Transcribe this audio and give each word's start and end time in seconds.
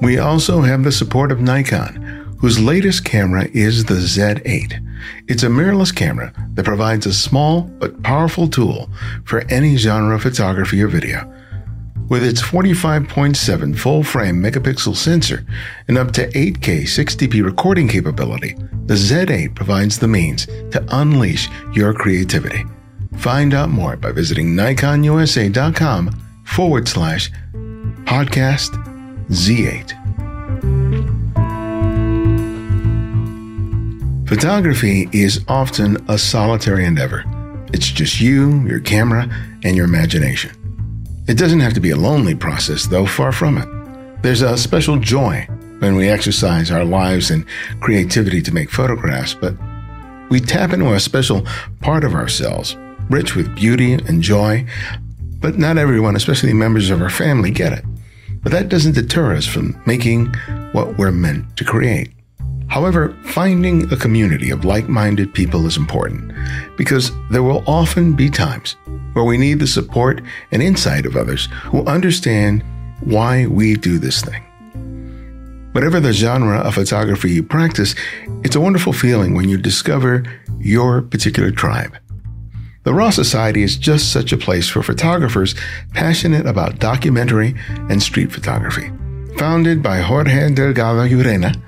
We 0.02 0.18
also 0.18 0.62
have 0.62 0.84
the 0.84 0.92
support 0.92 1.32
of 1.32 1.42
Nikon, 1.42 2.01
whose 2.42 2.60
latest 2.60 3.06
camera 3.06 3.48
is 3.54 3.86
the 3.86 3.94
Z8. 3.94 4.84
It's 5.28 5.44
a 5.44 5.48
mirrorless 5.48 5.96
camera 5.96 6.34
that 6.56 6.66
provides 6.66 7.06
a 7.06 7.14
small 7.14 7.62
but 7.62 8.02
powerful 8.02 8.48
tool 8.48 8.90
for 9.26 9.46
any 9.50 9.78
genre 9.78 10.16
of 10.16 10.24
photography 10.24 10.82
or 10.82 10.88
video. 10.88 11.32
With 12.10 12.24
its 12.24 12.42
45.7 12.42 13.78
full 13.78 14.04
frame 14.04 14.42
megapixel 14.42 14.96
sensor 14.96 15.46
and 15.88 16.00
up 16.00 16.12
to 16.14 16.28
8K 16.32 16.82
60p 16.82 17.46
recording 17.46 17.88
capability, 17.88 18.56
the 18.88 18.96
Z8 18.96 19.56
provides 19.56 20.00
the 20.00 20.08
means 20.08 20.48
to 20.48 20.84
unleash 20.90 21.48
your 21.74 21.94
creativity. 21.94 22.66
Find 23.18 23.54
out 23.54 23.70
more 23.70 23.96
by 23.98 24.12
visiting 24.12 24.56
nikonusa.com 24.56 26.10
forward 26.44 26.88
slash 26.88 27.32
podcast 28.04 28.72
Z8. 29.30 30.01
Photography 34.32 35.10
is 35.12 35.44
often 35.50 35.98
a 36.08 36.18
solitary 36.18 36.86
endeavor. 36.86 37.26
It's 37.74 37.90
just 37.90 38.22
you, 38.22 38.66
your 38.66 38.80
camera, 38.80 39.30
and 39.66 39.76
your 39.76 39.84
imagination. 39.84 40.56
It 41.28 41.38
doesn't 41.38 41.60
have 41.60 41.74
to 41.74 41.82
be 41.82 41.90
a 41.90 41.98
lonely 41.98 42.34
process, 42.34 42.86
though, 42.86 43.06
far 43.06 43.34
from 43.34 43.58
it. 43.58 43.68
There's 44.24 44.42
a 44.42 44.58
special 44.58 44.98
joy 44.98 45.46
when 45.80 45.98
we 45.98 46.08
exercise 46.08 46.72
our 46.72 46.86
lives 46.86 47.30
and 47.30 47.46
creativity 47.82 48.42
to 48.44 48.54
make 48.54 48.72
photographs, 48.72 49.34
but 49.34 49.54
we 50.30 50.40
tap 50.40 50.72
into 50.72 50.94
a 50.94 51.00
special 51.02 51.46
part 51.82 52.06
of 52.06 52.16
ourselves, 52.16 52.78
rich 53.10 53.36
with 53.36 53.54
beauty 53.54 53.96
and 53.96 54.22
joy. 54.22 54.66
But 55.42 55.58
not 55.58 55.78
everyone, 55.78 56.16
especially 56.16 56.54
members 56.54 56.90
of 56.90 57.02
our 57.02 57.10
family, 57.10 57.52
get 57.52 57.74
it. 57.74 57.84
But 58.44 58.54
that 58.54 58.70
doesn't 58.70 58.96
deter 58.96 59.36
us 59.36 59.46
from 59.46 59.78
making 59.86 60.34
what 60.72 60.98
we're 60.98 61.12
meant 61.12 61.58
to 61.58 61.66
create. 61.66 62.14
However, 62.72 63.14
finding 63.24 63.92
a 63.92 63.98
community 63.98 64.50
of 64.50 64.64
like 64.64 64.88
minded 64.88 65.34
people 65.34 65.68
is 65.68 65.76
important 65.76 66.32
because 66.78 67.12
there 67.30 67.44
will 67.44 67.66
often 67.68 68.14
be 68.14 68.30
times 68.30 68.78
where 69.12 69.26
we 69.26 69.38
need 69.38 69.60
the 69.60 69.68
support 69.68 70.22
and 70.54 70.64
insight 70.64 71.06
of 71.06 71.18
others 71.18 71.50
who 71.64 71.86
understand 71.86 72.64
why 73.02 73.46
we 73.46 73.76
do 73.76 74.00
this 74.00 74.22
thing. 74.22 74.42
Whatever 75.74 76.00
the 76.00 76.14
genre 76.14 76.60
of 76.60 76.76
photography 76.76 77.32
you 77.32 77.44
practice, 77.44 77.94
it's 78.46 78.56
a 78.56 78.62
wonderful 78.62 78.94
feeling 78.94 79.36
when 79.36 79.50
you 79.50 79.58
discover 79.58 80.24
your 80.58 81.02
particular 81.02 81.52
tribe. 81.52 81.98
The 82.84 82.94
Raw 82.94 83.10
Society 83.10 83.64
is 83.64 83.76
just 83.76 84.14
such 84.14 84.32
a 84.32 84.38
place 84.38 84.70
for 84.70 84.82
photographers 84.82 85.56
passionate 85.94 86.46
about 86.46 86.80
documentary 86.80 87.54
and 87.90 88.02
street 88.02 88.32
photography. 88.32 88.94
Founded 89.38 89.84
by 89.84 90.00
Jorge 90.00 90.54
Delgado 90.54 91.06
Ureña, 91.06 91.62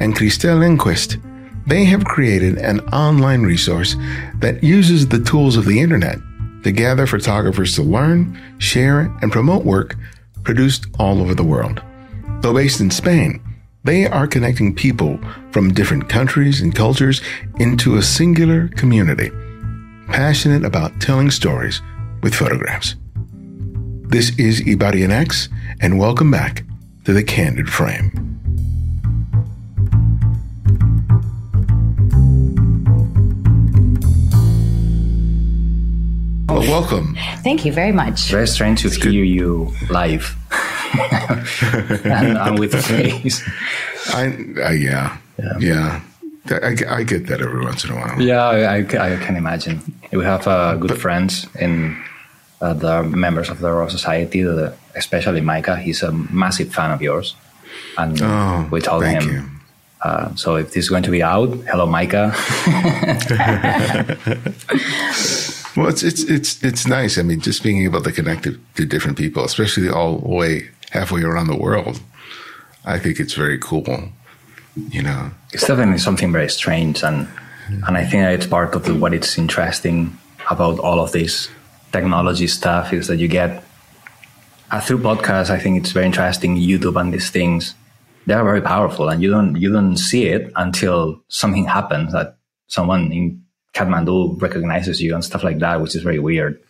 and 0.00 0.14
Christelle 0.14 0.62
Enquist, 0.62 1.20
they 1.66 1.84
have 1.84 2.04
created 2.04 2.58
an 2.58 2.80
online 2.90 3.42
resource 3.42 3.96
that 4.40 4.62
uses 4.62 5.08
the 5.08 5.22
tools 5.22 5.56
of 5.56 5.64
the 5.64 5.80
internet 5.80 6.18
to 6.62 6.72
gather 6.72 7.06
photographers 7.06 7.74
to 7.74 7.82
learn, 7.82 8.40
share, 8.58 9.12
and 9.22 9.32
promote 9.32 9.64
work 9.64 9.96
produced 10.42 10.86
all 10.98 11.20
over 11.20 11.34
the 11.34 11.44
world. 11.44 11.82
Though 12.40 12.54
based 12.54 12.80
in 12.80 12.90
Spain, 12.90 13.42
they 13.84 14.06
are 14.06 14.26
connecting 14.26 14.74
people 14.74 15.18
from 15.50 15.72
different 15.72 16.08
countries 16.08 16.60
and 16.60 16.74
cultures 16.74 17.20
into 17.58 17.96
a 17.96 18.02
singular 18.02 18.68
community, 18.68 19.30
passionate 20.08 20.64
about 20.64 21.00
telling 21.00 21.30
stories 21.30 21.80
with 22.22 22.34
photographs. 22.34 22.96
This 24.08 24.38
is 24.38 24.60
Ibarionex, 24.62 25.48
and 25.80 25.98
welcome 25.98 26.30
back 26.30 26.64
to 27.04 27.12
the 27.12 27.24
Candid 27.24 27.68
Frame. 27.68 28.33
Welcome. 36.74 37.14
Thank 37.44 37.64
you 37.64 37.72
very 37.72 37.92
much. 37.92 38.32
Very 38.32 38.48
strange 38.48 38.80
to 38.80 38.88
it's 38.88 38.96
hear 38.96 39.12
good. 39.12 39.28
you 39.28 39.72
live 39.90 40.36
and, 42.04 42.36
and, 42.36 42.58
with 42.58 42.74
a 42.74 42.82
face. 42.82 43.48
I, 44.08 44.36
I 44.60 44.72
yeah, 44.72 45.16
yeah. 45.38 45.58
yeah. 45.60 46.00
I, 46.50 46.76
I, 46.88 47.04
get 47.04 47.28
that 47.28 47.40
every 47.40 47.64
once 47.64 47.84
in 47.84 47.92
a 47.92 47.94
while. 47.94 48.20
Yeah, 48.20 48.42
I, 48.42 48.78
I 48.78 49.16
can 49.24 49.36
imagine. 49.36 49.82
We 50.10 50.24
have 50.24 50.48
uh, 50.48 50.74
good 50.74 50.88
but, 50.88 50.98
friends 50.98 51.46
in 51.60 51.96
uh, 52.60 52.74
the 52.74 53.04
members 53.04 53.50
of 53.50 53.60
the 53.60 53.70
Raw 53.70 53.86
Society, 53.86 54.42
the, 54.42 54.74
especially 54.96 55.42
Micah. 55.42 55.76
He's 55.76 56.02
a 56.02 56.10
massive 56.10 56.74
fan 56.74 56.90
of 56.90 57.00
yours. 57.00 57.36
And 57.96 58.20
oh, 58.20 58.68
we 58.72 58.80
told 58.80 59.04
him. 59.04 59.60
Uh, 60.02 60.34
so 60.34 60.56
if 60.56 60.72
this 60.72 60.86
is 60.86 60.90
going 60.90 61.04
to 61.04 61.12
be 61.12 61.22
out, 61.22 61.50
hello, 61.70 61.86
Micah. 61.86 62.34
Well, 65.76 65.88
it's 65.88 66.02
it's 66.02 66.22
it's 66.22 66.62
it's 66.62 66.86
nice. 66.86 67.18
I 67.18 67.22
mean, 67.22 67.40
just 67.40 67.62
being 67.62 67.82
able 67.82 68.00
to 68.02 68.12
connect 68.12 68.44
to, 68.44 68.58
to 68.76 68.86
different 68.86 69.18
people, 69.18 69.44
especially 69.44 69.88
all 69.88 70.18
the 70.18 70.28
way 70.28 70.70
halfway 70.90 71.22
around 71.22 71.48
the 71.48 71.56
world, 71.56 72.00
I 72.84 72.98
think 72.98 73.18
it's 73.18 73.34
very 73.34 73.58
cool. 73.58 74.10
You 74.90 75.02
know, 75.02 75.30
it's 75.52 75.66
definitely 75.66 75.98
something 75.98 76.30
very 76.32 76.48
strange, 76.48 77.02
and 77.02 77.26
and 77.68 77.96
I 77.96 78.04
think 78.04 78.24
it's 78.24 78.46
part 78.46 78.74
of 78.74 78.84
the, 78.84 78.94
what 78.94 79.14
it's 79.14 79.36
interesting 79.36 80.16
about 80.50 80.78
all 80.78 81.00
of 81.00 81.10
this 81.12 81.48
technology 81.92 82.46
stuff 82.46 82.92
is 82.92 83.08
that 83.08 83.16
you 83.16 83.28
get 83.28 83.64
uh, 84.70 84.80
through 84.80 84.98
podcasts. 84.98 85.50
I 85.50 85.58
think 85.58 85.78
it's 85.78 85.92
very 85.92 86.06
interesting. 86.06 86.56
YouTube 86.56 87.00
and 87.00 87.12
these 87.12 87.30
things, 87.30 87.74
they 88.26 88.34
are 88.34 88.44
very 88.44 88.62
powerful, 88.62 89.08
and 89.08 89.20
you 89.20 89.30
don't 89.30 89.56
you 89.56 89.72
don't 89.72 89.96
see 89.96 90.26
it 90.26 90.52
until 90.54 91.20
something 91.28 91.64
happens 91.64 92.12
that 92.12 92.38
someone 92.68 93.10
in 93.10 93.43
Kathmandu 93.74 94.40
recognizes 94.40 95.02
you 95.02 95.14
and 95.14 95.24
stuff 95.24 95.44
like 95.44 95.58
that, 95.58 95.80
which 95.80 95.94
is 95.94 96.02
very 96.02 96.18
weird. 96.18 96.60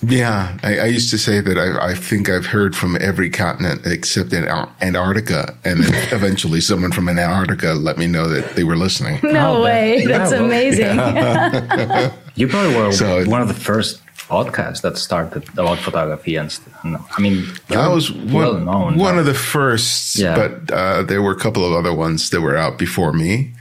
Yeah, 0.00 0.56
I, 0.62 0.78
I 0.78 0.86
used 0.86 1.10
to 1.10 1.18
say 1.18 1.40
that 1.40 1.58
I, 1.58 1.90
I, 1.90 1.94
think 1.94 2.28
I've 2.28 2.46
heard 2.46 2.76
from 2.76 2.96
every 3.00 3.30
continent 3.30 3.82
except 3.84 4.32
in 4.32 4.44
Antarctica, 4.80 5.56
and 5.64 5.82
then 5.82 5.92
eventually 6.12 6.60
someone 6.60 6.92
from 6.92 7.08
Antarctica 7.08 7.72
let 7.72 7.98
me 7.98 8.06
know 8.06 8.28
that 8.28 8.54
they 8.54 8.62
were 8.62 8.76
listening. 8.76 9.18
No 9.24 9.56
oh, 9.56 9.62
way, 9.62 10.04
that's 10.06 10.30
yeah, 10.30 10.38
amazing. 10.38 10.96
Yeah. 10.96 12.12
you 12.36 12.46
probably 12.46 12.76
were 12.76 12.92
so, 12.92 13.24
one 13.28 13.42
of 13.42 13.48
the 13.48 13.54
first 13.54 14.00
podcasts 14.14 14.82
that 14.82 14.98
started 14.98 15.48
about 15.50 15.78
photography, 15.78 16.36
and, 16.36 16.56
and 16.84 16.98
I 17.16 17.20
mean, 17.20 17.46
I 17.70 17.88
was 17.88 18.12
one, 18.12 18.32
well 18.32 18.58
known, 18.58 18.96
one 18.98 19.18
of 19.18 19.26
the 19.26 19.34
first, 19.34 20.16
yeah. 20.16 20.36
but 20.36 20.70
uh, 20.70 21.02
there 21.02 21.22
were 21.22 21.32
a 21.32 21.38
couple 21.38 21.64
of 21.64 21.72
other 21.72 21.92
ones 21.92 22.30
that 22.30 22.40
were 22.40 22.56
out 22.56 22.78
before 22.78 23.12
me. 23.12 23.52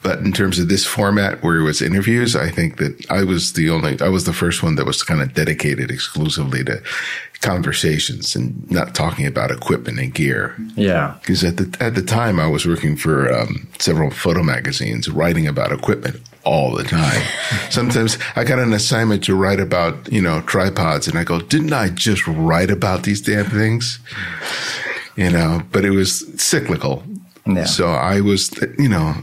But 0.00 0.20
in 0.20 0.32
terms 0.32 0.58
of 0.58 0.68
this 0.68 0.86
format 0.86 1.42
where 1.42 1.56
it 1.56 1.64
was 1.64 1.82
interviews, 1.82 2.36
I 2.36 2.50
think 2.50 2.76
that 2.76 3.10
I 3.10 3.24
was 3.24 3.54
the 3.54 3.68
only, 3.70 4.00
I 4.00 4.08
was 4.08 4.24
the 4.24 4.32
first 4.32 4.62
one 4.62 4.76
that 4.76 4.86
was 4.86 5.02
kind 5.02 5.20
of 5.20 5.34
dedicated 5.34 5.90
exclusively 5.90 6.62
to 6.64 6.80
conversations 7.40 8.34
and 8.34 8.68
not 8.70 8.94
talking 8.94 9.26
about 9.26 9.50
equipment 9.50 9.98
and 9.98 10.14
gear. 10.14 10.54
Yeah. 10.76 11.16
Because 11.20 11.42
at 11.44 11.56
the, 11.56 11.76
at 11.80 11.94
the 11.94 12.02
time 12.02 12.38
I 12.38 12.46
was 12.46 12.66
working 12.66 12.96
for 12.96 13.32
um, 13.32 13.68
several 13.78 14.10
photo 14.10 14.42
magazines 14.42 15.08
writing 15.08 15.46
about 15.46 15.72
equipment 15.72 16.20
all 16.44 16.74
the 16.74 16.84
time. 16.84 17.22
Sometimes 17.70 18.18
I 18.36 18.44
got 18.44 18.58
an 18.58 18.72
assignment 18.72 19.24
to 19.24 19.34
write 19.34 19.60
about, 19.60 20.10
you 20.12 20.22
know, 20.22 20.40
tripods 20.42 21.08
and 21.08 21.18
I 21.18 21.24
go, 21.24 21.40
didn't 21.40 21.72
I 21.72 21.90
just 21.90 22.26
write 22.26 22.70
about 22.70 23.02
these 23.02 23.20
damn 23.20 23.46
things? 23.46 23.98
You 25.16 25.30
know, 25.30 25.62
but 25.72 25.84
it 25.84 25.90
was 25.90 26.24
cyclical. 26.40 27.02
Yeah. 27.46 27.64
So 27.64 27.88
I 27.88 28.20
was, 28.20 28.50
you 28.78 28.88
know, 28.88 29.14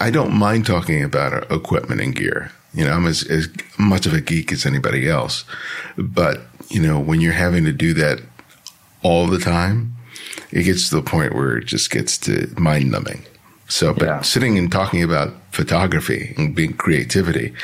I 0.00 0.10
don't 0.10 0.34
mind 0.34 0.66
talking 0.66 1.02
about 1.02 1.50
equipment 1.50 2.00
and 2.00 2.14
gear. 2.14 2.50
You 2.72 2.84
know, 2.84 2.92
I'm 2.92 3.06
as, 3.06 3.22
as 3.24 3.48
much 3.78 4.06
of 4.06 4.12
a 4.12 4.20
geek 4.20 4.52
as 4.52 4.66
anybody 4.66 5.08
else. 5.08 5.44
But, 5.96 6.40
you 6.70 6.82
know, 6.82 6.98
when 6.98 7.20
you're 7.20 7.32
having 7.32 7.64
to 7.64 7.72
do 7.72 7.94
that 7.94 8.20
all 9.02 9.26
the 9.26 9.38
time, 9.38 9.94
it 10.50 10.64
gets 10.64 10.88
to 10.88 10.96
the 10.96 11.02
point 11.02 11.34
where 11.34 11.56
it 11.58 11.66
just 11.66 11.90
gets 11.90 12.18
to 12.18 12.52
mind 12.58 12.90
numbing. 12.90 13.24
So, 13.68 13.94
but 13.94 14.04
yeah. 14.04 14.20
sitting 14.22 14.58
and 14.58 14.70
talking 14.70 15.02
about 15.02 15.32
photography 15.50 16.34
and 16.36 16.54
being 16.54 16.74
creativity, 16.74 17.54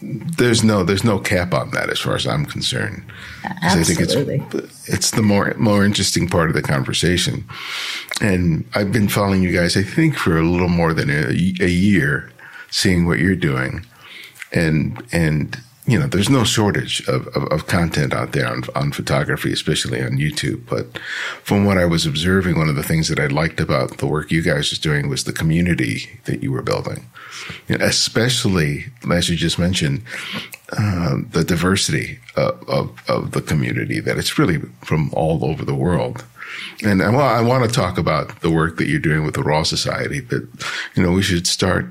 there's 0.00 0.62
no 0.64 0.82
there's 0.84 1.04
no 1.04 1.18
cap 1.18 1.54
on 1.54 1.70
that 1.70 1.90
as 1.90 2.00
far 2.00 2.14
as 2.14 2.26
I'm 2.26 2.46
concerned. 2.46 3.02
Absolutely. 3.44 3.80
I 3.80 3.84
think 3.84 4.54
it's 4.54 4.88
it's 4.88 5.10
the 5.12 5.22
more 5.22 5.54
more 5.58 5.84
interesting 5.84 6.28
part 6.28 6.48
of 6.48 6.54
the 6.54 6.62
conversation. 6.62 7.44
And 8.20 8.64
I've 8.74 8.92
been 8.92 9.08
following 9.08 9.42
you 9.42 9.52
guys, 9.52 9.76
I 9.76 9.82
think, 9.82 10.16
for 10.16 10.38
a 10.38 10.42
little 10.42 10.68
more 10.68 10.92
than 10.94 11.10
a, 11.10 11.28
a 11.30 11.68
year, 11.68 12.30
seeing 12.70 13.06
what 13.06 13.18
you're 13.18 13.36
doing, 13.36 13.84
and 14.52 15.02
and 15.12 15.58
you 15.92 15.98
know, 15.98 16.06
there's 16.06 16.30
no 16.30 16.42
shortage 16.42 17.06
of, 17.06 17.26
of, 17.36 17.44
of, 17.52 17.66
content 17.66 18.14
out 18.14 18.32
there 18.32 18.48
on, 18.48 18.62
on 18.74 18.92
photography, 18.92 19.52
especially 19.52 20.02
on 20.02 20.12
YouTube. 20.12 20.64
But 20.66 20.96
from 21.42 21.66
what 21.66 21.76
I 21.76 21.84
was 21.84 22.06
observing, 22.06 22.56
one 22.56 22.70
of 22.70 22.76
the 22.76 22.82
things 22.82 23.08
that 23.08 23.20
I 23.20 23.26
liked 23.26 23.60
about 23.60 23.98
the 23.98 24.06
work 24.06 24.30
you 24.30 24.40
guys 24.40 24.70
was 24.70 24.78
doing 24.78 25.10
was 25.10 25.24
the 25.24 25.34
community 25.34 26.18
that 26.24 26.42
you 26.42 26.50
were 26.50 26.62
building, 26.62 27.04
you 27.68 27.76
know, 27.76 27.84
especially 27.84 28.86
as 29.12 29.28
you 29.28 29.36
just 29.36 29.58
mentioned, 29.58 30.02
uh, 30.78 31.16
the 31.28 31.44
diversity 31.44 32.18
of, 32.36 32.66
of, 32.70 33.10
of, 33.10 33.32
the 33.32 33.42
community 33.42 34.00
that 34.00 34.16
it's 34.16 34.38
really 34.38 34.60
from 34.80 35.10
all 35.12 35.44
over 35.44 35.62
the 35.62 35.74
world. 35.74 36.24
And 36.82 37.00
well, 37.00 37.20
I 37.20 37.42
want 37.42 37.68
to 37.68 37.70
talk 37.70 37.98
about 37.98 38.40
the 38.40 38.50
work 38.50 38.78
that 38.78 38.88
you're 38.88 38.98
doing 38.98 39.26
with 39.26 39.34
the 39.34 39.42
Raw 39.42 39.62
Society, 39.62 40.22
but 40.22 40.40
you 40.94 41.02
know, 41.02 41.12
we 41.12 41.20
should 41.20 41.46
start 41.46 41.84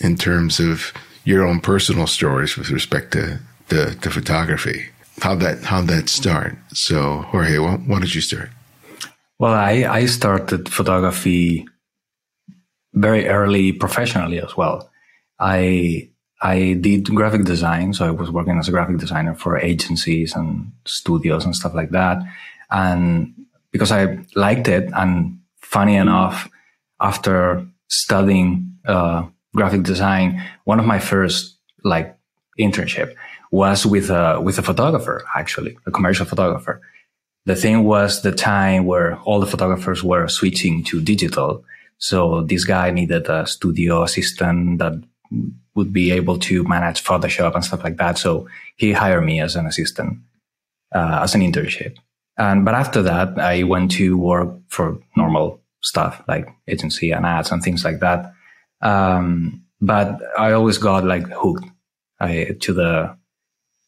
in 0.00 0.16
terms 0.16 0.60
of 0.60 0.94
your 1.24 1.44
own 1.46 1.60
personal 1.60 2.06
stories 2.06 2.56
with 2.56 2.70
respect 2.70 3.12
to, 3.12 3.40
to 3.68 4.10
photography. 4.10 4.86
How 5.20 5.34
that 5.36 5.62
how 5.62 5.80
that 5.82 6.08
start? 6.08 6.56
So 6.72 7.22
Jorge, 7.30 7.58
what, 7.58 7.80
what 7.82 8.02
did 8.02 8.14
you 8.14 8.20
start? 8.20 8.50
Well, 9.38 9.54
I, 9.54 9.84
I 9.88 10.06
started 10.06 10.68
photography 10.68 11.66
very 12.92 13.26
early 13.28 13.72
professionally 13.72 14.40
as 14.40 14.56
well. 14.56 14.90
I 15.38 16.10
I 16.42 16.74
did 16.74 17.06
graphic 17.14 17.44
design, 17.44 17.94
so 17.94 18.06
I 18.06 18.10
was 18.10 18.30
working 18.30 18.58
as 18.58 18.68
a 18.68 18.70
graphic 18.70 18.98
designer 18.98 19.34
for 19.34 19.58
agencies 19.58 20.34
and 20.34 20.72
studios 20.84 21.44
and 21.44 21.56
stuff 21.56 21.74
like 21.74 21.90
that. 21.90 22.18
And 22.70 23.34
because 23.72 23.90
I 23.90 24.18
liked 24.34 24.68
it, 24.68 24.90
and 24.94 25.38
funny 25.60 25.96
enough, 25.96 26.48
after 27.00 27.66
studying 27.88 28.76
uh, 28.86 29.26
graphic 29.54 29.82
design, 29.82 30.42
one 30.64 30.80
of 30.80 30.86
my 30.86 30.98
first 30.98 31.58
like 31.84 32.16
internship 32.58 33.14
was 33.50 33.86
with 33.86 34.10
a 34.10 34.40
with 34.40 34.58
a 34.58 34.62
photographer, 34.62 35.24
actually, 35.36 35.78
a 35.86 35.90
commercial 35.90 36.26
photographer. 36.26 36.80
The 37.46 37.56
thing 37.56 37.84
was 37.84 38.22
the 38.22 38.32
time 38.32 38.86
where 38.86 39.16
all 39.20 39.38
the 39.38 39.46
photographers 39.46 40.02
were 40.02 40.28
switching 40.28 40.82
to 40.84 41.00
digital. 41.00 41.64
So 41.98 42.42
this 42.42 42.64
guy 42.64 42.90
needed 42.90 43.28
a 43.28 43.46
studio 43.46 44.02
assistant 44.02 44.78
that 44.78 44.94
would 45.74 45.92
be 45.92 46.10
able 46.12 46.38
to 46.38 46.64
manage 46.64 47.04
Photoshop 47.04 47.54
and 47.54 47.64
stuff 47.64 47.84
like 47.84 47.96
that. 47.96 48.18
So 48.18 48.48
he 48.76 48.92
hired 48.92 49.24
me 49.24 49.40
as 49.40 49.56
an 49.56 49.66
assistant, 49.66 50.18
uh, 50.94 51.20
as 51.22 51.34
an 51.34 51.40
internship. 51.40 51.96
And, 52.36 52.64
but 52.64 52.74
after 52.74 53.02
that, 53.02 53.38
I 53.38 53.62
went 53.62 53.92
to 53.92 54.16
work 54.16 54.50
for 54.68 54.98
normal 55.16 55.60
stuff 55.82 56.22
like 56.26 56.48
agency 56.66 57.10
and 57.12 57.26
ads 57.26 57.52
and 57.52 57.62
things 57.62 57.84
like 57.84 58.00
that. 58.00 58.32
Um, 58.84 59.64
but 59.80 60.20
I 60.38 60.52
always 60.52 60.78
got 60.78 61.04
like 61.04 61.26
hooked 61.28 61.64
I, 62.20 62.56
to 62.60 62.72
the 62.72 63.16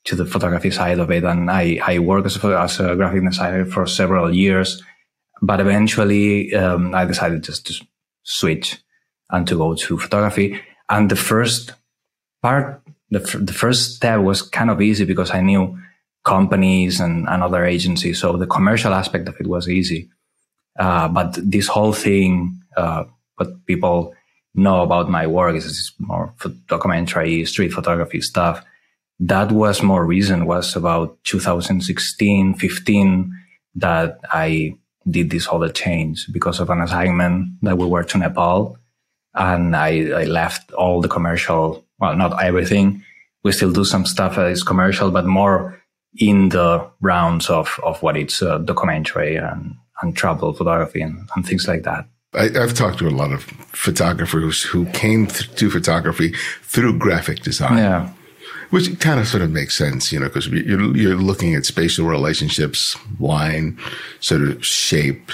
to 0.05 0.17
the 0.17 0.27
photography 0.27 0.71
side 0.71 0.99
of 0.99 1.11
it, 1.11 1.25
and 1.25 1.51
I 1.51 1.79
I 1.83 1.99
worked 1.99 2.27
as 2.27 2.43
a, 2.43 2.59
as 2.59 2.81
a 2.81 2.97
graphic 2.97 3.25
designer 3.25 3.65
for 3.67 3.87
several 3.87 4.35
years, 4.35 4.83
but 5.43 5.61
eventually 5.61 6.55
um, 6.55 6.95
I 6.95 7.05
decided 7.05 7.45
just 7.45 7.67
to 7.67 7.87
switch 8.23 8.79
and 9.31 9.47
to 9.47 9.57
go 9.57 9.75
to 9.75 9.99
photography. 9.99 10.61
And 10.89 11.11
the 11.11 11.17
first 11.17 11.73
part, 12.43 12.83
the, 13.11 13.19
the 13.19 13.53
first 13.53 13.97
step 13.97 14.21
was 14.21 14.43
kind 14.43 14.71
of 14.71 14.81
easy 14.81 15.05
because 15.05 15.33
I 15.33 15.41
knew 15.41 15.79
companies 16.25 17.01
and, 17.01 17.29
and 17.29 17.43
other 17.43 17.65
agencies, 17.65 18.21
so 18.21 18.37
the 18.37 18.47
commercial 18.47 18.95
aspect 18.95 19.29
of 19.29 19.37
it 19.41 19.47
was 19.47 19.69
easy. 19.69 20.11
Uh, 20.79 21.09
but 21.09 21.39
this 21.43 21.69
whole 21.69 21.93
thing, 21.93 22.61
uh, 22.77 23.05
what 23.37 23.65
people 23.67 24.15
know 24.57 24.83
about 24.83 25.11
my 25.11 25.27
work 25.27 25.55
is 25.55 25.93
more 25.99 26.33
documentary, 26.67 27.45
street 27.45 27.73
photography 27.73 28.21
stuff. 28.21 28.65
That 29.21 29.53
was 29.53 29.83
more 29.83 30.05
recent, 30.05 30.47
was 30.47 30.77
about 30.77 31.17
2016, 31.25 32.55
15 32.55 33.33
that 33.77 34.19
I 34.33 34.77
did 35.09 35.31
this 35.31 35.47
whole 35.47 35.69
change 35.69 36.27
because 36.33 36.59
of 36.61 36.71
an 36.71 36.81
assignment 36.81 37.61
that 37.63 37.79
we 37.79 37.87
were 37.87 38.05
to 38.05 38.19
Nepal. 38.19 38.79
And 39.35 39.77
I, 39.77 40.11
I 40.11 40.25
left 40.25 40.73
all 40.73 41.01
the 41.01 41.09
commercial, 41.09 41.85
well, 41.99 42.17
not 42.17 42.43
everything. 42.43 43.03
We 43.45 43.53
still 43.53 43.73
do 43.73 43.85
some 43.85 44.07
stuff 44.07 44.37
that 44.37 44.51
is 44.51 44.63
commercial, 44.63 45.11
but 45.11 45.27
more 45.27 45.81
in 46.19 46.49
the 46.49 46.89
rounds 47.01 47.51
of, 47.51 47.79
of 47.85 48.03
what 48.03 48.17
it's 48.17 48.43
uh, 48.43 48.59
documentary 48.59 49.37
and, 49.37 49.77
and 50.01 50.17
travel 50.17 50.53
photography 50.53 51.03
and, 51.03 51.29
and 51.37 51.47
things 51.47 51.69
like 51.69 51.83
that. 51.83 52.07
I, 52.37 52.51
have 52.51 52.75
talked 52.75 52.99
to 52.99 53.09
a 53.09 53.11
lot 53.11 53.33
of 53.33 53.45
photographers 53.73 54.63
who 54.63 54.87
came 54.87 55.27
th- 55.27 55.55
to 55.57 55.71
photography 55.71 56.35
through 56.63 56.99
graphic 56.99 57.41
design. 57.41 57.79
Yeah. 57.79 58.11
Which 58.71 58.99
kind 58.99 59.21
of 59.21 59.29
sort 59.29 59.43
of 59.43 59.51
makes 59.51 59.77
sense, 59.77 60.13
you 60.13 60.19
know, 60.19 60.27
because 60.27 60.49
you're, 60.49 60.97
you're 60.97 61.15
looking 61.15 61.55
at 61.55 61.65
spatial 61.65 62.07
relationships, 62.07 62.97
line, 63.21 63.79
sort 64.21 64.43
of 64.43 64.65
shape. 64.65 65.31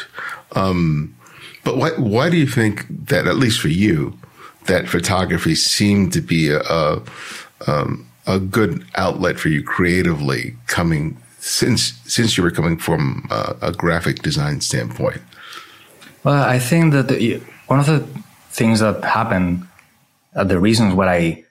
Um, 0.54 1.16
but 1.64 1.78
why, 1.78 1.90
why 1.92 2.28
do 2.28 2.36
you 2.36 2.46
think 2.46 2.86
that, 3.06 3.26
at 3.26 3.36
least 3.36 3.60
for 3.60 3.68
you, 3.68 4.18
that 4.66 4.86
photography 4.86 5.54
seemed 5.54 6.12
to 6.12 6.20
be 6.20 6.50
a, 6.50 6.60
a, 6.60 7.02
um, 7.66 8.06
a 8.26 8.38
good 8.38 8.84
outlet 8.96 9.40
for 9.40 9.48
you 9.48 9.62
creatively 9.62 10.54
coming 10.66 11.16
since, 11.38 11.94
since 12.04 12.36
you 12.36 12.44
were 12.44 12.50
coming 12.50 12.76
from 12.76 13.26
a, 13.30 13.56
a 13.62 13.72
graphic 13.72 14.22
design 14.22 14.60
standpoint? 14.60 15.22
Well, 16.24 16.42
I 16.42 16.58
think 16.58 16.92
that 16.92 17.08
the, 17.08 17.40
one 17.66 17.80
of 17.80 17.86
the 17.86 18.00
things 18.50 18.80
that 18.80 19.02
happened, 19.04 19.66
uh, 20.34 20.44
the 20.44 20.58
reasons 20.58 20.94
why 20.94 21.14
I 21.14 21.44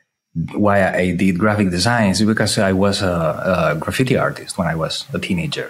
why 0.53 0.89
I 0.89 1.13
did 1.13 1.37
graphic 1.37 1.71
design 1.71 2.11
is 2.11 2.21
because 2.21 2.57
I 2.57 2.71
was 2.71 3.01
a, 3.01 3.73
a 3.73 3.75
graffiti 3.77 4.15
artist 4.15 4.57
when 4.57 4.67
I 4.67 4.75
was 4.75 5.05
a 5.13 5.19
teenager, 5.19 5.69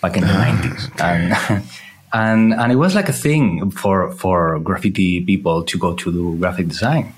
like 0.00 0.16
in 0.16 0.22
the 0.22 0.32
ah, 0.32 0.38
nineties, 0.38 0.88
and 1.00 1.64
and 2.12 2.54
and 2.54 2.72
it 2.72 2.76
was 2.76 2.94
like 2.94 3.08
a 3.08 3.12
thing 3.12 3.70
for 3.72 4.12
for 4.12 4.60
graffiti 4.60 5.24
people 5.24 5.64
to 5.64 5.78
go 5.78 5.94
to 5.94 6.12
do 6.12 6.36
graphic 6.38 6.68
design. 6.68 7.14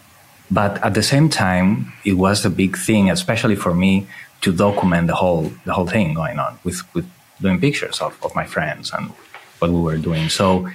But 0.50 0.82
at 0.82 0.94
the 0.94 1.02
same 1.02 1.28
time, 1.28 1.92
it 2.06 2.14
was 2.14 2.46
a 2.46 2.50
big 2.50 2.78
thing, 2.78 3.10
especially 3.10 3.54
for 3.54 3.74
me, 3.74 4.06
to 4.40 4.50
document 4.50 5.08
the 5.08 5.14
whole 5.14 5.52
the 5.66 5.74
whole 5.74 5.86
thing 5.86 6.14
going 6.14 6.38
on 6.38 6.58
with 6.64 6.82
with 6.94 7.06
doing 7.40 7.60
pictures 7.60 8.00
of, 8.00 8.18
of 8.24 8.34
my 8.34 8.46
friends 8.46 8.90
and 8.92 9.12
what 9.58 9.70
we 9.70 9.80
were 9.80 9.98
doing. 9.98 10.30
So 10.30 10.68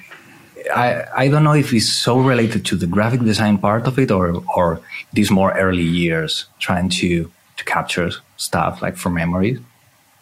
I, 0.74 1.05
I 1.15 1.27
don't 1.27 1.43
know 1.43 1.53
if 1.53 1.74
it's 1.74 1.89
so 1.89 2.20
related 2.20 2.65
to 2.65 2.75
the 2.75 2.88
graphic 2.88 3.22
design 3.22 3.58
part 3.58 3.88
of 3.88 3.98
it 4.00 4.12
or 4.12 4.43
or 4.55 4.82
these 5.13 5.32
more 5.32 5.51
early 5.53 5.84
years 5.84 6.46
trying 6.60 6.89
to 7.01 7.32
to 7.58 7.63
capture 7.65 8.12
stuff 8.38 8.82
like 8.82 8.98
for 8.98 9.10
memories 9.10 9.60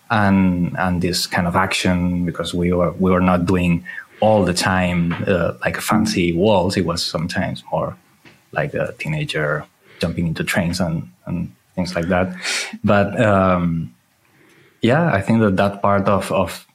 and 0.09 0.75
and 0.77 1.01
this 1.01 1.27
kind 1.27 1.47
of 1.47 1.55
action 1.55 2.25
because 2.25 2.53
we 2.53 2.71
were 2.73 2.91
we 2.93 3.11
were 3.11 3.21
not 3.21 3.45
doing 3.45 3.85
all 4.19 4.45
the 4.45 4.53
time 4.53 5.13
uh, 5.27 5.53
like 5.65 5.77
fancy 5.77 6.31
walls. 6.31 6.77
It 6.77 6.85
was 6.85 7.03
sometimes 7.03 7.63
more 7.71 7.97
like 8.51 8.73
a 8.73 8.93
teenager 8.99 9.65
jumping 9.99 10.27
into 10.27 10.43
trains 10.43 10.79
and 10.79 11.09
and 11.25 11.53
things 11.75 11.95
like 11.95 12.07
that. 12.07 12.35
But 12.83 13.19
um, 13.19 13.93
yeah 14.81 15.11
i 15.13 15.21
think 15.21 15.39
that 15.39 15.55
that 15.55 15.81
part 15.81 16.07
of 16.07 16.31
of 16.31 16.65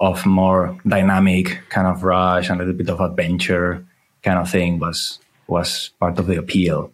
of 0.00 0.24
more 0.24 0.78
dynamic 0.86 1.60
kind 1.68 1.86
of 1.86 2.02
rush 2.02 2.48
and 2.48 2.60
a 2.60 2.64
little 2.64 2.76
bit 2.76 2.88
of 2.88 3.00
adventure 3.00 3.86
kind 4.22 4.38
of 4.38 4.50
thing 4.50 4.78
was 4.78 5.18
was 5.46 5.90
part 6.00 6.18
of 6.18 6.26
the 6.26 6.38
appeal. 6.38 6.92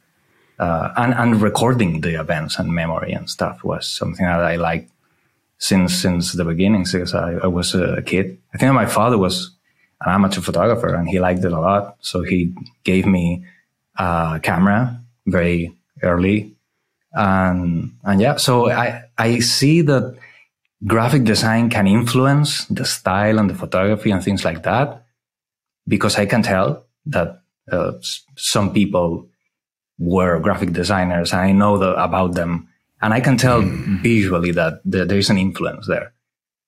Uh, 0.58 0.90
and, 0.96 1.12
and 1.14 1.42
recording 1.42 2.00
the 2.00 2.18
events 2.18 2.58
and 2.58 2.72
memory 2.72 3.12
and 3.12 3.28
stuff 3.28 3.62
was 3.62 3.86
something 3.86 4.24
that 4.24 4.40
I 4.40 4.56
liked 4.56 4.90
since 5.58 5.94
since 5.94 6.32
the 6.32 6.44
beginning 6.44 6.86
since 6.86 7.14
I, 7.14 7.32
I 7.34 7.46
was 7.46 7.74
a 7.74 8.02
kid. 8.02 8.38
I 8.54 8.58
think 8.58 8.72
my 8.72 8.86
father 8.86 9.18
was 9.18 9.50
an 10.00 10.12
amateur 10.12 10.40
photographer 10.40 10.94
and 10.94 11.08
he 11.08 11.20
liked 11.20 11.44
it 11.44 11.52
a 11.52 11.60
lot. 11.60 11.96
So 12.00 12.22
he 12.22 12.54
gave 12.84 13.06
me 13.06 13.44
a 13.98 14.40
camera 14.42 15.00
very 15.26 15.76
early. 16.02 16.54
And, 17.12 17.92
and 18.02 18.20
yeah, 18.20 18.36
so 18.36 18.70
I, 18.70 19.04
I 19.16 19.38
see 19.40 19.82
that 19.82 20.16
graphic 20.86 21.24
design 21.24 21.68
can 21.68 21.86
influence 21.86 22.64
the 22.66 22.84
style 22.84 23.38
and 23.38 23.50
the 23.50 23.54
photography 23.54 24.10
and 24.10 24.22
things 24.22 24.44
like 24.44 24.62
that 24.62 25.04
because 25.88 26.18
I 26.18 26.26
can 26.26 26.42
tell 26.42 26.84
that 27.06 27.42
uh, 27.70 27.92
some 28.36 28.72
people 28.72 29.28
were 29.98 30.38
graphic 30.40 30.72
designers 30.72 31.32
and 31.32 31.40
I 31.40 31.52
know 31.52 31.78
the, 31.78 31.94
about 32.02 32.34
them 32.34 32.68
and 33.02 33.12
I 33.12 33.20
can 33.20 33.36
tell 33.36 33.62
mm. 33.62 34.00
visually 34.02 34.52
that 34.52 34.80
the, 34.84 35.04
there 35.04 35.18
is 35.18 35.30
an 35.30 35.38
influence 35.38 35.86
there. 35.86 36.12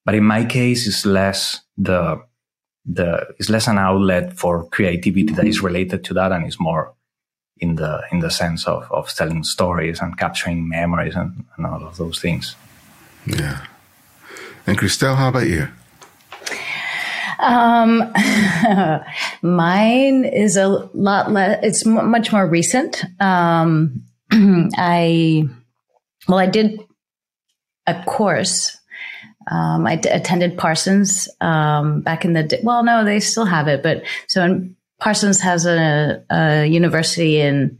But 0.04 0.14
in 0.14 0.25
my 0.25 0.44
case, 0.44 0.87
it's 0.87 1.04
less 1.04 1.60
the 1.76 2.22
the 2.90 3.34
it's 3.38 3.50
less 3.50 3.68
an 3.68 3.76
outlet 3.76 4.32
for 4.32 4.66
creativity 4.70 5.34
that 5.34 5.46
is 5.46 5.62
related 5.62 6.04
to 6.04 6.14
that 6.14 6.32
and 6.32 6.46
it's 6.46 6.58
more 6.58 6.94
in 7.58 7.75
the 7.75 8.02
in 8.10 8.20
the 8.20 8.30
sense 8.30 8.66
of 8.66 8.90
of 8.90 9.12
telling 9.14 9.44
stories 9.44 10.00
and 10.00 10.16
capturing 10.16 10.66
memories 10.66 11.14
and, 11.14 11.44
and 11.56 11.66
all 11.66 11.87
of 11.87 11.98
those 11.98 12.18
things. 12.18 12.56
Yeah. 13.26 13.66
And 14.68 14.76
Christelle, 14.76 15.16
how 15.16 15.30
about 15.30 15.46
you? 15.46 15.66
Um, 17.38 18.12
mine 19.42 20.26
is 20.26 20.58
a 20.58 20.68
lot 20.68 21.32
less. 21.32 21.60
It's 21.62 21.87
m- 21.87 22.10
much 22.10 22.32
more 22.32 22.46
recent. 22.46 23.02
Um, 23.18 24.02
I 24.30 25.48
well, 26.28 26.38
I 26.38 26.44
did 26.44 26.80
a 27.87 28.04
course. 28.04 28.76
Um, 29.50 29.87
I 29.87 29.96
d- 29.96 30.10
attended 30.10 30.58
Parsons 30.58 31.30
um, 31.40 32.02
back 32.02 32.26
in 32.26 32.34
the 32.34 32.42
day. 32.42 32.60
Well, 32.62 32.84
no, 32.84 33.06
they 33.06 33.20
still 33.20 33.46
have 33.46 33.68
it, 33.68 33.82
but 33.82 34.02
so 34.26 34.44
in, 34.44 34.76
Parsons 35.00 35.40
has 35.40 35.64
a, 35.64 36.22
a 36.28 36.66
university 36.66 37.40
in 37.40 37.78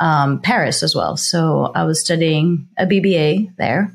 um, 0.00 0.40
Paris 0.40 0.82
as 0.82 0.94
well. 0.94 1.18
So 1.18 1.70
I 1.74 1.84
was 1.84 2.00
studying 2.00 2.66
a 2.78 2.86
BBA 2.86 3.56
there. 3.58 3.94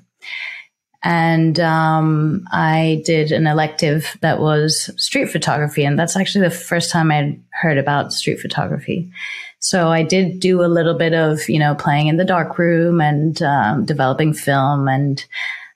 And 1.06 1.60
um, 1.60 2.48
I 2.52 3.04
did 3.06 3.32
an 3.32 3.46
elective 3.46 4.18
that 4.22 4.40
was 4.40 4.90
street 4.98 5.30
photography. 5.30 5.86
And 5.86 6.00
that's 6.00 6.18
actually 6.18 6.46
the 6.46 6.56
first 6.56 6.92
time 6.92 7.12
I'd 7.12 7.40
heard 7.52 7.78
about 7.78 8.12
street 8.12 8.40
photography. 8.40 9.12
So 9.60 9.90
I 9.90 10.02
did 10.02 10.40
do 10.40 10.64
a 10.64 10.68
little 10.68 10.96
bit 10.98 11.14
of, 11.14 11.48
you 11.48 11.60
know, 11.60 11.76
playing 11.76 12.08
in 12.08 12.18
the 12.18 12.26
dark 12.26 12.58
room 12.58 13.02
and 13.02 13.40
um, 13.44 13.86
developing 13.86 14.34
film 14.34 14.88
and 14.88 15.24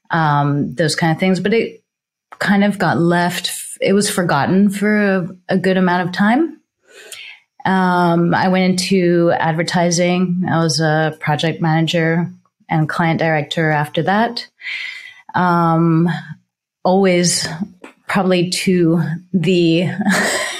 um, 0.09 0.74
those 0.74 0.95
kind 0.95 1.12
of 1.12 1.19
things. 1.19 1.39
But 1.39 1.53
it 1.53 1.83
kind 2.39 2.63
of 2.63 2.79
got 2.79 2.98
left, 2.98 3.51
it 3.81 3.93
was 3.93 4.09
forgotten 4.09 4.71
for 4.71 4.98
a, 4.98 5.29
a 5.50 5.57
good 5.59 5.77
amount 5.77 6.07
of 6.07 6.13
time. 6.13 6.59
Um, 7.65 8.33
I 8.33 8.48
went 8.48 8.71
into 8.71 9.31
advertising. 9.38 10.43
I 10.50 10.57
was 10.57 10.79
a 10.79 11.15
project 11.19 11.62
manager 11.62 12.31
and 12.67 12.89
client 12.89 13.19
director 13.19 13.69
after 13.69 14.01
that. 14.03 14.48
Um, 15.36 16.09
always 16.83 17.48
probably 18.07 18.50
to 18.50 19.01
the 19.33 19.88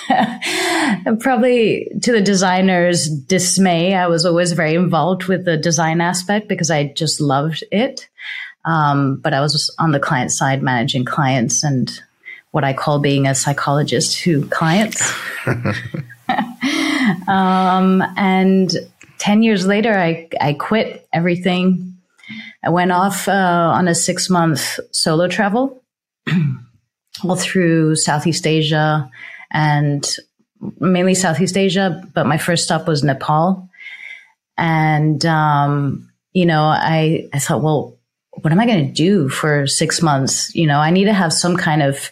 probably 1.20 1.88
to 2.02 2.12
the 2.12 2.22
designer's 2.22 3.10
dismay. 3.10 3.96
I 3.96 4.08
was 4.08 4.26
always 4.26 4.54
very 4.54 4.76
involved 4.76 5.26
with 5.26 5.46
the 5.46 5.58
design 5.58 6.02
aspect 6.02 6.48
because 6.48 6.72
I 6.72 6.86
just 6.86 7.20
loved 7.20 7.64
it. 7.72 8.08
Um, 8.66 9.18
but 9.18 9.34
I 9.34 9.40
was 9.40 9.74
on 9.80 9.92
the 9.92 10.00
client 10.00 10.32
side 10.32 10.62
managing 10.62 11.06
clients 11.06 11.64
and 11.64 11.92
what 12.52 12.64
I 12.64 12.74
call 12.74 13.00
being 13.00 13.26
a 13.26 13.36
psychologist 13.36 14.18
to 14.20 14.46
clients. 14.48 15.02
um, 17.28 18.04
and 18.18 18.72
10 19.20 19.44
years 19.44 19.66
later, 19.66 19.98
I, 19.98 20.30
I 20.40 20.54
quit 20.54 21.08
everything. 21.14 21.98
I 22.64 22.70
went 22.70 22.92
off 22.92 23.28
uh, 23.28 23.32
on 23.74 23.88
a 23.88 23.96
six 23.96 24.30
month 24.30 24.80
solo 24.92 25.28
travel 25.28 25.82
all 27.24 27.36
through 27.36 27.96
Southeast 27.96 28.46
Asia 28.46 29.10
and 29.52 30.08
mainly 30.80 31.16
Southeast 31.16 31.58
Asia, 31.58 32.04
but 32.14 32.28
my 32.28 32.38
first 32.38 32.64
stop 32.64 32.88
was 32.88 33.04
Nepal. 33.04 33.70
And, 34.58 35.26
um, 35.26 36.12
you 36.34 36.46
know, 36.46 36.64
I, 36.64 37.30
I 37.34 37.40
thought, 37.40 37.62
well, 37.62 37.98
what 38.42 38.52
am 38.52 38.60
I 38.60 38.66
going 38.66 38.88
to 38.88 38.94
do 38.94 39.30
for 39.30 39.66
six 39.68 40.02
months? 40.02 40.54
You 40.54 40.68
know, 40.68 40.80
I 40.80 40.92
need 40.92 41.06
to 41.06 41.14
have 41.14 41.34
some 41.34 41.56
kind 41.56 41.82
of 41.82 42.12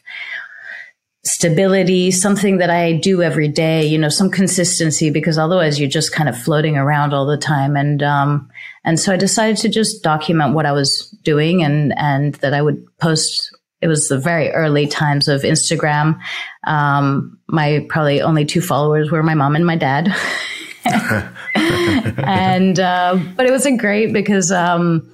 stability, 1.26 2.10
something 2.12 2.58
that 2.58 2.70
I 2.70 2.94
do 2.94 3.22
every 3.22 3.50
day, 3.50 3.86
you 3.86 3.98
know, 3.98 4.08
some 4.10 4.32
consistency 4.32 5.10
because 5.10 5.38
otherwise 5.38 5.78
you're 5.78 5.90
just 5.90 6.14
kind 6.14 6.30
of 6.30 6.38
floating 6.42 6.78
around 6.78 7.14
all 7.14 7.26
the 7.26 7.38
time. 7.38 7.76
And, 7.76 8.02
um, 8.02 8.50
and 8.88 8.98
so 8.98 9.12
I 9.12 9.18
decided 9.18 9.58
to 9.58 9.70
just 9.70 10.02
document 10.02 10.54
what 10.54 10.66
I 10.66 10.72
was 10.72 11.14
doing 11.22 11.62
and, 11.62 11.94
and 11.98 12.36
that 12.36 12.54
I 12.54 12.62
would 12.62 12.86
post. 13.00 13.54
It 13.82 13.90
was 13.90 14.08
the 14.08 14.18
very 14.18 14.50
early 14.52 14.88
times 14.88 15.28
of 15.28 15.42
Instagram. 15.42 16.18
Um, 16.66 17.38
my 17.50 17.86
probably 17.90 18.22
only 18.22 18.46
two 18.46 18.62
followers 18.62 19.12
were 19.12 19.22
my 19.24 19.34
mom 19.34 19.58
and 19.58 19.66
my 19.66 19.76
dad. 19.76 20.16
and, 21.54 22.80
uh, 22.80 23.20
but 23.36 23.46
it 23.46 23.52
wasn't 23.52 23.82
great 23.82 24.14
because, 24.14 24.54
um, 24.54 25.14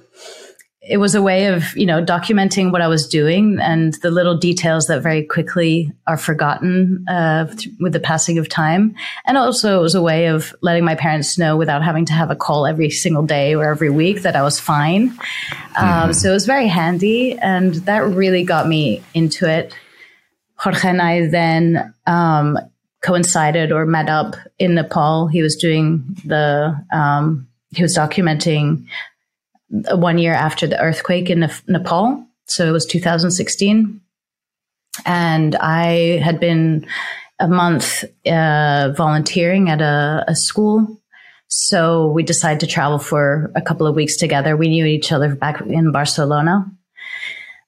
it 0.86 0.98
was 0.98 1.14
a 1.14 1.22
way 1.22 1.46
of 1.46 1.76
you 1.76 1.86
know 1.86 2.04
documenting 2.04 2.70
what 2.70 2.82
I 2.82 2.88
was 2.88 3.08
doing 3.08 3.58
and 3.60 3.94
the 3.94 4.10
little 4.10 4.36
details 4.36 4.86
that 4.86 5.02
very 5.02 5.22
quickly 5.22 5.92
are 6.06 6.16
forgotten 6.16 7.04
uh, 7.08 7.46
th- 7.46 7.68
with 7.80 7.92
the 7.92 8.00
passing 8.00 8.38
of 8.38 8.48
time. 8.48 8.94
And 9.26 9.38
also, 9.38 9.78
it 9.78 9.82
was 9.82 9.94
a 9.94 10.02
way 10.02 10.26
of 10.26 10.54
letting 10.60 10.84
my 10.84 10.94
parents 10.94 11.38
know 11.38 11.56
without 11.56 11.82
having 11.82 12.04
to 12.06 12.12
have 12.12 12.30
a 12.30 12.36
call 12.36 12.66
every 12.66 12.90
single 12.90 13.24
day 13.24 13.54
or 13.54 13.64
every 13.64 13.90
week 13.90 14.22
that 14.22 14.36
I 14.36 14.42
was 14.42 14.60
fine. 14.60 15.08
Um, 15.08 15.16
mm-hmm. 15.16 16.04
Um, 16.04 16.12
so 16.12 16.30
it 16.30 16.34
was 16.34 16.46
very 16.46 16.68
handy, 16.68 17.38
and 17.38 17.74
that 17.86 18.04
really 18.04 18.44
got 18.44 18.68
me 18.68 19.02
into 19.14 19.48
it. 19.48 19.74
Jorge 20.56 20.88
and 20.88 21.02
I 21.02 21.26
then 21.26 21.94
um, 22.06 22.58
coincided 23.02 23.72
or 23.72 23.86
met 23.86 24.08
up 24.08 24.36
in 24.58 24.74
Nepal. 24.74 25.28
He 25.28 25.42
was 25.42 25.56
doing 25.56 26.04
the 26.24 26.78
um, 26.92 27.48
he 27.70 27.82
was 27.82 27.96
documenting 27.96 28.86
one 29.68 30.18
year 30.18 30.34
after 30.34 30.66
the 30.66 30.80
earthquake 30.80 31.30
in 31.30 31.48
Nepal. 31.66 32.26
So 32.46 32.68
it 32.68 32.72
was 32.72 32.86
2016. 32.86 34.00
And 35.04 35.56
I 35.56 36.20
had 36.22 36.38
been 36.38 36.86
a 37.40 37.48
month 37.48 38.04
uh, 38.26 38.92
volunteering 38.96 39.68
at 39.68 39.80
a, 39.80 40.24
a, 40.28 40.36
school. 40.36 41.00
So 41.48 42.06
we 42.12 42.22
decided 42.22 42.60
to 42.60 42.66
travel 42.66 42.98
for 42.98 43.50
a 43.56 43.62
couple 43.62 43.88
of 43.88 43.96
weeks 43.96 44.16
together. 44.16 44.56
We 44.56 44.68
knew 44.68 44.84
each 44.84 45.10
other 45.10 45.34
back 45.34 45.60
in 45.62 45.90
Barcelona. 45.90 46.70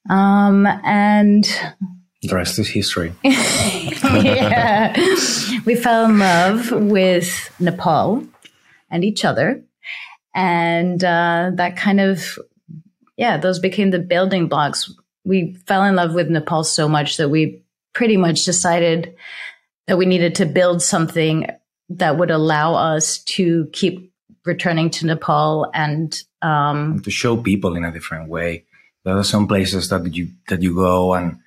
Um, 0.09 0.67
and 0.85 1.45
the 2.23 2.35
rest 2.35 2.59
is 2.59 2.69
history. 2.69 3.13
yeah. 3.25 4.93
we 5.65 5.75
fell 5.75 6.05
in 6.07 6.19
love 6.19 6.71
with 6.71 7.51
Nepal 7.59 8.25
and 8.91 9.05
each 9.05 9.25
other 9.25 9.63
and 10.37 11.03
uh, 11.03 11.51
that 11.55 11.77
kind 11.77 11.99
of 11.99 12.39
yeah 13.17 13.39
those 13.39 13.59
became 13.59 13.91
the 13.91 13.99
building 13.99 14.47
blocks. 14.47 14.93
We 15.25 15.55
fell 15.67 15.83
in 15.83 15.97
love 15.97 16.15
with 16.15 16.29
nepal 16.29 16.63
so 16.63 16.89
much 16.89 17.17
that 17.17 17.31
we 17.31 17.63
pretty 17.95 18.17
much 18.17 18.45
decided 18.45 19.17
that 19.89 19.99
we 19.99 20.07
needed 20.07 20.37
to 20.37 20.47
build 20.47 20.83
something 20.83 21.47
that 21.89 22.19
would 22.19 22.31
allow 22.31 22.75
us 22.75 23.19
to 23.19 23.69
keep 23.73 24.13
returning 24.45 24.91
to 24.91 25.07
nepal 25.07 25.71
and 25.75 26.23
um, 26.43 27.01
to 27.03 27.11
show 27.11 27.37
people 27.37 27.75
in 27.75 27.85
a 27.85 27.91
different 27.91 28.29
way. 28.29 28.65
There 29.05 29.17
are 29.17 29.25
some 29.25 29.49
places 29.49 29.89
that 29.89 30.15
you 30.15 30.29
that 30.49 30.63
you 30.63 30.75
go 30.75 31.15
and 31.15 31.39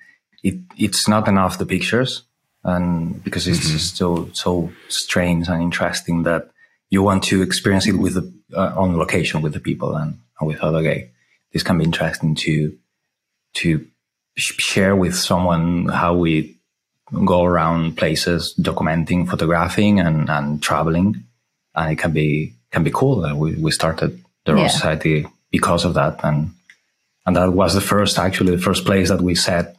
it 0.42 0.56
it's 0.76 1.08
not 1.08 1.28
enough 1.28 1.58
the 1.58 1.66
pictures. 1.66 2.22
And 2.62 3.22
because 3.24 3.46
it's 3.46 3.68
mm-hmm. 3.68 3.78
so 3.78 4.30
so 4.32 4.72
strange 4.88 5.48
and 5.48 5.62
interesting 5.62 6.24
that 6.24 6.50
you 6.90 7.02
want 7.02 7.22
to 7.24 7.42
experience 7.42 7.86
it 7.86 7.92
with 7.92 8.14
the, 8.14 8.32
uh, 8.54 8.74
on 8.76 8.96
location 8.96 9.40
with 9.42 9.54
the 9.54 9.60
people 9.60 9.94
and, 9.94 10.18
and 10.38 10.48
with 10.48 10.60
other 10.60 10.82
gay. 10.82 11.10
This 11.52 11.62
can 11.62 11.78
be 11.78 11.84
interesting 11.84 12.34
to 12.36 12.76
to 13.54 13.86
share 14.36 14.94
with 14.94 15.16
someone 15.16 15.86
how 15.88 16.14
we 16.14 16.56
go 17.24 17.42
around 17.42 17.96
places, 17.96 18.54
documenting, 18.60 19.28
photographing, 19.28 19.98
and, 19.98 20.30
and 20.30 20.62
traveling, 20.62 21.24
and 21.74 21.92
it 21.92 21.96
can 21.96 22.12
be 22.12 22.54
can 22.70 22.84
be 22.84 22.90
cool. 22.92 23.24
Uh, 23.24 23.34
we 23.34 23.54
we 23.54 23.70
started 23.70 24.22
the 24.44 24.54
yeah. 24.54 24.68
Society 24.68 25.26
because 25.50 25.84
of 25.84 25.94
that, 25.94 26.20
and 26.24 26.50
and 27.26 27.36
that 27.36 27.52
was 27.52 27.74
the 27.74 27.80
first 27.80 28.18
actually 28.18 28.54
the 28.54 28.62
first 28.62 28.84
place 28.84 29.08
that 29.08 29.20
we 29.20 29.34
set 29.34 29.76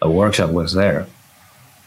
a 0.00 0.08
workshop 0.08 0.50
was 0.50 0.74
there 0.74 1.06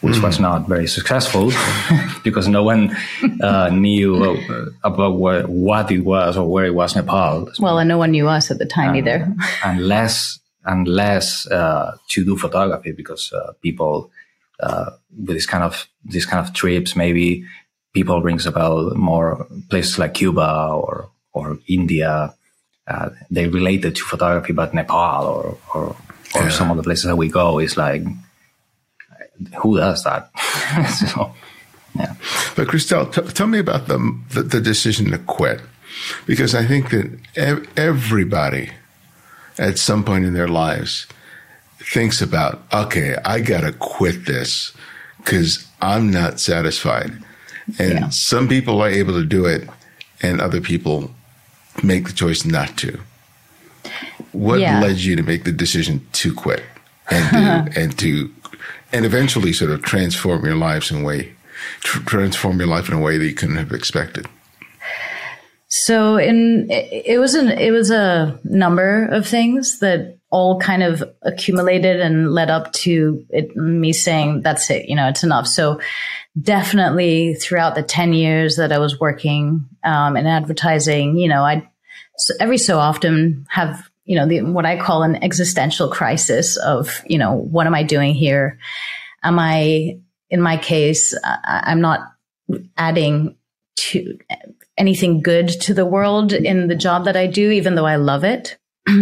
which 0.01 0.15
mm. 0.15 0.23
was 0.23 0.39
not 0.39 0.67
very 0.67 0.87
successful 0.87 1.51
because 2.23 2.47
no 2.47 2.63
one 2.63 2.95
uh, 3.41 3.69
knew 3.69 4.23
uh, 4.23 4.65
about 4.83 5.15
what, 5.15 5.47
what, 5.47 5.91
it 5.91 6.01
was 6.01 6.37
or 6.37 6.49
where 6.49 6.65
it 6.65 6.73
was 6.73 6.95
Nepal. 6.95 7.49
Well, 7.59 7.79
and 7.79 7.87
no 7.87 7.97
one 7.97 8.11
knew 8.11 8.27
us 8.27 8.51
at 8.51 8.57
the 8.57 8.65
time 8.65 8.89
and, 8.89 8.97
either. 8.97 9.33
and 9.63 9.87
less 9.87 10.39
and 10.65 10.87
less 10.87 11.47
uh, 11.47 11.97
to 12.09 12.25
do 12.25 12.37
photography 12.37 12.91
because 12.91 13.31
uh, 13.33 13.53
people 13.61 14.11
uh, 14.59 14.91
with 15.17 15.35
this 15.35 15.45
kind 15.45 15.63
of 15.63 15.87
this 16.03 16.25
kind 16.25 16.45
of 16.45 16.53
trips 16.53 16.95
maybe 16.95 17.45
people 17.93 18.21
rings 18.21 18.45
about 18.45 18.95
more 18.95 19.47
places 19.69 19.99
like 19.99 20.13
Cuba 20.13 20.69
or 20.73 21.09
or 21.33 21.59
India. 21.67 22.33
Uh, 22.87 23.09
they 23.29 23.47
related 23.47 23.95
to 23.95 24.03
photography, 24.03 24.53
but 24.53 24.73
Nepal 24.73 25.25
or 25.25 25.57
or, 25.73 25.95
or 26.35 26.43
yeah. 26.43 26.49
some 26.49 26.71
of 26.71 26.77
the 26.77 26.83
places 26.83 27.05
that 27.05 27.15
we 27.15 27.29
go 27.29 27.59
is 27.59 27.77
like 27.77 28.03
who 29.61 29.77
does 29.77 30.03
that? 30.03 30.29
so, 30.89 31.33
yeah. 31.95 32.15
But 32.55 32.67
Christelle, 32.67 33.13
t- 33.13 33.33
tell 33.33 33.47
me 33.47 33.59
about 33.59 33.87
the, 33.87 33.97
the, 34.29 34.43
the 34.43 34.61
decision 34.61 35.11
to 35.11 35.17
quit, 35.17 35.61
because 36.25 36.55
I 36.55 36.65
think 36.65 36.89
that 36.91 37.19
ev- 37.35 37.67
everybody 37.77 38.71
at 39.57 39.77
some 39.77 40.03
point 40.03 40.25
in 40.25 40.33
their 40.33 40.47
lives 40.47 41.07
thinks 41.79 42.21
about, 42.21 42.61
okay, 42.73 43.15
I 43.25 43.41
gotta 43.41 43.73
quit 43.73 44.25
this 44.25 44.73
because 45.17 45.67
I'm 45.81 46.11
not 46.11 46.39
satisfied. 46.39 47.11
And 47.79 47.93
yeah. 47.93 48.09
some 48.09 48.47
people 48.47 48.81
are 48.81 48.89
able 48.89 49.13
to 49.13 49.25
do 49.25 49.45
it 49.45 49.67
and 50.21 50.41
other 50.41 50.61
people 50.61 51.11
make 51.83 52.07
the 52.07 52.13
choice 52.13 52.45
not 52.45 52.77
to. 52.77 52.99
What 54.31 54.59
yeah. 54.59 54.81
led 54.81 54.97
you 54.97 55.15
to 55.15 55.23
make 55.23 55.43
the 55.43 55.51
decision 55.51 56.05
to 56.13 56.33
quit 56.33 56.63
and 57.09 57.77
and 57.77 57.97
to 57.99 58.31
and 58.93 59.05
eventually 59.05 59.53
sort 59.53 59.71
of 59.71 59.81
transform 59.81 60.45
your 60.45 60.55
lives 60.55 60.91
in 60.91 61.01
a 61.01 61.05
way 61.05 61.33
tr- 61.81 62.03
transform 62.03 62.59
your 62.59 62.67
life 62.67 62.87
in 62.87 62.95
a 62.95 62.99
way 62.99 63.17
that 63.17 63.25
you 63.25 63.33
couldn't 63.33 63.57
have 63.57 63.71
expected? 63.71 64.27
So 65.67 66.17
in 66.17 66.67
it 66.69 67.19
was 67.19 67.33
an 67.33 67.49
it 67.49 67.71
was 67.71 67.91
a 67.91 68.39
number 68.43 69.05
of 69.05 69.25
things 69.25 69.79
that 69.79 70.17
all 70.29 70.59
kind 70.59 70.83
of 70.83 71.03
accumulated 71.23 71.99
and 71.99 72.31
led 72.31 72.49
up 72.49 72.71
to 72.71 73.25
it, 73.29 73.55
me 73.55 73.91
saying 73.91 74.41
that's 74.41 74.69
it 74.69 74.87
you 74.87 74.95
know 74.95 75.09
it's 75.09 75.23
enough 75.23 75.45
so 75.45 75.79
definitely 76.41 77.33
throughout 77.33 77.75
the 77.75 77.83
10 77.83 78.13
years 78.13 78.55
that 78.55 78.71
i 78.71 78.79
was 78.79 78.97
working 78.97 79.67
um, 79.83 80.15
in 80.15 80.25
advertising 80.25 81.17
you 81.17 81.27
know 81.27 81.43
i 81.43 81.69
so 82.17 82.33
every 82.39 82.57
so 82.57 82.79
often 82.79 83.45
have 83.49 83.90
you 84.05 84.15
know 84.15 84.27
the, 84.27 84.41
what 84.41 84.65
i 84.65 84.77
call 84.77 85.03
an 85.03 85.21
existential 85.23 85.89
crisis 85.89 86.57
of 86.57 87.01
you 87.05 87.17
know 87.17 87.35
what 87.35 87.67
am 87.67 87.75
i 87.75 87.83
doing 87.83 88.13
here? 88.13 88.59
Am 89.23 89.37
i 89.39 89.97
in 90.29 90.41
my 90.41 90.57
case 90.57 91.15
I, 91.23 91.63
i'm 91.65 91.81
not 91.81 91.99
adding 92.77 93.35
to 93.77 94.17
anything 94.77 95.21
good 95.21 95.49
to 95.49 95.73
the 95.73 95.85
world 95.85 96.33
in 96.33 96.67
the 96.67 96.75
job 96.75 97.05
that 97.05 97.15
i 97.15 97.27
do 97.27 97.51
even 97.51 97.75
though 97.75 97.85
i 97.85 97.95
love 97.95 98.23
it. 98.23 98.57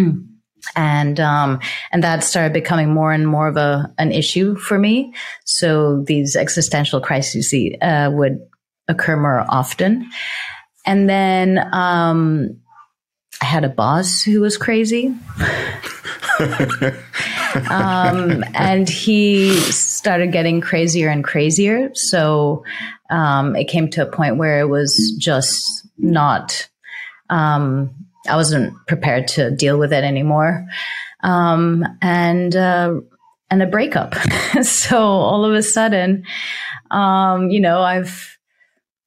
And 0.76 1.20
um, 1.22 1.62
and 1.92 2.04
that 2.04 2.24
started 2.24 2.52
becoming 2.52 2.94
more 2.94 3.14
and 3.14 3.26
more 3.26 3.48
of 3.48 3.56
a 3.58 3.92
an 3.98 4.12
issue 4.12 4.56
for 4.56 4.78
me. 4.78 5.14
So 5.46 6.04
these 6.06 6.36
existential 6.36 7.00
crises 7.00 7.54
uh, 7.82 8.10
would 8.14 8.40
occur 8.90 9.16
more 9.16 9.46
often, 9.50 10.10
and 10.86 11.10
then 11.10 11.60
um, 11.74 12.59
I 13.42 13.46
had 13.46 13.64
a 13.64 13.70
boss 13.70 14.22
who 14.22 14.42
was 14.42 14.58
crazy. 14.58 15.16
um, 17.70 18.44
and 18.54 18.90
he 18.90 19.54
started 19.56 20.32
getting 20.32 20.62
crazier 20.62 21.10
and 21.10 21.24
crazier. 21.24 21.90
So 21.94 22.64
um, 23.10 23.56
it 23.56 23.66
came 23.66 23.90
to 23.92 24.02
a 24.02 24.12
point 24.12 24.38
where 24.38 24.60
it 24.60 24.68
was 24.68 25.16
just 25.20 25.88
not 25.98 26.70
um, 27.30 27.94
I 28.28 28.36
wasn't 28.36 28.74
prepared 28.88 29.28
to 29.30 29.52
deal 29.52 29.78
with 29.78 29.94
it 29.94 30.04
anymore. 30.04 30.66
Um, 31.22 31.86
and, 32.02 32.56
uh, 32.56 32.96
and 33.50 33.64
a 33.64 33.68
breakup. 33.68 34.16
so 34.62 35.00
all 35.00 35.46
of 35.46 35.54
a 35.54 35.64
sudden, 35.64 36.24
um, 36.92 37.50
you 37.50 37.60
know, 37.60 37.82
I've, 37.82 38.38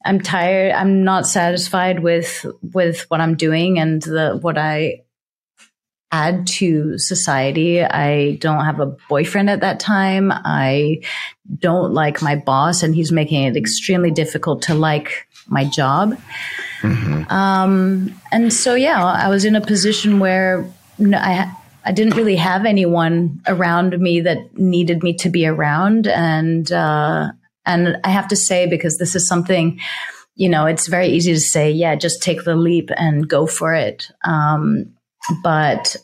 I'm 0.04 0.20
tired. 0.20 0.72
I'm 0.72 1.04
not 1.04 1.26
satisfied 1.26 2.00
with, 2.00 2.44
with 2.62 3.02
what 3.10 3.20
I'm 3.20 3.36
doing 3.36 3.78
and 3.78 4.02
the, 4.02 4.38
what 4.40 4.58
I 4.58 5.02
add 6.10 6.46
to 6.46 6.98
society. 6.98 7.82
I 7.82 8.32
don't 8.36 8.64
have 8.64 8.80
a 8.80 8.94
boyfriend 9.08 9.48
at 9.48 9.60
that 9.60 9.80
time. 9.80 10.30
I 10.30 11.02
don't 11.58 11.94
like 11.94 12.20
my 12.20 12.36
boss 12.36 12.82
and 12.82 12.94
he's 12.94 13.10
making 13.10 13.44
it 13.44 13.56
extremely 13.56 14.10
difficult 14.10 14.62
to 14.62 14.74
like 14.74 15.26
my 15.48 15.64
job. 15.64 16.18
Mm-hmm. 16.82 17.32
Um, 17.32 18.14
and 18.30 18.52
so, 18.52 18.74
yeah, 18.74 19.02
I 19.02 19.28
was 19.28 19.44
in 19.44 19.56
a 19.56 19.60
position 19.60 20.18
where 20.18 20.70
I, 21.00 21.50
I 21.84 21.92
didn't 21.92 22.16
really 22.16 22.36
have 22.36 22.66
anyone 22.66 23.40
around 23.46 23.98
me 23.98 24.20
that 24.20 24.58
needed 24.58 25.02
me 25.02 25.14
to 25.14 25.30
be 25.30 25.46
around. 25.46 26.06
And, 26.06 26.70
uh, 26.70 27.32
and 27.66 27.96
I 28.04 28.10
have 28.10 28.28
to 28.28 28.36
say, 28.36 28.66
because 28.66 28.98
this 28.98 29.14
is 29.14 29.26
something, 29.26 29.80
you 30.34 30.48
know, 30.48 30.66
it's 30.66 30.88
very 30.88 31.08
easy 31.08 31.32
to 31.32 31.40
say, 31.40 31.70
yeah, 31.70 31.94
just 31.94 32.22
take 32.22 32.44
the 32.44 32.56
leap 32.56 32.90
and 32.96 33.28
go 33.28 33.46
for 33.46 33.74
it. 33.74 34.10
Um, 34.24 34.92
but 35.42 35.96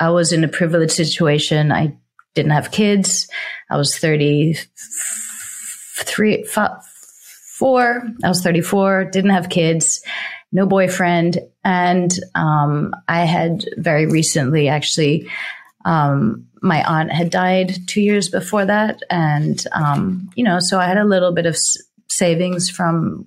I 0.00 0.10
was 0.10 0.32
in 0.32 0.44
a 0.44 0.48
privileged 0.48 0.92
situation. 0.92 1.72
I 1.72 1.96
didn't 2.34 2.52
have 2.52 2.70
kids. 2.70 3.28
I 3.70 3.76
was 3.76 3.98
33, 3.98 6.44
four. 7.56 8.02
I 8.22 8.28
was 8.28 8.42
34, 8.42 9.06
didn't 9.06 9.30
have 9.30 9.48
kids, 9.48 10.02
no 10.52 10.66
boyfriend. 10.66 11.38
And 11.64 12.12
um, 12.34 12.92
I 13.08 13.24
had 13.24 13.64
very 13.78 14.06
recently 14.06 14.68
actually, 14.68 15.28
um, 15.86 16.46
my 16.60 16.82
aunt 16.82 17.12
had 17.12 17.30
died 17.30 17.86
two 17.86 18.00
years 18.00 18.28
before 18.28 18.66
that. 18.66 19.00
And, 19.08 19.64
um, 19.72 20.28
you 20.34 20.42
know, 20.42 20.58
so 20.58 20.80
I 20.80 20.86
had 20.86 20.98
a 20.98 21.04
little 21.04 21.32
bit 21.32 21.46
of 21.46 21.56
savings 22.08 22.68
from 22.68 23.26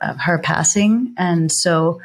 her 0.00 0.38
passing. 0.38 1.14
And 1.18 1.50
so, 1.50 2.00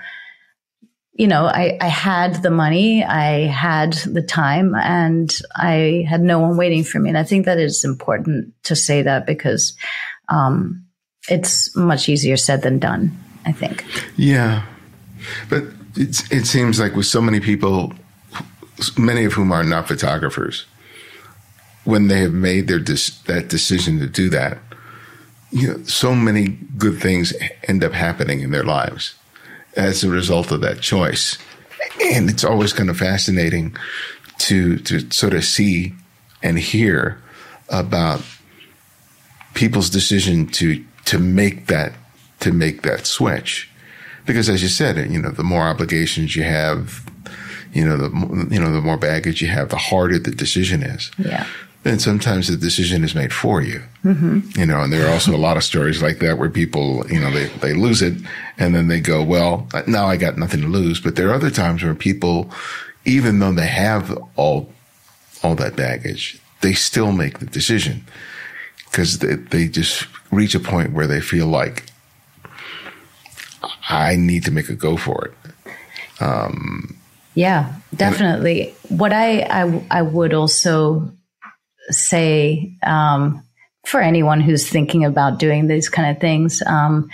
you 1.14 1.28
know, 1.28 1.46
I, 1.46 1.78
I 1.80 1.88
had 1.88 2.42
the 2.42 2.50
money, 2.50 3.04
I 3.04 3.46
had 3.46 3.94
the 3.94 4.24
time, 4.24 4.74
and 4.74 5.32
I 5.56 6.06
had 6.10 6.22
no 6.22 6.40
one 6.40 6.58
waiting 6.58 6.84
for 6.84 7.00
me. 7.00 7.10
And 7.10 7.18
I 7.18 7.24
think 7.24 7.46
that 7.46 7.60
it's 7.60 7.86
important 7.86 8.54
to 8.64 8.76
say 8.76 9.04
that 9.04 9.28
because, 9.28 9.78
um, 10.30 10.84
it's 11.30 11.76
much 11.76 12.10
easier 12.10 12.38
said 12.38 12.64
than 12.64 12.80
done, 12.80 13.16
I 13.46 13.52
think. 13.52 13.86
Yeah. 14.18 14.66
But 15.48 15.66
it 15.96 16.48
seems 16.48 16.80
like 16.80 16.96
with 16.96 17.06
so 17.06 17.22
many 17.22 17.40
people, 17.40 17.94
many 18.98 19.26
of 19.26 19.34
whom 19.34 19.52
are 19.52 19.64
not 19.64 19.88
photographers, 19.88 20.66
when 21.84 22.08
they 22.08 22.20
have 22.20 22.34
made 22.34 22.68
their 22.68 22.80
that 22.80 23.48
decision 23.50 24.00
to 24.00 24.08
do 24.08 24.30
that, 24.30 24.60
you 25.52 25.68
know, 25.68 25.84
so 25.84 26.16
many 26.16 26.58
good 26.78 27.00
things 27.00 27.34
end 27.68 27.84
up 27.84 27.94
happening 27.94 28.42
in 28.42 28.52
their 28.52 28.64
lives 28.64 29.16
as 29.76 30.04
a 30.04 30.10
result 30.10 30.52
of 30.52 30.62
that 30.62 30.82
choice. 30.82 31.38
And 32.02 32.30
it's 32.30 32.44
always 32.44 32.74
kind 32.74 32.90
of 32.90 32.98
fascinating 32.98 33.76
to 34.40 34.78
to 34.80 35.12
sort 35.12 35.34
of 35.34 35.44
see 35.44 35.94
and 36.42 36.58
hear 36.58 37.22
about 37.70 38.22
people's 39.54 39.90
decision 39.90 40.48
to 40.48 40.84
to 41.06 41.20
make 41.20 41.68
that 41.68 41.94
to 42.40 42.52
make 42.52 42.82
that 42.82 43.06
switch 43.06 43.70
because 44.26 44.50
as 44.50 44.64
you 44.64 44.68
said 44.68 44.98
you 45.12 45.22
know 45.22 45.30
the 45.30 45.44
more 45.44 45.68
obligations 45.68 46.36
you 46.36 46.44
have 46.44 47.11
you 47.74 47.86
know 47.86 47.98
the 47.98 48.48
you 48.50 48.60
know 48.60 48.72
the 48.72 48.82
more 48.82 48.98
baggage 48.98 49.42
you 49.42 49.48
have 49.48 49.70
the 49.70 49.78
harder 49.78 50.20
the 50.20 50.32
decision 50.32 50.84
is 50.84 51.12
yeah 51.18 51.46
then 51.84 51.98
sometimes 51.98 52.48
the 52.48 52.58
decision 52.58 53.04
is 53.04 53.16
made 53.16 53.34
for 53.34 53.62
you 53.62 53.82
mm-hmm. 54.04 54.40
you 54.60 54.66
know 54.66 54.82
and 54.82 54.94
there 54.94 55.08
are 55.08 55.12
also 55.12 55.36
a 55.36 55.38
lot 55.38 55.58
of 55.58 55.64
stories 55.64 56.02
like 56.02 56.20
that 56.20 56.38
where 56.38 56.50
people 56.50 57.06
you 57.10 57.20
know 57.20 57.32
they, 57.32 57.48
they 57.60 57.74
lose 57.74 58.02
it 58.02 58.14
and 58.58 58.76
then 58.76 58.88
they 58.88 59.00
go 59.00 59.24
well 59.24 59.68
now 59.88 60.06
i 60.06 60.18
got 60.18 60.38
nothing 60.38 60.62
to 60.62 60.68
lose 60.68 61.00
but 61.00 61.16
there 61.16 61.30
are 61.30 61.34
other 61.34 61.52
times 61.52 61.84
where 61.84 61.96
people 61.96 62.52
even 63.06 63.40
though 63.40 63.54
they 63.54 63.68
have 63.68 64.18
all 64.36 64.72
all 65.44 65.56
that 65.56 65.76
baggage 65.76 66.40
they 66.62 66.74
still 66.74 67.12
make 67.12 67.40
the 67.40 67.46
decision 67.48 68.06
because 68.86 69.20
they, 69.20 69.36
they 69.36 69.68
just 69.68 70.06
reach 70.32 70.54
a 70.54 70.60
point 70.60 70.92
where 70.94 71.08
they 71.08 71.22
feel 71.22 71.48
like 71.48 71.86
I 73.90 74.16
need 74.16 74.46
to 74.46 74.52
make 74.52 74.70
a 74.70 74.76
go 74.76 74.98
for 74.98 75.26
it. 75.26 75.74
Um, 76.22 76.98
yeah, 77.34 77.74
definitely. 77.96 78.74
what 78.90 79.14
I, 79.14 79.42
I, 79.42 79.86
I 79.90 80.02
would 80.02 80.34
also 80.34 81.12
say 81.90 82.78
um, 82.84 83.44
for 83.86 84.02
anyone 84.02 84.42
who's 84.42 84.70
thinking 84.70 85.06
about 85.06 85.40
doing 85.40 85.68
these 85.68 85.90
kind 85.90 86.16
of 86.16 86.22
things, 86.22 86.62
um, 86.66 87.10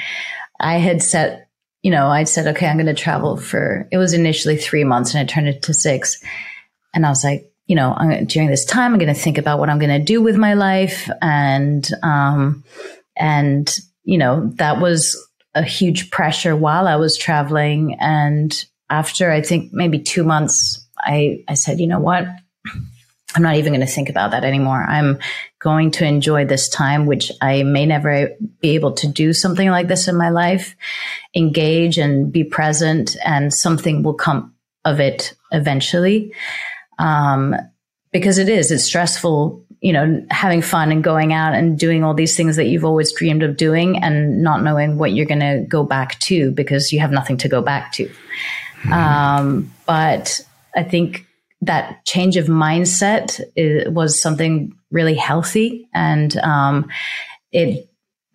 I 0.59 0.75
had 0.75 1.01
set, 1.01 1.49
you 1.83 1.91
know, 1.91 2.07
I 2.07 2.23
said, 2.23 2.47
okay, 2.55 2.67
I'm 2.67 2.77
going 2.77 2.87
to 2.87 2.93
travel 2.93 3.37
for. 3.37 3.87
It 3.91 3.97
was 3.97 4.13
initially 4.13 4.57
three 4.57 4.83
months, 4.83 5.13
and 5.13 5.21
I 5.21 5.31
turned 5.31 5.47
it 5.47 5.61
to 5.63 5.73
six, 5.73 6.21
and 6.93 7.05
I 7.05 7.09
was 7.09 7.23
like, 7.23 7.51
you 7.67 7.75
know, 7.75 7.93
I'm, 7.95 8.25
during 8.25 8.49
this 8.49 8.65
time, 8.65 8.93
I'm 8.93 8.99
going 8.99 9.13
to 9.13 9.19
think 9.19 9.37
about 9.37 9.59
what 9.59 9.69
I'm 9.69 9.79
going 9.79 9.97
to 9.97 10.03
do 10.03 10.21
with 10.21 10.37
my 10.37 10.53
life. 10.53 11.09
And, 11.21 11.87
um, 12.01 12.63
and, 13.15 13.73
you 14.03 14.17
know, 14.17 14.51
that 14.55 14.79
was 14.79 15.21
a 15.53 15.63
huge 15.63 16.09
pressure 16.09 16.55
while 16.55 16.87
I 16.87 16.95
was 16.95 17.17
traveling. 17.17 17.97
And 17.99 18.65
after 18.89 19.31
I 19.31 19.41
think 19.41 19.73
maybe 19.73 19.99
two 19.99 20.23
months, 20.23 20.85
I, 20.97 21.43
I 21.47 21.53
said, 21.55 21.79
you 21.79 21.87
know 21.87 21.99
what? 21.99 22.25
I'm 23.35 23.43
not 23.43 23.55
even 23.55 23.73
going 23.73 23.85
to 23.85 23.91
think 23.91 24.09
about 24.09 24.31
that 24.31 24.43
anymore. 24.43 24.83
I'm 24.83 25.19
going 25.59 25.91
to 25.91 26.05
enjoy 26.05 26.45
this 26.45 26.69
time, 26.69 27.05
which 27.05 27.31
I 27.41 27.63
may 27.63 27.85
never 27.85 28.31
be 28.61 28.69
able 28.75 28.93
to 28.93 29.07
do 29.07 29.33
something 29.33 29.69
like 29.69 29.87
this 29.87 30.07
in 30.07 30.15
my 30.15 30.29
life, 30.29 30.75
engage 31.35 31.97
and 31.97 32.31
be 32.31 32.43
present, 32.43 33.15
and 33.23 33.53
something 33.53 34.01
will 34.01 34.13
come 34.13 34.55
of 34.85 34.99
it 34.99 35.33
eventually 35.51 36.33
um, 36.99 37.55
because 38.11 38.37
it 38.37 38.49
is, 38.49 38.71
it's 38.71 38.83
stressful, 38.83 39.63
you 39.81 39.93
know, 39.93 40.25
having 40.31 40.61
fun 40.61 40.91
and 40.91 41.03
going 41.03 41.33
out 41.33 41.53
and 41.53 41.77
doing 41.77 42.03
all 42.03 42.13
these 42.13 42.35
things 42.35 42.55
that 42.55 42.65
you've 42.65 42.85
always 42.85 43.11
dreamed 43.11 43.43
of 43.43 43.57
doing 43.57 44.01
and 44.01 44.41
not 44.41 44.63
knowing 44.63 44.97
what 44.97 45.13
you're 45.13 45.25
going 45.25 45.39
to 45.39 45.65
go 45.67 45.83
back 45.83 46.19
to 46.19 46.51
because 46.51 46.91
you 46.91 46.99
have 46.99 47.11
nothing 47.11 47.37
to 47.37 47.47
go 47.47 47.61
back 47.61 47.91
to. 47.93 48.09
Mm-hmm. 48.87 48.93
Um, 48.93 49.73
but 49.85 50.41
I 50.75 50.83
think 50.83 51.25
that 51.61 52.05
change 52.05 52.37
of 52.37 52.45
mindset 52.45 53.41
was 53.91 54.21
something 54.21 54.73
really 54.91 55.15
healthy 55.15 55.89
and 55.93 56.35
um, 56.37 56.89
it 57.51 57.89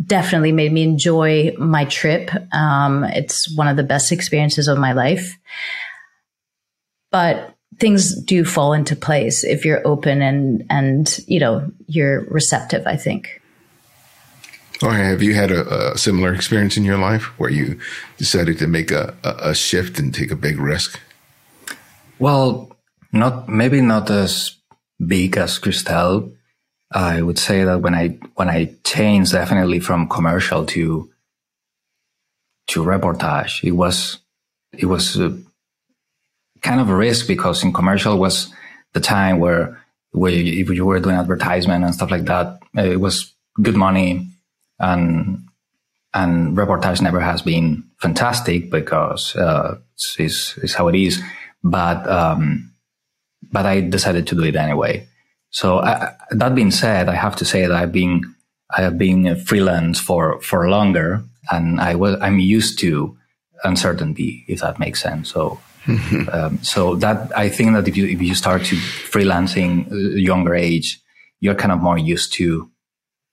definitely 0.05 0.53
made 0.53 0.73
me 0.73 0.83
enjoy 0.83 1.55
my 1.59 1.85
trip. 1.85 2.31
Um, 2.53 3.05
it's 3.05 3.55
one 3.57 3.69
of 3.69 3.77
the 3.77 3.83
best 3.83 4.13
experiences 4.13 4.69
of 4.69 4.79
my 4.79 4.93
life. 4.93 5.37
But 7.11 7.55
things 7.79 8.21
do 8.23 8.45
fall 8.45 8.73
into 8.73 8.97
place 8.97 9.45
if 9.45 9.65
you're 9.65 9.87
open 9.87 10.23
and 10.23 10.65
and 10.71 11.19
you 11.27 11.41
know 11.41 11.71
you're 11.87 12.25
receptive. 12.25 12.87
I 12.87 12.97
think. 12.97 13.42
Or 14.83 14.93
have 14.93 15.23
you 15.23 15.35
had 15.35 15.51
a, 15.51 15.93
a, 15.93 15.99
similar 15.99 16.35
experience 16.35 16.77
in 16.77 16.85
your 16.85 16.99
life 16.99 17.25
where 17.39 17.51
you 17.51 17.79
decided 18.17 18.59
to 18.59 18.67
make 18.67 18.91
a, 18.91 19.15
a, 19.23 19.55
shift 19.55 19.99
and 19.99 20.13
take 20.13 20.33
a 20.33 20.37
big 20.37 20.59
risk? 20.59 20.99
Well, 22.19 22.77
not 23.13 23.49
maybe 23.49 23.81
not 23.81 24.11
as 24.11 24.57
big 25.05 25.37
as 25.37 25.59
Christelle. 25.59 26.33
I 26.91 27.23
would 27.23 27.39
say 27.39 27.65
that 27.65 27.81
when 27.81 27.95
I 27.95 28.19
when 28.35 28.49
I 28.49 28.75
changed 28.85 29.33
definitely 29.33 29.81
from 29.81 30.09
commercial 30.09 30.67
to 30.67 31.11
to 32.69 32.85
reportage, 32.85 33.63
it 33.65 33.73
was 33.73 34.19
it 34.73 34.87
was 34.87 35.17
a, 35.17 35.39
kind 36.61 36.81
of 36.81 36.89
a 36.89 36.95
risk 36.95 37.27
because 37.27 37.63
in 37.63 37.73
commercial 37.73 38.19
was 38.19 38.53
the 38.95 39.01
time 39.01 39.39
where 39.39 39.81
where 40.11 40.33
if 40.33 40.69
you 40.71 40.85
were 40.85 41.01
doing 41.01 41.17
advertisement 41.17 41.85
and 41.85 41.95
stuff 41.95 42.11
like 42.11 42.25
that, 42.25 42.59
it 42.75 43.01
was 43.01 43.33
good 43.61 43.77
money 43.77 44.32
and 44.83 45.49
and 46.13 46.57
reportage 46.57 47.01
never 47.01 47.21
has 47.21 47.41
been 47.41 47.85
fantastic 47.99 48.71
because 48.71 49.35
uh, 49.35 49.79
it's, 50.19 50.59
it's, 50.59 50.75
how 50.75 50.89
it 50.89 50.95
is. 50.95 51.23
But 51.65 52.07
um, 52.07 52.71
but 53.51 53.65
I 53.65 53.81
decided 53.81 54.27
to 54.27 54.35
do 54.35 54.43
it 54.43 54.57
anyway. 54.57 55.09
So 55.51 55.79
I, 55.79 56.13
that 56.31 56.55
being 56.55 56.71
said, 56.71 57.09
I 57.09 57.15
have 57.15 57.37
to 57.37 57.47
say 57.47 57.63
that 57.63 57.75
I've 57.75 57.93
been 57.93 58.35
I 58.77 58.83
have 58.83 58.99
been 58.99 59.37
freelance 59.37 60.01
for 60.01 60.41
for 60.41 60.69
longer, 60.69 61.23
and 61.51 61.81
I 61.81 61.95
was 61.95 62.19
I'm 62.21 62.39
used 62.39 62.79
to 62.81 63.17
uncertainty, 63.65 64.45
if 64.49 64.61
that 64.61 64.79
makes 64.79 65.01
sense. 65.01 65.31
So. 65.31 65.61
um, 66.33 66.63
so 66.63 66.95
that 66.95 67.37
I 67.37 67.49
think 67.49 67.73
that 67.73 67.89
if 67.89 67.97
you 67.97 68.07
if 68.07 68.23
you 68.23 68.37
start 68.37 68.65
to 68.67 68.77
freelancing 68.77 69.91
uh, 69.91 69.97
younger 70.15 70.55
age, 70.55 71.01
you're 71.41 71.57
kind 71.57 71.73
of 71.73 71.81
more 71.81 71.99
used 71.99 72.33
to 72.35 72.71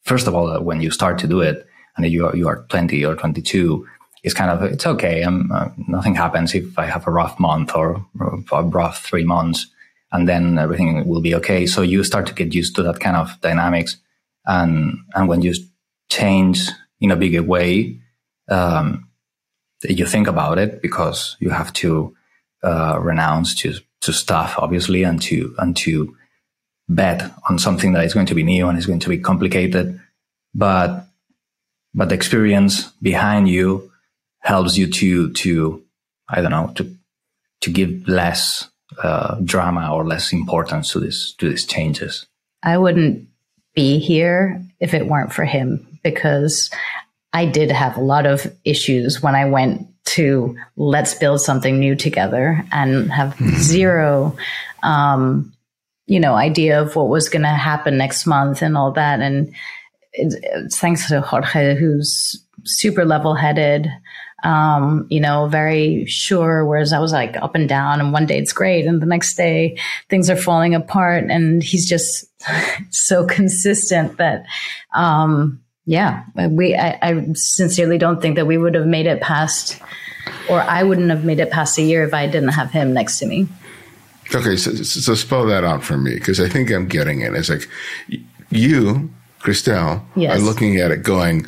first 0.04 0.28
of 0.28 0.36
all, 0.36 0.50
uh, 0.50 0.60
when 0.60 0.82
you 0.82 0.92
start 0.92 1.18
to 1.20 1.28
do 1.28 1.42
it 1.42 1.66
and 1.96 2.06
you 2.06 2.28
are, 2.28 2.36
you 2.36 2.48
are 2.48 2.66
20 2.70 3.06
or 3.06 3.16
22, 3.16 3.88
it's 4.24 4.34
kind 4.34 4.52
of, 4.52 4.64
it's 4.64 4.86
okay. 4.86 5.24
Uh, 5.24 5.70
nothing 5.88 6.16
happens 6.16 6.54
if 6.54 6.78
I 6.78 6.86
have 6.86 7.08
a 7.08 7.12
rough 7.12 7.40
month 7.40 7.76
or 7.76 8.06
a 8.52 8.64
rough 8.64 9.06
three 9.06 9.24
months 9.24 9.68
and 10.12 10.28
then 10.28 10.58
everything 10.58 11.08
will 11.08 11.22
be 11.22 11.36
okay. 11.36 11.66
So 11.66 11.82
you 11.82 12.04
start 12.04 12.26
to 12.28 12.34
get 12.34 12.54
used 12.54 12.76
to 12.76 12.84
that 12.84 13.00
kind 13.00 13.16
of 13.16 13.40
dynamics. 13.42 13.98
And, 14.46 14.98
and 15.14 15.28
when 15.28 15.42
you 15.42 15.54
change 16.10 16.70
in 17.00 17.12
a 17.12 17.16
bigger 17.16 17.44
way, 17.44 18.00
um, 18.50 19.10
you 19.84 20.06
think 20.06 20.28
about 20.28 20.58
it 20.58 20.82
because 20.82 21.38
you 21.40 21.52
have 21.52 21.72
to, 21.74 22.16
uh, 22.64 23.00
renounce 23.00 23.56
to, 23.56 23.76
to 24.02 24.12
stuff, 24.12 24.56
obviously, 24.58 25.04
and 25.04 25.22
to, 25.22 25.56
and 25.60 25.78
to, 25.78 26.18
bet 26.90 27.32
on 27.48 27.60
something 27.60 27.94
that 27.94 28.04
is 28.04 28.14
going 28.14 28.26
to 28.26 28.36
be 28.36 28.44
new 28.44 28.68
and 28.68 28.78
is 28.78 28.88
going 28.88 29.00
to 29.00 29.10
be 29.10 29.18
complicated. 29.18 30.00
But, 30.54 31.06
but 31.94 32.10
the 32.10 32.16
experience 32.16 32.92
behind 33.02 33.48
you 33.48 33.92
helps 34.40 34.78
you 34.78 34.88
to, 34.88 35.32
to, 35.34 35.84
I 36.28 36.42
don't 36.42 36.52
know, 36.52 36.74
to, 36.76 36.96
to 37.62 37.70
give 37.70 38.08
less 38.08 38.70
uh, 39.02 39.36
drama 39.44 39.94
or 39.94 40.06
less 40.06 40.34
importance 40.34 40.92
to 40.94 41.00
this, 41.00 41.34
to 41.36 41.50
these 41.50 41.66
changes. 41.66 42.26
I 42.64 42.78
wouldn't 42.78 43.28
be 43.76 44.00
here 44.00 44.62
if 44.80 44.94
it 44.94 45.08
weren't 45.08 45.32
for 45.32 45.46
him 45.46 45.86
because 46.04 46.72
I 47.34 47.46
did 47.46 47.72
have 47.72 47.98
a 47.98 48.02
lot 48.02 48.26
of 48.26 48.52
issues 48.66 49.22
when 49.22 49.36
I 49.36 49.46
went 49.46 49.88
to 50.06 50.58
let's 50.76 51.14
build 51.14 51.40
something 51.42 51.80
new 51.80 51.96
together 51.96 52.66
and 52.72 53.12
have 53.12 53.36
mm-hmm. 53.36 53.56
zero 53.58 54.36
um, 54.82 55.54
you 56.10 56.20
know, 56.20 56.34
idea 56.34 56.82
of 56.82 56.96
what 56.96 57.08
was 57.08 57.30
going 57.30 57.44
to 57.44 57.50
happen 57.50 57.96
next 57.96 58.26
month 58.26 58.64
and 58.64 58.76
all 58.76 58.92
that. 58.92 59.22
And 59.22 59.54
it's, 60.12 60.36
it's 60.42 60.78
thanks 60.80 61.08
to 61.08 61.22
Jorge, 61.22 61.76
who's 61.76 62.44
super 62.66 63.06
level 63.06 63.36
headed, 63.36 63.88
um, 64.44 65.06
you 65.12 65.20
know, 65.20 65.48
very 65.48 66.08
sure. 66.08 66.66
Whereas 66.66 66.94
I 66.94 67.00
was 67.00 67.14
like 67.14 67.38
up 67.38 67.54
and 67.54 67.70
down 67.70 68.00
and 68.00 68.12
one 68.12 68.26
day 68.26 68.40
it's 68.40 68.54
great. 68.54 68.88
And 68.88 69.04
the 69.04 69.06
next 69.06 69.36
day 69.36 69.78
things 70.10 70.32
are 70.32 70.36
falling 70.36 70.74
apart. 70.74 71.26
And 71.30 71.62
he's 71.62 71.88
just 71.88 72.26
so 72.90 73.28
consistent 73.28 74.18
that, 74.18 74.48
um, 74.96 75.62
yeah, 75.86 76.24
we, 76.50 76.76
I, 76.76 76.98
I 77.04 77.26
sincerely 77.34 78.00
don't 78.00 78.20
think 78.20 78.36
that 78.36 78.48
we 78.48 78.58
would 78.58 78.74
have 78.74 78.88
made 78.88 79.06
it 79.06 79.22
past, 79.22 79.80
or 80.50 80.60
I 80.60 80.82
wouldn't 80.82 81.12
have 81.12 81.24
made 81.24 81.40
it 81.40 81.52
past 81.52 81.78
a 81.78 81.84
year 81.84 82.04
if 82.04 82.16
I 82.16 82.26
didn't 82.26 82.50
have 82.50 82.72
him 82.72 82.94
next 82.94 83.20
to 83.20 83.28
me. 83.28 83.48
Okay, 84.34 84.58
so, 84.58 84.74
so 84.76 85.16
spell 85.16 85.46
that 85.48 85.64
out 85.64 85.84
for 85.84 85.98
me 85.98 86.14
because 86.14 86.40
I 86.40 86.48
think 86.48 86.70
I'm 86.72 86.88
getting 86.88 87.22
it. 87.22 87.34
It's 87.34 87.50
like 87.50 87.68
you, 88.50 89.10
Christelle, 89.40 90.04
yes. 90.16 90.38
are 90.38 90.44
looking 90.44 90.78
at 90.78 90.92
it 90.92 91.02
going, 91.02 91.48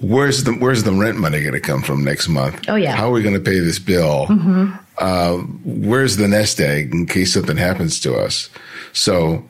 where's 0.00 0.44
the 0.44 0.52
where's 0.52 0.84
the 0.84 0.92
rent 0.92 1.18
money 1.18 1.40
going 1.40 1.52
to 1.52 1.60
come 1.60 1.82
from 1.82 2.02
next 2.02 2.28
month? 2.28 2.64
Oh 2.68 2.76
yeah, 2.76 2.96
how 2.96 3.10
are 3.10 3.12
we 3.12 3.22
going 3.22 3.34
to 3.34 3.40
pay 3.40 3.58
this 3.58 3.78
bill? 3.78 4.26
Mm-hmm. 4.26 4.72
Uh, 4.98 5.38
where's 5.64 6.16
the 6.16 6.28
nest 6.28 6.60
egg 6.60 6.94
in 6.94 7.06
case 7.06 7.34
something 7.34 7.56
happens 7.56 8.00
to 8.00 8.14
us? 8.14 8.48
So, 8.92 9.44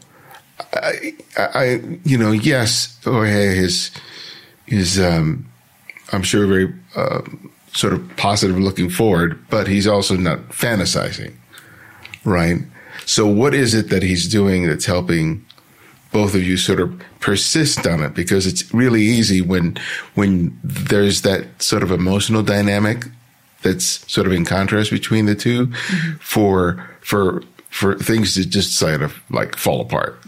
I, 0.73 1.15
I 1.37 1.81
you 2.05 2.19
know, 2.19 2.33
yes, 2.33 2.99
Jorge 3.05 3.57
is 3.57 3.93
is 4.67 4.99
um, 4.99 5.47
I'm 6.13 6.23
sure 6.23 6.47
very 6.47 6.75
uh, 6.97 7.23
sort 7.73 7.93
of 7.93 8.17
positive 8.17 8.59
looking 8.59 8.91
forward, 8.91 9.39
but 9.49 9.69
he's 9.69 9.87
also 9.87 10.17
not 10.17 10.39
fantasizing 10.49 11.35
right? 12.25 12.59
So 13.07 13.27
what 13.27 13.55
is 13.55 13.75
it 13.75 13.91
that 13.91 14.03
he's 14.03 14.29
doing 14.29 14.67
that's 14.67 14.87
helping 14.87 15.45
both 16.13 16.35
of 16.35 16.43
you 16.43 16.57
sort 16.57 16.81
of 16.81 17.01
persist 17.21 17.87
on 17.87 18.03
it? 18.03 18.15
Because 18.15 18.47
it's 18.47 18.73
really 18.73 19.03
easy 19.03 19.41
when, 19.41 19.77
when 20.15 20.59
there's 20.63 21.23
that 21.23 21.63
sort 21.63 21.83
of 21.83 21.91
emotional 21.91 22.43
dynamic 22.43 23.07
that's 23.63 24.11
sort 24.13 24.27
of 24.27 24.33
in 24.33 24.45
contrast 24.45 24.91
between 24.91 25.27
the 25.27 25.35
2 25.35 25.67
mm-hmm. 25.67 26.17
for, 26.19 26.89
for, 27.01 27.43
for 27.71 27.97
things 27.99 28.35
to 28.35 28.47
just 28.47 28.77
sort 28.77 29.03
of 29.03 29.21
like 29.31 29.57
fall 29.57 29.81
apart. 29.81 30.19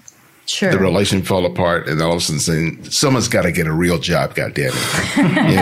Sure. 0.46 0.70
The 0.70 0.78
relation 0.78 1.22
fall 1.22 1.44
apart, 1.44 1.88
and 1.88 2.00
all 2.00 2.12
of 2.12 2.18
a 2.18 2.20
sudden, 2.20 2.38
saying, 2.38 2.90
someone's 2.90 3.26
got 3.26 3.42
to 3.42 3.50
get 3.50 3.66
a 3.66 3.72
real 3.72 3.98
job. 3.98 4.36
God 4.36 4.54
damn 4.54 4.70
it, 4.72 5.16
you 5.50 5.56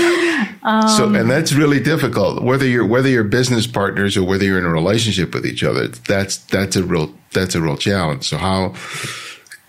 know. 0.00 0.16
Um, 0.62 0.88
so, 0.88 1.14
and 1.14 1.30
that's 1.30 1.52
really 1.52 1.80
difficult. 1.80 2.42
Whether 2.42 2.66
you're 2.66 2.86
whether 2.86 3.08
you're 3.08 3.24
business 3.24 3.66
partners 3.66 4.16
or 4.16 4.24
whether 4.24 4.44
you're 4.44 4.58
in 4.58 4.66
a 4.66 4.70
relationship 4.70 5.34
with 5.34 5.46
each 5.46 5.64
other, 5.64 5.88
that's 5.88 6.38
that's 6.38 6.76
a 6.76 6.82
real 6.82 7.14
that's 7.32 7.54
a 7.54 7.62
real 7.62 7.76
challenge. 7.76 8.28
So, 8.28 8.36
how 8.36 8.74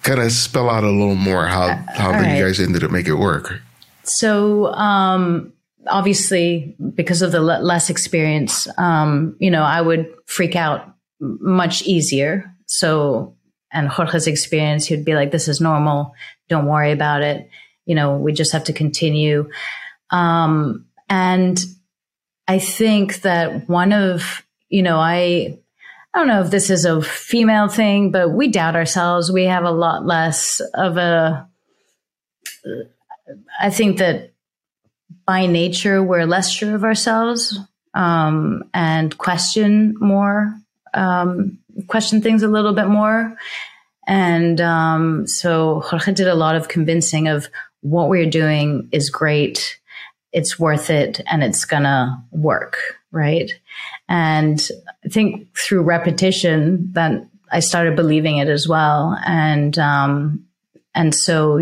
kind 0.04 0.20
of 0.20 0.32
spell 0.32 0.70
out 0.70 0.84
a 0.84 0.90
little 0.90 1.16
more 1.16 1.48
how 1.48 1.64
uh, 1.64 1.84
how 1.94 2.12
right. 2.12 2.38
you 2.38 2.44
guys 2.44 2.60
ended 2.60 2.84
up 2.84 2.92
make 2.92 3.08
it 3.08 3.16
work? 3.16 3.62
So, 4.04 4.74
um, 4.74 5.54
obviously, 5.88 6.76
because 6.94 7.22
of 7.22 7.32
the 7.32 7.40
less 7.40 7.90
experience, 7.90 8.68
um, 8.78 9.36
you 9.40 9.52
know, 9.52 9.64
I 9.64 9.82
would 9.82 10.14
freak 10.26 10.56
out 10.56 10.94
much 11.20 11.84
easier. 11.84 12.54
So, 12.66 13.36
and 13.72 13.88
Jorge's 13.88 14.28
experience, 14.28 14.88
he'd 14.88 15.06
be 15.06 15.16
like, 15.16 15.32
"This 15.32 15.48
is 15.48 15.62
normal. 15.62 16.14
Don't 16.50 16.66
worry 16.66 16.92
about 16.92 17.22
it." 17.22 17.50
You 17.86 17.96
know, 17.96 18.18
we 18.18 18.34
just 18.34 18.52
have 18.52 18.66
to 18.66 18.74
continue. 18.74 19.50
Um, 20.12 20.86
and 21.10 21.64
I 22.48 22.60
think 22.60 23.22
that 23.22 23.70
one 23.70 23.94
of, 23.94 24.46
you 24.70 24.84
know, 24.84 24.98
I, 24.98 25.58
I 26.14 26.20
don't 26.20 26.28
know 26.28 26.42
if 26.42 26.52
this 26.52 26.70
is 26.70 26.86
a 26.86 27.02
female 27.02 27.70
thing, 27.70 28.12
but 28.12 28.30
we 28.30 28.50
doubt 28.50 28.76
ourselves. 28.76 29.32
We 29.32 29.46
have 29.46 29.64
a 29.64 29.72
lot 29.72 30.06
less 30.06 30.62
of 30.74 30.98
a, 30.98 31.48
I 33.60 33.70
think 33.70 34.00
that 34.00 34.34
by 35.26 35.46
nature, 35.46 36.04
we're 36.04 36.26
less 36.26 36.52
sure 36.52 36.76
of 36.76 36.84
ourselves 36.84 37.58
um, 37.94 38.64
and 38.74 39.18
question 39.18 39.96
more, 40.00 40.54
um, 40.94 41.60
question 41.88 42.22
things 42.22 42.44
a 42.44 42.48
little 42.50 42.74
bit 42.74 42.88
more. 42.88 43.38
And 44.08 44.60
um, 44.60 45.28
so 45.28 45.82
Jorge 45.82 46.12
did 46.14 46.28
a 46.28 46.36
lot 46.36 46.56
of 46.56 46.68
convincing 46.68 47.28
of 47.28 47.48
what 47.82 48.10
we're 48.10 48.30
doing 48.30 48.90
is 48.92 49.10
great 49.10 49.80
it's 50.32 50.60
worth 50.60 50.90
it 50.90 51.22
and 51.30 51.44
it's 51.44 51.66
gonna 51.66 52.24
work, 52.32 52.78
right? 53.12 53.52
And 54.08 54.66
I 55.06 55.10
think 55.10 55.56
through 55.58 55.84
repetition 55.84 56.90
that 56.94 57.28
I 57.52 57.60
started 57.60 57.96
believing 57.96 58.38
it 58.38 58.48
as 58.48 58.68
well. 58.68 59.18
And, 59.26 59.78
um, 59.78 60.46
and 60.96 61.14
so, 61.14 61.58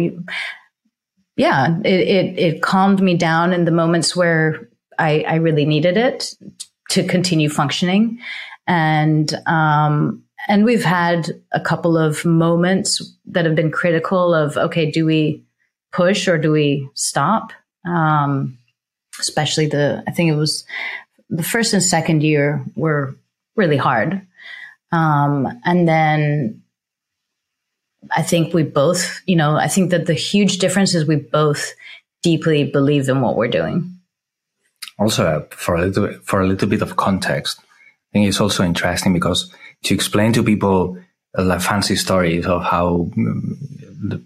yeah, 1.35 1.79
it, 1.83 1.99
it, 1.99 2.39
it 2.39 2.61
calmed 2.61 3.01
me 3.01 3.15
down 3.17 3.53
in 3.53 3.65
the 3.65 3.71
moments 3.71 4.15
where 4.15 4.69
I, 4.99 5.21
I 5.27 5.35
really 5.35 5.65
needed 5.65 5.97
it 5.97 6.35
to 6.89 7.03
continue 7.03 7.49
functioning. 7.49 8.19
And, 8.67 9.33
um, 9.47 10.23
and 10.47 10.63
we've 10.63 10.83
had 10.83 11.29
a 11.51 11.59
couple 11.59 11.97
of 11.97 12.23
moments 12.23 13.15
that 13.25 13.45
have 13.45 13.55
been 13.55 13.71
critical 13.71 14.33
of, 14.33 14.57
okay, 14.57 14.89
do 14.89 15.05
we, 15.05 15.43
push 15.91 16.27
or 16.27 16.37
do 16.37 16.51
we 16.51 16.87
stop? 16.93 17.51
Um, 17.83 18.58
especially 19.19 19.67
the, 19.67 20.03
I 20.07 20.11
think 20.11 20.31
it 20.31 20.35
was 20.35 20.65
the 21.29 21.43
first 21.43 21.73
and 21.73 21.83
second 21.83 22.23
year 22.23 22.63
were 22.75 23.15
really 23.55 23.77
hard. 23.77 24.25
Um, 24.91 25.47
and 25.65 25.87
then 25.87 26.61
I 28.15 28.23
think 28.23 28.53
we 28.53 28.63
both, 28.63 29.21
you 29.25 29.35
know, 29.35 29.55
I 29.55 29.67
think 29.67 29.91
that 29.91 30.07
the 30.07 30.13
huge 30.13 30.57
difference 30.57 30.95
is 30.95 31.05
we 31.05 31.17
both 31.17 31.73
deeply 32.23 32.63
believe 32.63 33.07
in 33.09 33.21
what 33.21 33.35
we're 33.35 33.47
doing. 33.47 33.95
Also, 34.97 35.25
uh, 35.25 35.45
for 35.51 35.75
a 35.75 35.85
little 35.85 36.13
for 36.23 36.41
a 36.41 36.47
little 36.47 36.67
bit 36.67 36.81
of 36.81 36.97
context, 36.97 37.59
I 37.59 38.11
think 38.13 38.27
it's 38.27 38.41
also 38.41 38.63
interesting 38.63 39.13
because 39.13 39.53
to 39.83 39.93
explain 39.93 40.33
to 40.33 40.43
people 40.43 40.97
uh, 41.37 41.43
like 41.43 41.61
fancy 41.61 41.95
stories 41.95 42.45
of 42.45 42.63
how 42.63 43.09
um, 43.15 43.57
the 44.09 44.21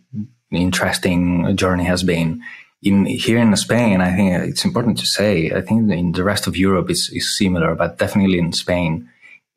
interesting 0.51 1.55
journey 1.57 1.83
has 1.83 2.03
been 2.03 2.41
in 2.83 3.05
here 3.05 3.37
in 3.37 3.55
Spain. 3.55 4.01
I 4.01 4.15
think 4.15 4.49
it's 4.49 4.65
important 4.65 4.97
to 4.99 5.05
say. 5.05 5.51
I 5.51 5.61
think 5.61 5.91
in 5.91 6.11
the 6.11 6.23
rest 6.23 6.47
of 6.47 6.57
Europe 6.57 6.89
is 6.89 7.09
is 7.13 7.37
similar, 7.37 7.75
but 7.75 7.97
definitely 7.97 8.39
in 8.39 8.51
Spain, 8.51 9.09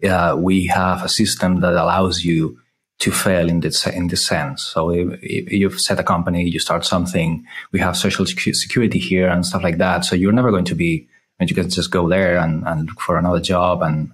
uh, 0.05 0.37
we 0.39 0.67
have 0.67 1.03
a 1.03 1.09
system 1.09 1.61
that 1.61 1.73
allows 1.73 2.25
you 2.25 2.59
to 2.99 3.11
fail 3.11 3.49
in 3.49 3.61
this 3.61 3.87
in 3.87 4.09
this 4.09 4.27
sense. 4.27 4.63
So 4.63 4.91
if, 4.91 5.19
if, 5.23 5.53
you've 5.53 5.81
set 5.81 6.01
a 6.01 6.05
company, 6.05 6.49
you 6.49 6.59
start 6.59 6.85
something, 6.85 7.45
we 7.73 7.81
have 7.81 7.97
social 7.97 8.25
security 8.27 8.99
here 8.99 9.29
and 9.29 9.45
stuff 9.45 9.63
like 9.63 9.79
that. 9.79 10.05
So 10.05 10.17
you're 10.17 10.33
never 10.33 10.51
going 10.51 10.65
to 10.67 10.75
be, 10.75 11.07
and 11.39 11.51
you 11.51 11.57
can 11.57 11.69
just 11.69 11.91
go 11.91 12.09
there 12.09 12.39
and, 12.39 12.67
and 12.67 12.89
look 12.89 13.01
for 13.01 13.19
another 13.19 13.41
job 13.41 13.83
and 13.83 14.13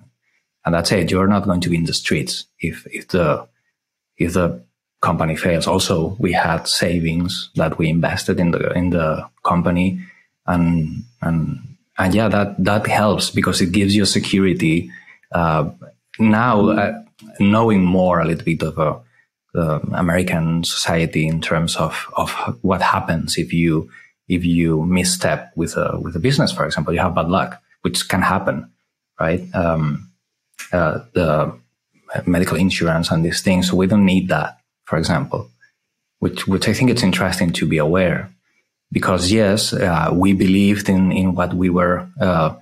and 0.64 0.74
that's 0.74 0.92
it. 0.92 1.10
You're 1.10 1.26
not 1.26 1.44
going 1.44 1.60
to 1.60 1.70
be 1.70 1.76
in 1.76 1.84
the 1.84 1.94
streets 1.94 2.46
if 2.58 2.86
if 2.86 3.08
the 3.08 3.46
if 4.16 4.32
the 4.32 4.64
company 5.02 5.36
fails. 5.36 5.66
Also, 5.66 6.16
we 6.18 6.32
had 6.32 6.66
savings 6.66 7.50
that 7.56 7.76
we 7.76 7.90
invested 7.90 8.40
in 8.40 8.52
the 8.52 8.72
in 8.72 8.90
the 8.90 9.28
company, 9.44 10.00
and 10.46 11.04
and 11.20 11.58
and 11.98 12.14
yeah, 12.14 12.28
that 12.28 12.56
that 12.64 12.86
helps 12.86 13.30
because 13.30 13.60
it 13.60 13.72
gives 13.72 13.94
you 13.94 14.06
security. 14.06 14.90
Uh, 15.32 15.70
now, 16.18 16.70
uh, 16.70 17.02
knowing 17.40 17.84
more 17.84 18.20
a 18.20 18.24
little 18.24 18.44
bit 18.44 18.62
of 18.62 18.78
uh, 18.78 19.80
American 19.92 20.64
society 20.64 21.26
in 21.26 21.40
terms 21.40 21.76
of 21.76 22.06
of 22.16 22.30
what 22.62 22.80
happens 22.80 23.36
if 23.36 23.52
you 23.52 23.90
if 24.28 24.44
you 24.44 24.84
misstep 24.86 25.52
with 25.56 25.76
a 25.76 25.98
with 26.00 26.16
a 26.16 26.20
business, 26.20 26.52
for 26.52 26.64
example, 26.64 26.94
you 26.94 27.00
have 27.00 27.14
bad 27.14 27.28
luck, 27.28 27.60
which 27.82 28.08
can 28.08 28.22
happen, 28.22 28.70
right? 29.20 29.42
Um, 29.54 30.10
uh, 30.72 31.00
the 31.12 31.58
medical 32.26 32.56
insurance 32.56 33.10
and 33.10 33.24
these 33.24 33.42
things, 33.42 33.68
so 33.68 33.76
we 33.76 33.86
don't 33.86 34.04
need 34.04 34.28
that, 34.28 34.58
for 34.92 34.98
example, 34.98 35.50
which 36.18 36.46
which 36.46 36.68
I 36.68 36.74
think 36.74 36.90
it's 36.90 37.02
interesting 37.02 37.50
to 37.52 37.66
be 37.66 37.78
aware, 37.78 38.28
because 38.90 39.32
yes, 39.32 39.72
uh, 39.72 40.10
we 40.12 40.34
believed 40.34 40.90
in 40.90 41.10
in 41.12 41.34
what 41.34 41.54
we 41.54 41.70
were 41.70 42.06
uh, 42.20 42.56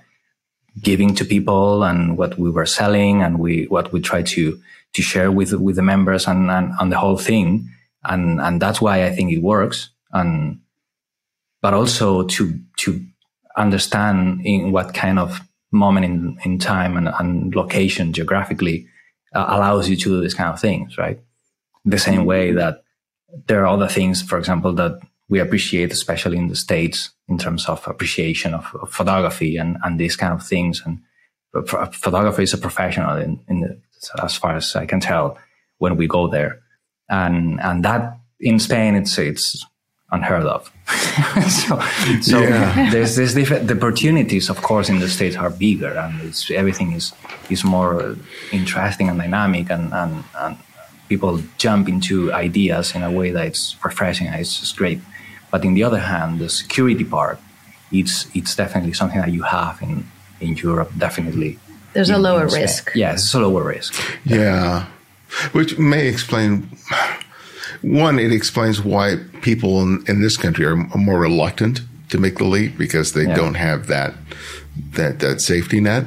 giving 0.81 1.13
to 1.15 1.25
people 1.25 1.83
and 1.83 2.17
what 2.17 2.37
we 2.39 2.49
were 2.49 2.65
selling 2.65 3.21
and 3.21 3.37
we 3.37 3.65
what 3.65 3.91
we 3.91 3.99
try 3.99 4.21
to 4.23 4.57
to 4.93 5.01
share 5.01 5.29
with 5.29 5.51
with 5.51 5.75
the 5.75 5.81
members 5.81 6.25
and 6.25 6.49
and, 6.49 6.71
and 6.79 6.89
the 6.89 6.99
whole 6.99 7.17
thing. 7.17 7.67
And 8.05 8.39
and 8.39 8.61
that's 8.61 8.79
why 8.79 9.03
I 9.03 9.11
think 9.13 9.33
it 9.33 9.41
works. 9.41 9.89
And 10.13 10.61
but 11.61 11.73
also 11.73 12.23
to 12.23 12.43
to 12.83 12.89
understand 13.57 14.45
in 14.45 14.71
what 14.71 14.93
kind 14.93 15.19
of 15.19 15.41
moment 15.73 16.05
in, 16.05 16.37
in 16.45 16.59
time 16.59 16.95
and, 16.95 17.09
and 17.19 17.53
location 17.55 18.13
geographically 18.13 18.87
uh, 19.35 19.47
allows 19.49 19.89
you 19.89 19.97
to 19.97 20.09
do 20.11 20.21
these 20.21 20.33
kind 20.33 20.53
of 20.53 20.61
things 20.61 20.97
right 20.97 21.19
the 21.85 21.99
same 21.99 22.25
way 22.25 22.51
that 22.51 22.83
there 23.47 23.61
are 23.61 23.67
other 23.67 23.87
things 23.87 24.21
for 24.21 24.37
example 24.37 24.73
that 24.73 24.99
we 25.31 25.39
appreciate, 25.39 25.93
especially 25.93 26.37
in 26.37 26.49
the 26.49 26.57
States, 26.57 27.11
in 27.29 27.37
terms 27.37 27.65
of 27.69 27.87
appreciation 27.87 28.53
of, 28.53 28.75
of 28.81 28.91
photography 28.91 29.55
and, 29.55 29.77
and 29.81 29.97
these 29.97 30.17
kind 30.17 30.33
of 30.33 30.45
things. 30.45 30.83
And 30.85 30.99
photography 31.65 32.43
is 32.43 32.53
a 32.53 32.57
professional 32.57 33.15
in, 33.15 33.39
in 33.47 33.61
the, 33.61 33.81
as 34.21 34.35
far 34.35 34.57
as 34.57 34.75
I 34.75 34.85
can 34.85 34.99
tell 34.99 35.37
when 35.77 35.95
we 35.95 36.05
go 36.05 36.27
there. 36.27 36.59
And, 37.07 37.61
and 37.61 37.83
that 37.85 38.17
in 38.41 38.59
Spain, 38.59 38.95
it's, 38.95 39.17
it's 39.17 39.65
unheard 40.11 40.43
of. 40.43 40.69
so, 41.49 41.79
so 42.21 42.41
yeah. 42.41 42.91
there's, 42.91 43.15
there's 43.15 43.33
different, 43.33 43.69
the 43.69 43.77
opportunities, 43.77 44.49
of 44.49 44.61
course, 44.61 44.89
in 44.89 44.99
the 44.99 45.07
States 45.07 45.37
are 45.37 45.49
bigger 45.49 45.93
and 45.93 46.35
everything 46.53 46.91
is, 46.91 47.13
is 47.49 47.63
more 47.63 48.17
interesting 48.51 49.07
and 49.07 49.17
dynamic 49.17 49.69
and, 49.69 49.93
and, 49.93 50.25
and 50.37 50.57
people 51.11 51.41
jump 51.57 51.89
into 51.89 52.15
ideas 52.31 52.95
in 52.95 53.01
a 53.03 53.11
way 53.19 53.29
that 53.35 53.45
it's 53.51 53.63
refreshing 53.83 54.27
and 54.27 54.37
it's 54.41 54.55
just 54.61 54.73
great. 54.81 54.99
But 55.51 55.59
in 55.67 55.73
the 55.77 55.83
other 55.83 56.03
hand, 56.11 56.39
the 56.39 56.49
security 56.63 57.03
part, 57.17 57.37
it's 57.99 58.15
it's 58.37 58.53
definitely 58.55 58.93
something 58.99 59.19
that 59.23 59.33
you 59.37 59.43
have 59.57 59.75
in 59.87 59.93
in 60.45 60.51
Europe. 60.67 60.89
Definitely, 61.07 61.51
there's 61.93 62.09
in, 62.09 62.15
a 62.15 62.21
lower 62.27 62.47
risk. 62.47 62.83
Yes, 62.95 63.15
it's 63.23 63.33
a 63.33 63.41
lower 63.47 63.65
risk. 63.75 63.91
Yeah, 64.23 64.85
which 65.57 65.71
may 65.77 66.03
explain. 66.13 66.49
One, 68.03 68.15
it 68.25 68.31
explains 68.31 68.77
why 68.91 69.05
people 69.41 69.71
in, 69.83 69.91
in 70.11 70.21
this 70.21 70.37
country 70.37 70.65
are 70.69 70.77
more 71.09 71.19
reluctant 71.29 71.81
to 72.11 72.17
make 72.23 72.35
the 72.37 72.49
leap 72.55 72.77
because 72.77 73.07
they 73.17 73.27
yeah. 73.27 73.41
don't 73.41 73.57
have 73.69 73.87
that 73.87 74.13
that 74.97 75.13
that 75.19 75.41
safety 75.41 75.79
net, 75.81 76.05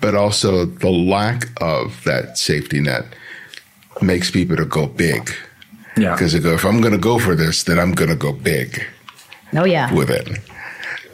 but 0.00 0.14
also 0.14 0.50
the 0.86 0.94
lack 1.16 1.38
of 1.60 1.84
that 2.04 2.38
safety 2.38 2.80
net 2.80 3.04
makes 4.02 4.30
people 4.30 4.56
to 4.56 4.64
go 4.64 4.86
big. 4.86 5.30
Yeah. 5.96 6.12
Because 6.12 6.34
if 6.34 6.64
I'm 6.64 6.80
going 6.80 6.92
to 6.92 6.98
go 6.98 7.18
for 7.18 7.34
this, 7.34 7.64
then 7.64 7.78
I'm 7.78 7.92
going 7.92 8.10
to 8.10 8.16
go 8.16 8.32
big. 8.32 8.84
Oh, 9.54 9.64
yeah. 9.64 9.92
With 9.92 10.10
it. 10.10 10.28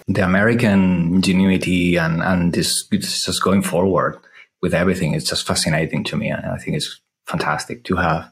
The 0.09 0.25
American 0.25 1.15
ingenuity 1.15 1.97
and, 1.97 2.23
and 2.23 2.53
this, 2.53 2.87
it's 2.93 3.25
just 3.25 3.43
going 3.43 3.63
forward 3.63 4.19
with 4.61 4.75
everything. 4.75 5.15
It's 5.15 5.29
just 5.29 5.47
fascinating 5.47 6.05
to 6.05 6.17
me. 6.17 6.29
And 6.29 6.45
I 6.45 6.59
think 6.59 6.77
it's 6.77 7.01
fantastic 7.27 7.85
to 7.85 7.97
have. 7.97 8.31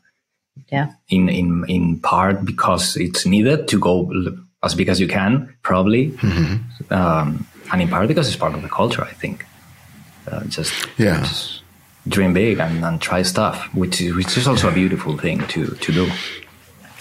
Yeah. 0.70 0.92
In, 1.08 1.30
in, 1.30 1.64
in 1.68 2.00
part 2.00 2.44
because 2.44 2.96
it's 2.96 3.24
needed 3.24 3.68
to 3.68 3.78
go 3.78 4.12
as 4.62 4.74
big 4.74 4.90
as 4.90 5.00
you 5.00 5.08
can, 5.08 5.56
probably. 5.62 6.10
Mm-hmm. 6.10 6.92
Um, 6.92 7.46
and 7.72 7.80
in 7.80 7.88
part 7.88 8.08
because 8.08 8.28
it's 8.28 8.36
part 8.36 8.54
of 8.54 8.60
the 8.60 8.68
culture, 8.68 9.02
I 9.02 9.12
think. 9.12 9.46
Uh, 10.30 10.44
just, 10.44 10.88
yeah. 10.98 11.20
Just 11.20 11.61
dream 12.08 12.34
big 12.34 12.58
and, 12.58 12.84
and 12.84 13.00
try 13.00 13.22
stuff, 13.22 13.72
which 13.74 14.00
is, 14.00 14.14
which 14.14 14.36
is 14.36 14.48
also 14.48 14.68
a 14.68 14.72
beautiful 14.72 15.16
thing 15.16 15.46
to, 15.48 15.66
to 15.66 15.92
do. 15.92 16.10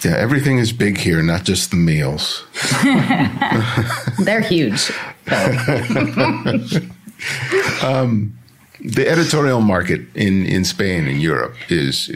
Yeah, 0.04 0.16
everything 0.16 0.58
is 0.58 0.72
big 0.72 0.98
here, 0.98 1.22
not 1.22 1.44
just 1.44 1.70
the 1.70 1.76
meals. 1.76 2.44
They're 4.24 4.40
huge. 4.40 4.90
um, 7.82 8.36
the 8.80 9.08
editorial 9.08 9.60
market 9.60 10.00
in, 10.16 10.44
in 10.46 10.64
Spain 10.64 11.06
and 11.06 11.22
Europe 11.22 11.54
is 11.68 12.10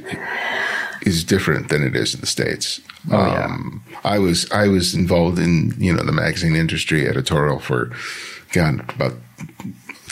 is 1.02 1.22
different 1.22 1.68
than 1.68 1.84
it 1.84 1.94
is 1.94 2.14
in 2.14 2.20
the 2.20 2.26
states. 2.26 2.80
Oh, 3.12 3.16
um. 3.16 3.84
I 4.02 4.18
was 4.18 4.50
I 4.50 4.66
was 4.66 4.94
involved 4.94 5.38
in 5.38 5.72
you 5.78 5.92
know 5.92 6.02
the 6.02 6.12
magazine 6.12 6.56
industry 6.56 7.08
editorial 7.08 7.60
for 7.60 7.92
God 8.52 8.80
about 8.94 9.14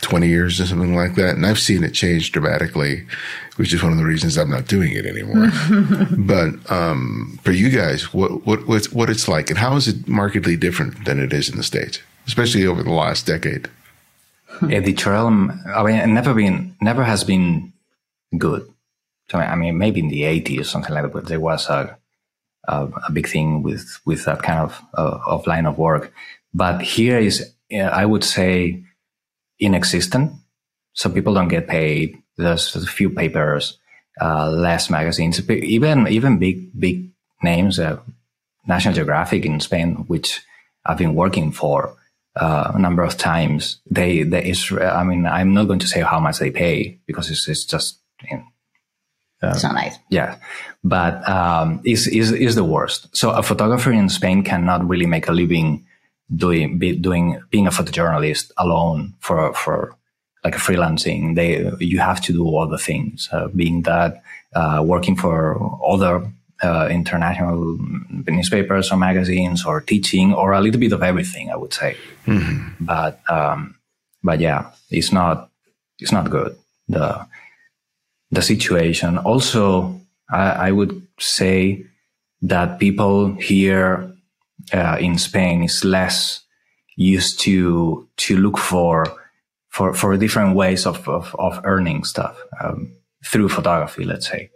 20 0.05 0.29
years 0.29 0.61
or 0.61 0.67
something 0.67 0.95
like 0.95 1.15
that. 1.17 1.35
And 1.35 1.47
I've 1.47 1.59
seen 1.59 1.83
it 1.83 1.95
change 1.95 2.31
dramatically, 2.31 3.05
which 3.57 3.73
is 3.73 3.83
one 3.83 3.91
of 3.91 3.99
the 3.99 4.05
reasons 4.05 4.37
I'm 4.37 4.51
not 4.51 4.69
doing 4.69 4.93
it 4.93 5.07
anymore. 5.07 5.51
but 6.19 6.71
um, 6.71 7.41
for 7.43 7.53
you 7.53 7.71
guys, 7.71 8.13
what, 8.13 8.47
what, 8.47 8.69
what, 8.69 8.85
what 8.93 9.11
it's 9.11 9.27
like 9.27 9.51
and 9.51 9.59
how 9.59 9.75
is 9.77 9.89
it 9.89 10.07
markedly 10.07 10.57
different 10.57 11.05
than 11.07 11.19
it 11.19 11.33
is 11.33 11.49
in 11.49 11.57
the 11.57 11.63
States, 11.63 11.99
especially 12.27 12.67
over 12.67 12.83
the 12.83 12.93
last 12.93 13.27
decade? 13.27 13.69
Editorial, 14.71 15.51
I 15.75 15.83
mean, 15.83 16.15
never 16.15 16.35
been, 16.35 16.77
never 16.81 17.03
has 17.03 17.25
been 17.25 17.73
good. 18.39 18.71
So, 19.31 19.39
I 19.39 19.57
mean, 19.57 19.79
maybe 19.79 20.01
in 20.01 20.09
the 20.09 20.23
80s 20.23 20.61
or 20.61 20.65
something 20.65 20.95
like 20.95 21.05
that, 21.05 21.13
but 21.13 21.27
there 21.27 21.41
was 21.41 21.69
a, 21.69 21.97
a, 22.69 22.89
a 23.09 23.13
big 23.13 23.27
thing 23.27 23.63
with, 23.63 24.01
with 24.05 24.27
that 24.27 24.43
kind 24.43 24.61
of, 24.61 24.81
uh, 24.97 25.19
of 25.27 25.47
line 25.47 25.67
of 25.67 25.79
work. 25.79 26.13
But 26.53 26.83
here 26.83 27.19
is, 27.19 27.53
I 27.73 28.05
would 28.05 28.23
say, 28.23 28.84
inexistent. 29.59 30.33
So 30.93 31.11
people 31.11 31.35
don't 31.35 31.49
get 31.49 31.67
paid. 31.67 32.17
There's 32.37 32.75
a 32.77 32.87
few 32.87 33.11
papers, 33.11 33.79
uh, 34.21 34.51
less 34.51 34.91
magazines, 34.91 35.49
even 35.51 36.09
even 36.09 36.39
big 36.39 36.71
big 36.79 37.11
names, 37.43 37.79
uh, 37.79 37.99
National 38.67 38.95
Geographic 38.95 39.45
in 39.45 39.61
Spain, 39.61 40.05
which 40.07 40.41
I've 40.87 40.99
been 40.99 41.15
working 41.15 41.53
for 41.53 41.97
uh, 42.37 42.73
a 42.75 42.79
number 42.79 43.03
of 43.03 43.17
times. 43.17 43.81
They, 43.91 44.23
they 44.23 44.51
is, 44.51 44.73
I 44.73 45.05
mean, 45.05 45.27
I'm 45.27 45.55
not 45.55 45.67
going 45.67 45.81
to 45.81 45.87
say 45.87 46.01
how 46.01 46.21
much 46.21 46.39
they 46.39 46.51
pay 46.51 46.99
because 47.07 47.31
it's, 47.31 47.49
it's 47.49 47.65
just. 47.65 48.01
You 48.31 48.39
know, 48.39 48.45
it's 49.51 49.63
not 49.63 49.75
nice. 49.75 49.99
Yeah, 50.09 50.39
but 50.83 51.29
um, 51.29 51.81
is 51.85 52.07
is 52.07 52.33
is 52.33 52.55
the 52.55 52.65
worst. 52.65 53.15
So 53.15 53.31
a 53.31 53.43
photographer 53.43 53.93
in 53.93 54.09
Spain 54.09 54.43
cannot 54.43 54.89
really 54.89 55.07
make 55.07 55.29
a 55.29 55.33
living 55.33 55.87
doing 56.35 56.79
be, 56.79 56.97
doing 56.97 57.41
being 57.51 57.67
a 57.67 57.71
photojournalist 57.71 58.51
alone 58.57 59.15
for 59.21 59.53
for 59.55 59.97
like 60.43 60.55
a 60.55 60.59
freelancing 60.59 61.35
they 61.35 61.71
you 61.81 61.99
have 61.99 62.21
to 62.21 62.33
do 62.33 62.57
other 62.57 62.79
things 62.79 63.29
uh, 63.33 63.49
being 63.49 63.83
that 63.83 64.23
uh, 64.55 64.83
working 64.85 65.17
for 65.17 65.59
other 65.85 66.31
uh, 66.63 66.89
international 66.91 67.79
newspapers 68.27 68.91
or 68.91 68.97
magazines 68.97 69.65
or 69.65 69.81
teaching 69.81 70.33
or 70.33 70.53
a 70.53 70.61
little 70.61 70.81
bit 70.81 70.93
of 70.93 71.03
everything, 71.03 71.51
I 71.51 71.57
would 71.57 71.75
say. 71.75 71.97
Mm-hmm. 72.27 72.85
But 72.85 73.21
um, 73.29 73.77
but 74.23 74.41
yeah, 74.41 74.71
it's 74.91 75.13
not 75.13 75.51
it's 75.99 76.13
not 76.13 76.31
good. 76.31 76.57
The 76.89 77.27
the 78.31 78.43
situation. 78.43 79.19
Also, 79.19 80.01
I, 80.31 80.69
I 80.69 80.71
would 80.71 81.07
say 81.19 81.85
that 82.43 82.79
people 82.79 83.35
here 83.35 84.14
uh, 84.73 84.97
in 85.01 85.19
Spain 85.19 85.65
is 85.65 85.85
less 85.85 86.41
used 86.97 87.41
to 87.41 88.09
to 88.17 88.37
look 88.37 88.59
for 88.59 89.05
for 89.71 89.93
for 89.95 90.17
different 90.17 90.55
ways 90.55 90.87
of 90.87 91.09
of, 91.09 91.35
of 91.39 91.61
earning 91.65 92.05
stuff 92.05 92.37
um, 92.63 92.93
through 93.25 93.49
photography. 93.49 94.05
Let's 94.05 94.29
say 94.29 94.51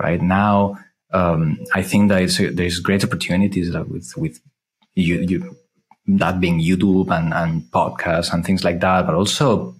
right 0.00 0.20
now, 0.20 0.78
um, 1.12 1.58
I 1.74 1.82
think 1.82 2.08
that 2.08 2.52
there's 2.54 2.80
great 2.80 3.04
opportunities 3.04 3.74
with 3.88 4.16
with 4.16 4.40
you, 4.94 5.20
you 5.20 5.56
that 6.06 6.40
being 6.40 6.60
YouTube 6.60 7.10
and 7.10 7.32
and 7.34 7.62
podcasts 7.70 8.32
and 8.32 8.44
things 8.44 8.64
like 8.64 8.80
that, 8.80 9.06
but 9.06 9.14
also 9.14 9.74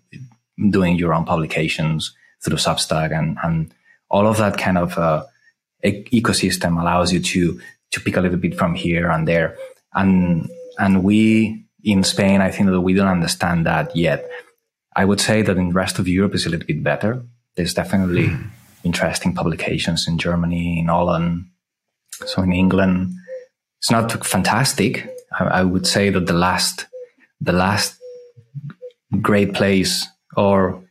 doing 0.70 0.96
your 0.96 1.14
own 1.14 1.24
publications 1.24 2.14
through 2.44 2.58
Substack 2.58 3.16
and 3.16 3.38
and 3.42 3.74
all 4.10 4.26
of 4.26 4.36
that 4.36 4.58
kind 4.58 4.76
of 4.76 4.98
uh, 4.98 5.24
ecosystem 5.82 6.80
allows 6.80 7.12
you 7.12 7.20
to 7.20 7.60
to 7.90 8.00
pick 8.00 8.16
a 8.16 8.20
little 8.20 8.38
bit 8.38 8.56
from 8.56 8.74
here 8.74 9.10
and 9.10 9.26
there 9.26 9.56
and 9.94 10.48
and 10.78 11.02
we 11.02 11.64
in 11.84 12.04
Spain 12.04 12.40
I 12.40 12.50
think 12.50 12.70
that 12.70 12.80
we 12.80 12.94
don't 12.94 13.08
understand 13.08 13.66
that 13.66 13.94
yet. 13.96 14.28
I 14.94 15.04
would 15.04 15.20
say 15.20 15.42
that 15.42 15.56
in 15.56 15.68
the 15.68 15.74
rest 15.74 15.98
of 15.98 16.06
Europe 16.06 16.34
is 16.34 16.46
a 16.46 16.50
little 16.50 16.66
bit 16.66 16.82
better. 16.82 17.24
There's 17.56 17.74
definitely 17.74 18.28
mm. 18.28 18.50
interesting 18.84 19.34
publications 19.34 20.06
in 20.06 20.18
Germany 20.18 20.80
in 20.80 20.88
Holland 20.88 21.46
so 22.26 22.42
in 22.42 22.52
England. 22.52 23.14
It's 23.78 23.90
not 23.90 24.24
fantastic. 24.24 25.08
I, 25.38 25.44
I 25.44 25.62
would 25.62 25.86
say 25.86 26.10
that 26.10 26.26
the 26.26 26.32
last 26.32 26.86
the 27.40 27.52
last 27.52 27.98
great 29.20 29.52
place 29.54 30.06
or 30.36 30.84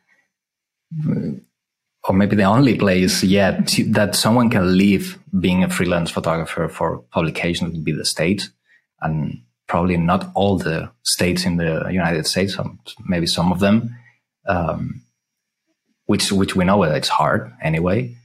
or 2.07 2.13
maybe 2.13 2.35
the 2.35 2.43
only 2.43 2.77
place 2.77 3.23
yet 3.23 3.77
that 3.87 4.15
someone 4.15 4.49
can 4.49 4.77
live 4.77 5.17
being 5.39 5.63
a 5.63 5.69
freelance 5.69 6.11
photographer 6.11 6.67
for 6.67 6.99
publication 7.11 7.71
would 7.71 7.85
be 7.85 7.93
the 7.93 8.05
States 8.05 8.49
and 9.01 9.41
probably 9.67 9.97
not 9.97 10.31
all 10.35 10.57
the 10.57 10.89
states 11.03 11.45
in 11.45 11.57
the 11.57 11.87
United 11.91 12.27
States, 12.27 12.57
maybe 13.05 13.25
some 13.25 13.51
of 13.51 13.59
them, 13.59 13.95
um, 14.47 15.01
which, 16.05 16.31
which 16.31 16.55
we 16.55 16.65
know 16.65 16.83
that 16.83 16.95
it's 16.95 17.07
hard 17.07 17.53
anyway, 17.61 18.15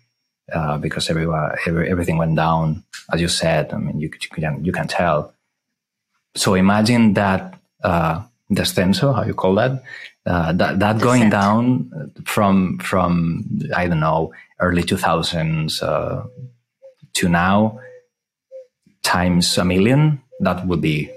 uh, 0.52 0.78
because 0.78 1.08
everyone, 1.08 1.52
every, 1.66 1.90
everything 1.90 2.18
went 2.18 2.36
down, 2.36 2.84
as 3.12 3.20
you 3.20 3.28
said. 3.28 3.72
I 3.72 3.78
mean, 3.78 4.00
you, 4.00 4.10
you 4.20 4.42
can, 4.42 4.64
you 4.64 4.72
can 4.72 4.88
tell. 4.88 5.32
So 6.34 6.54
imagine 6.54 7.14
that, 7.14 7.58
uh, 7.82 8.22
descenso, 8.50 9.14
how 9.14 9.24
you 9.24 9.34
call 9.34 9.54
that, 9.54 9.82
uh, 10.26 10.52
that 10.52 10.80
that 10.80 11.00
going 11.00 11.30
down 11.30 12.12
from 12.24 12.78
from 12.78 13.44
I 13.74 13.86
don't 13.86 14.00
know 14.00 14.32
early 14.58 14.82
2000s 14.82 15.82
uh, 15.82 16.26
to 17.14 17.28
now 17.28 17.78
times 19.04 19.56
a 19.56 19.64
million 19.64 20.20
that 20.40 20.66
would 20.66 20.80
be 20.80 21.10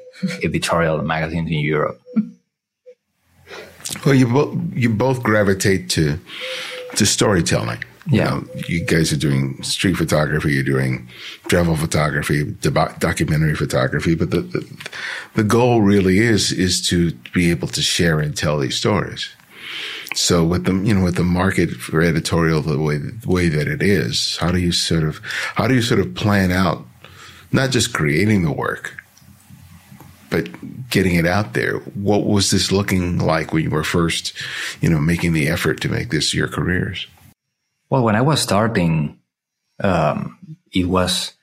editorial 0.44 1.02
magazines 1.02 1.50
in 1.50 1.60
Europe. 1.60 2.02
Well, 4.06 4.16
you 4.16 4.28
both 4.28 4.58
you 4.74 4.90
both 4.90 5.24
gravitate 5.24 5.90
to 5.92 6.20
to 6.96 7.06
storytelling. 7.06 7.84
Yeah, 8.12 8.36
you, 8.36 8.42
know, 8.42 8.48
you 8.68 8.86
guys 8.86 9.14
are 9.14 9.18
doing 9.18 9.62
street 9.62 9.96
photography, 9.96 10.54
you're 10.54 10.64
doing 10.64 11.08
travel 11.48 11.76
photography, 11.76 12.44
documentary 12.44 13.56
photography, 13.56 14.16
but 14.16 14.32
the, 14.32 14.42
the, 14.42 14.88
the 15.36 15.44
goal 15.44 15.82
really 15.82 16.18
is 16.18 16.52
is 16.52 16.88
to 16.88 17.12
be 17.34 17.52
able 17.52 17.68
to 17.68 17.82
share 17.82 18.20
and 18.20 18.36
tell 18.36 18.58
these 18.58 18.76
stories. 18.76 19.30
So 20.16 20.44
with 20.44 20.66
the 20.66 20.74
you 20.74 20.94
know 20.94 21.04
with 21.04 21.16
the 21.16 21.24
market 21.24 21.72
for 21.72 22.02
editorial 22.02 22.62
the 22.62 22.80
way 22.80 22.98
the 22.98 23.28
way 23.28 23.48
that 23.50 23.68
it 23.68 23.84
is, 23.84 24.38
how 24.38 24.52
do 24.52 24.60
you 24.60 24.72
sort 24.72 25.04
of 25.04 25.22
how 25.56 25.68
do 25.68 25.76
you 25.76 25.82
sort 25.82 26.00
of 26.00 26.16
plan 26.16 26.52
out 26.52 26.86
not 27.52 27.72
just 27.72 27.94
creating 27.94 28.44
the 28.44 28.52
work, 28.52 28.96
but 30.30 30.50
getting 30.90 31.16
it 31.16 31.26
out 31.26 31.54
there? 31.54 31.80
What 31.80 32.26
was 32.26 32.52
this 32.52 32.72
looking 32.72 33.18
like 33.20 33.54
when 33.54 33.64
you 33.64 33.70
were 33.70 33.84
first, 33.84 34.34
you 34.82 34.90
know, 34.90 35.00
making 35.00 35.34
the 35.34 35.48
effort 35.48 35.82
to 35.82 35.90
make 35.90 36.10
this 36.10 36.34
your 36.34 36.48
careers? 36.48 37.08
Well, 37.90 38.04
when 38.04 38.16
I 38.16 38.22
was 38.22 38.42
starting, 38.42 39.20
um, 39.84 40.38
it 40.72 40.86
was 40.86 41.34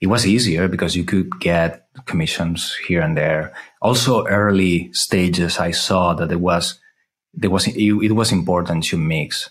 it 0.00 0.08
was 0.08 0.26
easier 0.26 0.68
because 0.68 0.96
you 0.96 1.04
could 1.04 1.40
get 1.40 1.86
commissions 2.04 2.76
here 2.86 3.00
and 3.00 3.16
there. 3.16 3.54
Also, 3.80 4.26
early 4.26 4.92
stages, 4.92 5.58
I 5.58 5.70
saw 5.70 6.14
that 6.14 6.28
there 6.28 6.38
was 6.38 6.80
there 7.32 7.50
was 7.50 7.66
it, 7.66 7.76
it 7.76 8.12
was 8.12 8.32
important 8.32 8.84
to 8.84 8.96
mix 8.96 9.50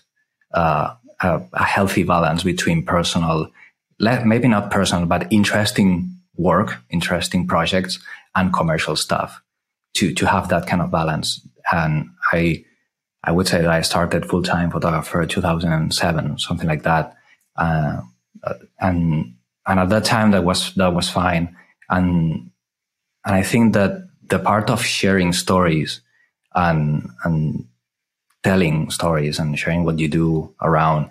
uh, 0.52 0.94
a, 1.20 1.42
a, 1.52 1.64
healthy 1.64 2.04
balance 2.04 2.42
between 2.42 2.84
personal, 2.84 3.50
maybe 3.98 4.48
not 4.48 4.70
personal, 4.70 5.06
but 5.06 5.32
interesting 5.32 6.13
work, 6.36 6.78
interesting 6.90 7.46
projects, 7.46 7.98
and 8.34 8.52
commercial 8.52 8.96
stuff. 8.96 9.40
To 9.94 10.12
to 10.14 10.26
have 10.26 10.48
that 10.48 10.66
kind 10.66 10.82
of 10.82 10.90
balance, 10.90 11.40
and 11.70 12.10
I 12.32 12.64
I 13.24 13.32
would 13.32 13.48
say 13.48 13.62
that 13.62 13.70
I 13.70 13.80
started 13.80 14.26
full 14.26 14.42
time 14.42 14.70
photographer 14.70 15.24
2007, 15.24 16.38
something 16.38 16.68
like 16.68 16.82
that. 16.82 17.16
Uh, 17.56 18.02
and, 18.78 19.34
and 19.66 19.80
at 19.80 19.88
that 19.88 20.04
time 20.04 20.30
that 20.32 20.44
was, 20.44 20.74
that 20.74 20.92
was 20.92 21.08
fine. 21.08 21.56
And, 21.88 22.50
and 23.24 23.34
I 23.34 23.42
think 23.42 23.72
that 23.72 24.08
the 24.28 24.38
part 24.38 24.68
of 24.68 24.84
sharing 24.84 25.32
stories 25.32 26.02
and, 26.54 27.08
and 27.24 27.66
telling 28.42 28.90
stories 28.90 29.38
and 29.38 29.58
sharing 29.58 29.84
what 29.84 29.98
you 29.98 30.08
do 30.08 30.54
around, 30.60 31.08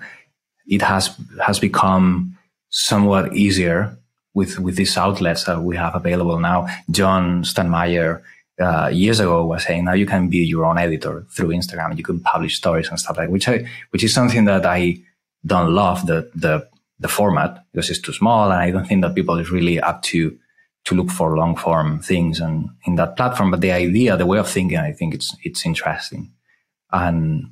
it 0.67 0.83
has, 0.83 1.15
has 1.43 1.59
become 1.59 2.37
somewhat 2.69 3.35
easier 3.35 3.97
with, 4.33 4.59
with 4.59 4.75
these 4.75 4.97
outlets 4.97 5.43
that 5.45 5.61
we 5.61 5.75
have 5.75 5.95
available 5.95 6.39
now. 6.39 6.67
John 6.89 7.43
Stanmeyer, 7.43 8.21
uh, 8.59 8.87
years 8.87 9.19
ago 9.19 9.45
was 9.45 9.63
saying 9.63 9.85
now 9.85 9.93
you 9.93 10.05
can 10.05 10.29
be 10.29 10.37
your 10.37 10.65
own 10.65 10.77
editor 10.77 11.25
through 11.31 11.49
Instagram. 11.49 11.97
You 11.97 12.03
can 12.03 12.19
publish 12.19 12.57
stories 12.57 12.89
and 12.89 12.99
stuff 12.99 13.17
like 13.17 13.29
which 13.29 13.47
I, 13.47 13.65
which 13.89 14.03
is 14.03 14.13
something 14.13 14.45
that 14.45 14.65
I 14.65 14.99
don't 15.45 15.73
love 15.73 16.05
the 16.05 16.29
the 16.35 16.67
the 16.99 17.07
format 17.07 17.65
because 17.71 17.89
it's 17.89 17.99
too 17.99 18.13
small 18.13 18.51
and 18.51 18.61
I 18.61 18.71
don't 18.71 18.85
think 18.85 19.01
that 19.01 19.15
people 19.15 19.39
is 19.39 19.49
really 19.49 19.79
up 19.79 20.03
to 20.03 20.37
to 20.85 20.95
look 20.95 21.09
for 21.09 21.37
long 21.37 21.55
form 21.55 21.99
things 21.99 22.39
and 22.39 22.69
in 22.85 22.95
that 22.95 23.15
platform. 23.15 23.51
But 23.51 23.61
the 23.61 23.71
idea, 23.71 24.17
the 24.17 24.25
way 24.25 24.37
of 24.37 24.49
thinking, 24.49 24.77
I 24.77 24.91
think 24.91 25.13
it's 25.13 25.35
it's 25.43 25.65
interesting, 25.65 26.31
and 26.91 27.51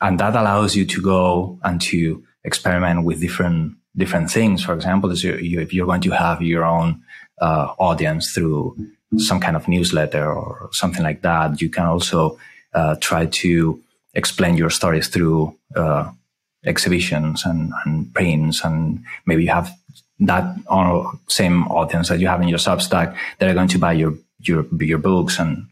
and 0.00 0.18
that 0.18 0.36
allows 0.36 0.76
you 0.76 0.84
to 0.86 1.02
go 1.02 1.58
and 1.62 1.80
to 1.82 2.24
experiment 2.44 3.04
with 3.04 3.20
different 3.20 3.77
different 3.98 4.30
things. 4.30 4.64
For 4.64 4.74
example, 4.74 5.10
if 5.12 5.72
you're 5.74 5.86
going 5.86 6.00
to 6.02 6.10
have 6.10 6.40
your 6.40 6.64
own 6.64 7.02
uh, 7.40 7.74
audience 7.78 8.32
through 8.32 8.76
some 9.16 9.40
kind 9.40 9.56
of 9.56 9.68
newsletter 9.68 10.30
or 10.30 10.68
something 10.72 11.02
like 11.02 11.22
that. 11.22 11.60
You 11.60 11.70
can 11.70 11.86
also 11.86 12.38
uh, 12.74 12.96
try 13.00 13.26
to 13.26 13.80
explain 14.14 14.56
your 14.56 14.70
stories 14.70 15.08
through 15.08 15.56
uh, 15.74 16.10
exhibitions 16.64 17.44
and, 17.44 17.72
and 17.84 18.12
prints, 18.12 18.64
and 18.64 19.04
maybe 19.26 19.44
you 19.44 19.50
have 19.50 19.72
that 20.20 20.56
same 21.28 21.66
audience 21.68 22.08
that 22.08 22.18
you 22.18 22.26
have 22.26 22.42
in 22.42 22.48
your 22.48 22.58
Substack 22.58 23.16
that 23.38 23.48
are 23.48 23.54
going 23.54 23.68
to 23.68 23.78
buy 23.78 23.92
your 23.92 24.14
your 24.40 24.66
your 24.80 24.98
books 24.98 25.38
and 25.38 25.66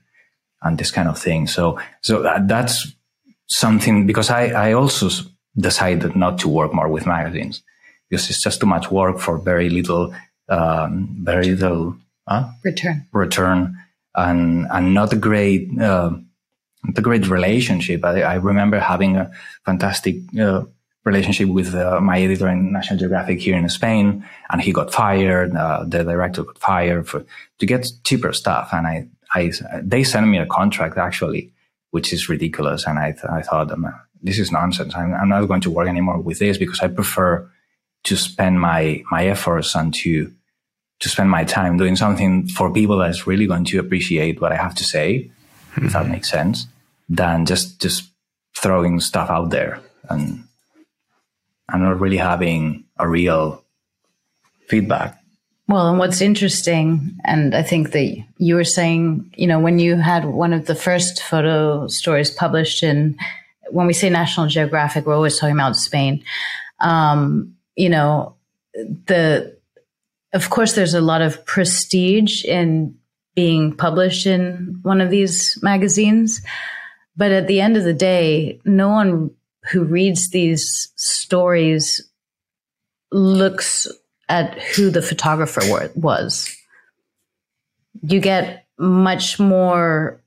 and 0.63 0.79
this 0.79 0.91
kind 0.91 1.09
of 1.09 1.19
thing. 1.19 1.47
So 1.47 1.79
so 2.01 2.23
that, 2.23 2.49
that's 2.49 2.93
something 3.49 4.07
because 4.07 4.31
I 4.31 4.47
I 4.49 4.73
also 4.73 5.11
decided 5.59 6.17
not 6.17 6.39
to 6.39 6.49
work 6.49 6.73
more 6.73 6.89
with 6.89 7.07
magazines 7.07 7.63
because 8.09 8.31
it's 8.31 8.43
just 8.43 8.61
too 8.61 8.67
much 8.67 8.91
work 8.91 9.19
for 9.19 9.39
very 9.39 9.69
little 9.71 10.15
um, 10.49 11.17
very 11.21 11.55
little 11.55 11.97
huh? 12.29 12.49
return 12.65 13.07
return 13.13 13.77
and 14.15 14.67
and 14.71 14.95
not 14.95 15.13
a 15.13 15.17
great 15.17 15.69
uh, 15.81 16.11
not 16.85 16.99
a 16.99 17.03
great 17.03 17.27
relationship. 17.29 18.05
I, 18.05 18.23
I 18.23 18.35
remember 18.35 18.79
having 18.79 19.17
a 19.17 19.31
fantastic 19.65 20.17
uh, 20.39 20.63
relationship 21.05 21.49
with 21.49 21.75
uh, 21.75 22.01
my 22.01 22.21
editor 22.21 22.49
in 22.49 22.73
National 22.73 22.99
Geographic 22.99 23.41
here 23.41 23.57
in 23.57 23.69
Spain, 23.69 24.25
and 24.51 24.61
he 24.61 24.73
got 24.73 24.93
fired. 24.93 25.55
Uh, 25.55 25.85
the 25.87 26.05
director 26.05 26.45
got 26.45 26.59
fired 26.59 27.09
for 27.09 27.25
to 27.59 27.67
get 27.67 27.87
cheaper 28.05 28.33
stuff, 28.33 28.71
and 28.73 28.87
I 28.87 29.09
I 29.35 29.53
they 29.83 30.05
sent 30.05 30.27
me 30.29 30.39
a 30.39 30.47
contract 30.47 30.97
actually, 30.97 31.53
which 31.91 32.13
is 32.13 32.29
ridiculous, 32.29 32.87
and 32.87 32.99
I 32.99 33.13
th- 33.13 33.25
I 33.31 33.43
thought. 33.43 33.71
Um, 33.73 33.93
this 34.23 34.39
is 34.41 34.51
nonsense. 34.51 34.97
I'm, 34.97 35.15
I'm 35.15 35.29
not 35.29 35.47
going 35.47 35.61
to 35.61 35.71
work 35.71 35.87
anymore 35.87 36.19
with 36.19 36.41
this 36.41 36.59
because 36.59 36.81
I 36.81 36.89
prefer 36.89 37.49
to 38.07 38.17
spend 38.17 38.61
my 38.61 39.03
my 39.11 39.27
efforts 39.27 39.75
and 39.75 39.95
to 39.95 40.33
to 41.01 41.09
spend 41.09 41.31
my 41.31 41.45
time 41.45 41.77
doing 41.77 41.95
something 41.95 42.49
for 42.49 42.73
people 42.73 42.99
that's 42.99 43.27
really 43.27 43.47
going 43.47 43.65
to 43.67 43.79
appreciate 43.79 44.41
what 44.41 44.53
I 44.53 44.57
have 44.57 44.75
to 44.77 44.85
say, 44.85 45.31
mm-hmm. 45.73 45.87
if 45.87 45.93
that 45.93 46.03
mm-hmm. 46.03 46.13
makes 46.13 46.31
sense, 46.31 46.67
than 47.09 47.47
just 47.47 47.81
just 47.81 48.11
throwing 48.57 49.01
stuff 49.01 49.29
out 49.29 49.51
there 49.51 49.81
and 50.09 50.47
I'm 51.69 51.83
not 51.83 52.01
really 52.01 52.17
having 52.17 52.85
a 52.99 53.09
real 53.09 53.65
feedback. 54.69 55.21
Well, 55.69 55.89
and 55.89 55.99
what's 55.99 56.21
interesting, 56.21 57.19
and 57.25 57.55
I 57.55 57.63
think 57.63 57.91
that 57.91 58.17
you 58.39 58.55
were 58.55 58.65
saying, 58.65 59.35
you 59.37 59.49
know, 59.49 59.59
when 59.59 59.81
you 59.81 59.97
had 59.97 60.25
one 60.25 60.53
of 60.53 60.67
the 60.67 60.77
first 60.77 61.23
photo 61.23 61.89
stories 61.89 62.31
published 62.31 62.85
in, 62.85 63.19
when 63.71 63.89
we 63.89 63.93
say 63.93 64.09
National 64.09 64.47
Geographic, 64.47 65.07
we're 65.07 65.17
always 65.17 65.39
talking 65.39 65.57
about 65.57 65.77
Spain. 65.77 66.23
Um, 66.79 67.56
you 67.77 67.89
know, 67.89 68.35
the, 68.75 69.57
of 70.33 70.51
course, 70.51 70.73
there's 70.73 70.95
a 70.95 71.01
lot 71.01 71.23
of 71.23 71.45
prestige 71.45 72.45
in 72.45 72.97
being 73.35 73.77
published 73.77 74.27
in 74.27 74.81
one 74.83 75.01
of 75.01 75.11
these 75.11 75.59
magazines. 75.63 76.41
But 77.17 77.33
at 77.33 77.47
the 77.47 77.61
end 77.61 77.77
of 77.77 77.85
the 77.85 77.95
day, 77.95 78.61
no 78.65 78.89
one 78.89 79.31
who 79.71 79.85
reads 79.85 80.31
these 80.31 80.93
stories 80.97 82.03
looks 83.13 83.87
at 84.29 84.61
who 84.61 84.91
the 84.91 85.03
photographer 85.03 85.63
was. 85.95 86.55
You 88.03 88.21
get 88.21 88.67
much 88.79 89.39
more 89.39 90.21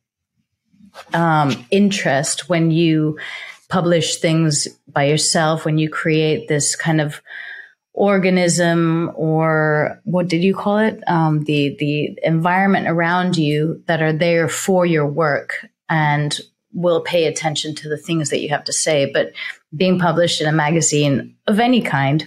um, 1.13 1.65
interest 1.71 2.49
when 2.49 2.71
you 2.71 3.19
publish 3.69 4.17
things 4.17 4.67
by 4.93 5.05
yourself, 5.05 5.65
when 5.65 5.77
you 5.77 5.89
create 5.89 6.47
this 6.47 6.75
kind 6.75 7.01
of 7.01 7.21
organism 7.93 9.11
or 9.15 9.99
what 10.05 10.27
did 10.27 10.43
you 10.43 10.55
call 10.55 10.77
it? 10.77 11.03
Um, 11.07 11.43
the 11.43 11.75
the 11.79 12.17
environment 12.23 12.87
around 12.87 13.37
you 13.37 13.83
that 13.87 14.01
are 14.01 14.13
there 14.13 14.47
for 14.47 14.85
your 14.85 15.05
work 15.05 15.65
and 15.89 16.39
will 16.71 17.01
pay 17.01 17.25
attention 17.25 17.75
to 17.75 17.89
the 17.89 17.97
things 17.97 18.29
that 18.29 18.39
you 18.39 18.49
have 18.49 18.63
to 18.65 18.73
say. 18.73 19.11
But 19.11 19.33
being 19.75 19.99
published 19.99 20.39
in 20.41 20.47
a 20.47 20.53
magazine 20.53 21.35
of 21.47 21.59
any 21.59 21.81
kind, 21.81 22.23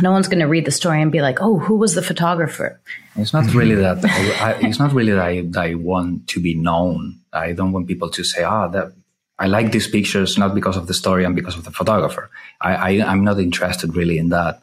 no 0.00 0.12
one's 0.12 0.28
going 0.28 0.40
to 0.40 0.46
read 0.46 0.64
the 0.64 0.70
story 0.70 1.02
and 1.02 1.12
be 1.12 1.20
like, 1.20 1.42
"Oh, 1.42 1.58
who 1.58 1.76
was 1.76 1.94
the 1.94 2.02
photographer?" 2.02 2.80
It's 3.16 3.32
not 3.32 3.52
really 3.52 3.74
that. 3.74 4.04
I, 4.04 4.52
it's 4.66 4.78
not 4.78 4.92
really 4.92 5.12
that 5.12 5.20
I, 5.20 5.42
that 5.42 5.64
I, 5.64 5.74
want 5.74 6.28
to 6.28 6.40
be 6.40 6.54
known. 6.54 7.20
I 7.32 7.52
don't 7.52 7.72
want 7.72 7.88
people 7.88 8.08
to 8.10 8.24
say, 8.24 8.44
"Ah, 8.44 8.66
oh, 8.66 8.70
that 8.72 8.92
I 9.40 9.46
like 9.46 9.72
these 9.72 9.88
pictures 9.88 10.38
not 10.38 10.54
because 10.54 10.76
of 10.76 10.86
the 10.86 10.94
story 10.94 11.24
and 11.24 11.34
because 11.34 11.56
of 11.56 11.64
the 11.64 11.72
photographer." 11.72 12.30
I, 12.60 12.72
I 12.74 13.12
am 13.12 13.24
not 13.24 13.40
interested 13.40 13.96
really 13.96 14.18
in 14.18 14.28
that. 14.28 14.62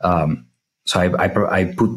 Um, 0.00 0.46
so 0.84 1.00
I, 1.00 1.24
I 1.24 1.60
I 1.60 1.64
put 1.64 1.90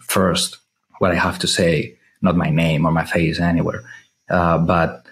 first 0.00 0.58
what 0.98 1.12
I 1.12 1.16
have 1.16 1.38
to 1.40 1.46
say, 1.46 1.96
not 2.22 2.36
my 2.36 2.50
name 2.50 2.86
or 2.86 2.92
my 2.92 3.04
face 3.04 3.40
anywhere. 3.40 3.82
Uh, 4.30 4.58
but 4.58 5.04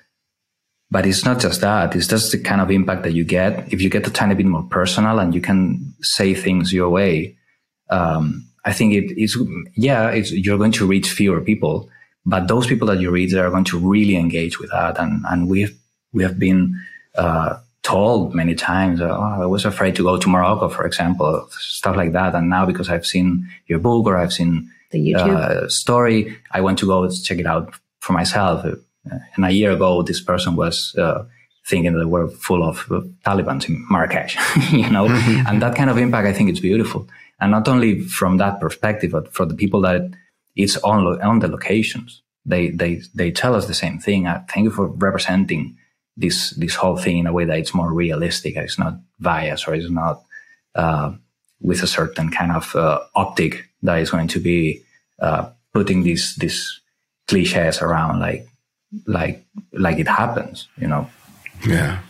but 0.92 1.06
it's 1.06 1.24
not 1.24 1.40
just 1.40 1.62
that. 1.62 1.96
It's 1.96 2.06
just 2.06 2.32
the 2.32 2.38
kind 2.38 2.60
of 2.60 2.70
impact 2.70 3.02
that 3.04 3.14
you 3.14 3.24
get. 3.24 3.72
If 3.72 3.80
you 3.80 3.88
get 3.88 4.06
a 4.06 4.10
tiny 4.10 4.34
bit 4.34 4.44
more 4.44 4.64
personal 4.64 5.20
and 5.20 5.34
you 5.34 5.40
can 5.40 5.94
say 6.02 6.34
things 6.34 6.70
your 6.70 6.90
way, 6.90 7.34
um, 7.88 8.46
I 8.66 8.74
think 8.74 8.92
it 8.92 9.18
is, 9.18 9.38
yeah, 9.74 10.10
it's, 10.10 10.32
you're 10.32 10.58
going 10.58 10.72
to 10.72 10.86
reach 10.86 11.10
fewer 11.10 11.40
people, 11.40 11.88
but 12.26 12.46
those 12.46 12.66
people 12.66 12.86
that 12.88 13.00
you 13.00 13.10
reach 13.10 13.32
are 13.32 13.48
going 13.48 13.64
to 13.64 13.78
really 13.78 14.16
engage 14.16 14.60
with 14.60 14.70
that. 14.70 15.00
And, 15.00 15.24
and 15.30 15.48
we've, 15.48 15.74
we 16.12 16.22
have 16.22 16.38
been, 16.38 16.80
uh, 17.16 17.58
told 17.82 18.32
many 18.34 18.54
times, 18.54 19.00
oh, 19.00 19.10
I 19.10 19.46
was 19.46 19.64
afraid 19.64 19.96
to 19.96 20.04
go 20.04 20.16
to 20.16 20.28
Morocco, 20.28 20.68
for 20.68 20.86
example, 20.86 21.48
stuff 21.50 21.96
like 21.96 22.12
that. 22.12 22.34
And 22.34 22.48
now 22.48 22.64
because 22.64 22.88
I've 22.88 23.04
seen 23.04 23.48
your 23.66 23.80
book 23.80 24.06
or 24.06 24.16
I've 24.16 24.32
seen 24.32 24.70
the 24.92 25.00
YouTube 25.00 25.36
uh, 25.36 25.68
story, 25.68 26.36
I 26.52 26.60
want 26.60 26.78
to 26.78 26.86
go 26.86 27.10
check 27.10 27.38
it 27.38 27.46
out 27.46 27.74
for 28.00 28.12
myself 28.12 28.64
and 29.04 29.44
a 29.44 29.50
year 29.50 29.72
ago, 29.72 30.02
this 30.02 30.20
person 30.20 30.56
was 30.56 30.94
uh, 30.96 31.24
thinking 31.66 31.94
that 31.94 32.08
we're 32.08 32.28
full 32.28 32.62
of 32.62 32.86
uh, 32.90 33.00
Taliban 33.24 33.66
in 33.68 33.84
Marrakesh, 33.90 34.36
you 34.72 34.88
know, 34.90 35.08
mm-hmm. 35.08 35.46
and 35.46 35.62
that 35.62 35.76
kind 35.76 35.90
of 35.90 35.98
impact, 35.98 36.26
I 36.26 36.32
think 36.32 36.50
it's 36.50 36.60
beautiful. 36.60 37.08
And 37.40 37.50
not 37.50 37.68
only 37.68 38.00
from 38.00 38.38
that 38.38 38.60
perspective, 38.60 39.12
but 39.12 39.32
for 39.34 39.44
the 39.44 39.54
people 39.54 39.80
that 39.82 40.02
it's 40.54 40.76
on, 40.78 41.20
on 41.22 41.40
the 41.40 41.48
locations, 41.48 42.22
they, 42.44 42.70
they, 42.70 43.02
they 43.14 43.30
tell 43.30 43.54
us 43.54 43.66
the 43.66 43.74
same 43.74 43.98
thing. 43.98 44.26
Uh, 44.26 44.44
thank 44.48 44.64
you 44.64 44.70
for 44.70 44.86
representing 44.86 45.76
this, 46.16 46.50
this 46.50 46.74
whole 46.74 46.96
thing 46.96 47.18
in 47.18 47.26
a 47.26 47.32
way 47.32 47.44
that 47.44 47.58
it's 47.58 47.74
more 47.74 47.92
realistic. 47.92 48.56
It's 48.56 48.78
not 48.78 48.94
biased 49.20 49.66
or 49.68 49.74
it's 49.74 49.90
not, 49.90 50.22
uh, 50.74 51.12
with 51.60 51.82
a 51.82 51.86
certain 51.86 52.30
kind 52.30 52.52
of, 52.52 52.74
uh, 52.74 53.00
optic 53.14 53.68
that 53.82 53.98
is 53.98 54.10
going 54.10 54.28
to 54.28 54.40
be, 54.40 54.82
uh, 55.20 55.50
putting 55.72 56.02
these, 56.02 56.36
these 56.36 56.80
cliches 57.26 57.80
around 57.80 58.20
like, 58.20 58.46
like 59.06 59.44
like 59.72 59.98
it 59.98 60.08
happens, 60.08 60.68
you 60.76 60.86
know. 60.86 61.08
Yeah. 61.66 62.00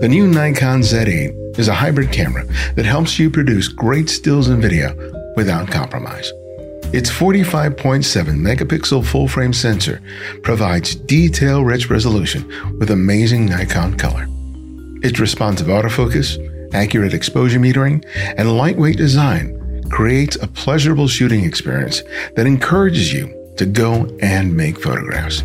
The 0.00 0.08
new 0.08 0.26
Nikon 0.26 0.80
Z8 0.80 1.41
is 1.58 1.68
a 1.68 1.74
hybrid 1.74 2.12
camera 2.12 2.44
that 2.74 2.84
helps 2.84 3.18
you 3.18 3.30
produce 3.30 3.68
great 3.68 4.08
stills 4.08 4.48
and 4.48 4.60
video 4.60 4.94
without 5.36 5.70
compromise. 5.70 6.30
Its 6.92 7.10
45.7 7.10 8.04
megapixel 8.36 9.04
full 9.04 9.28
frame 9.28 9.52
sensor 9.52 10.00
provides 10.42 10.94
detail 10.94 11.64
rich 11.64 11.88
resolution 11.88 12.46
with 12.78 12.90
amazing 12.90 13.46
Nikon 13.46 13.96
color. 13.96 14.26
Its 15.02 15.18
responsive 15.18 15.68
autofocus 15.68 16.38
accurate 16.74 17.14
exposure 17.14 17.58
metering, 17.58 18.04
and 18.36 18.56
lightweight 18.56 18.96
design 18.96 19.58
creates 19.90 20.36
a 20.36 20.46
pleasurable 20.46 21.08
shooting 21.08 21.44
experience 21.44 22.02
that 22.36 22.46
encourages 22.46 23.12
you 23.12 23.54
to 23.56 23.66
go 23.66 24.06
and 24.20 24.56
make 24.56 24.80
photographs. 24.80 25.42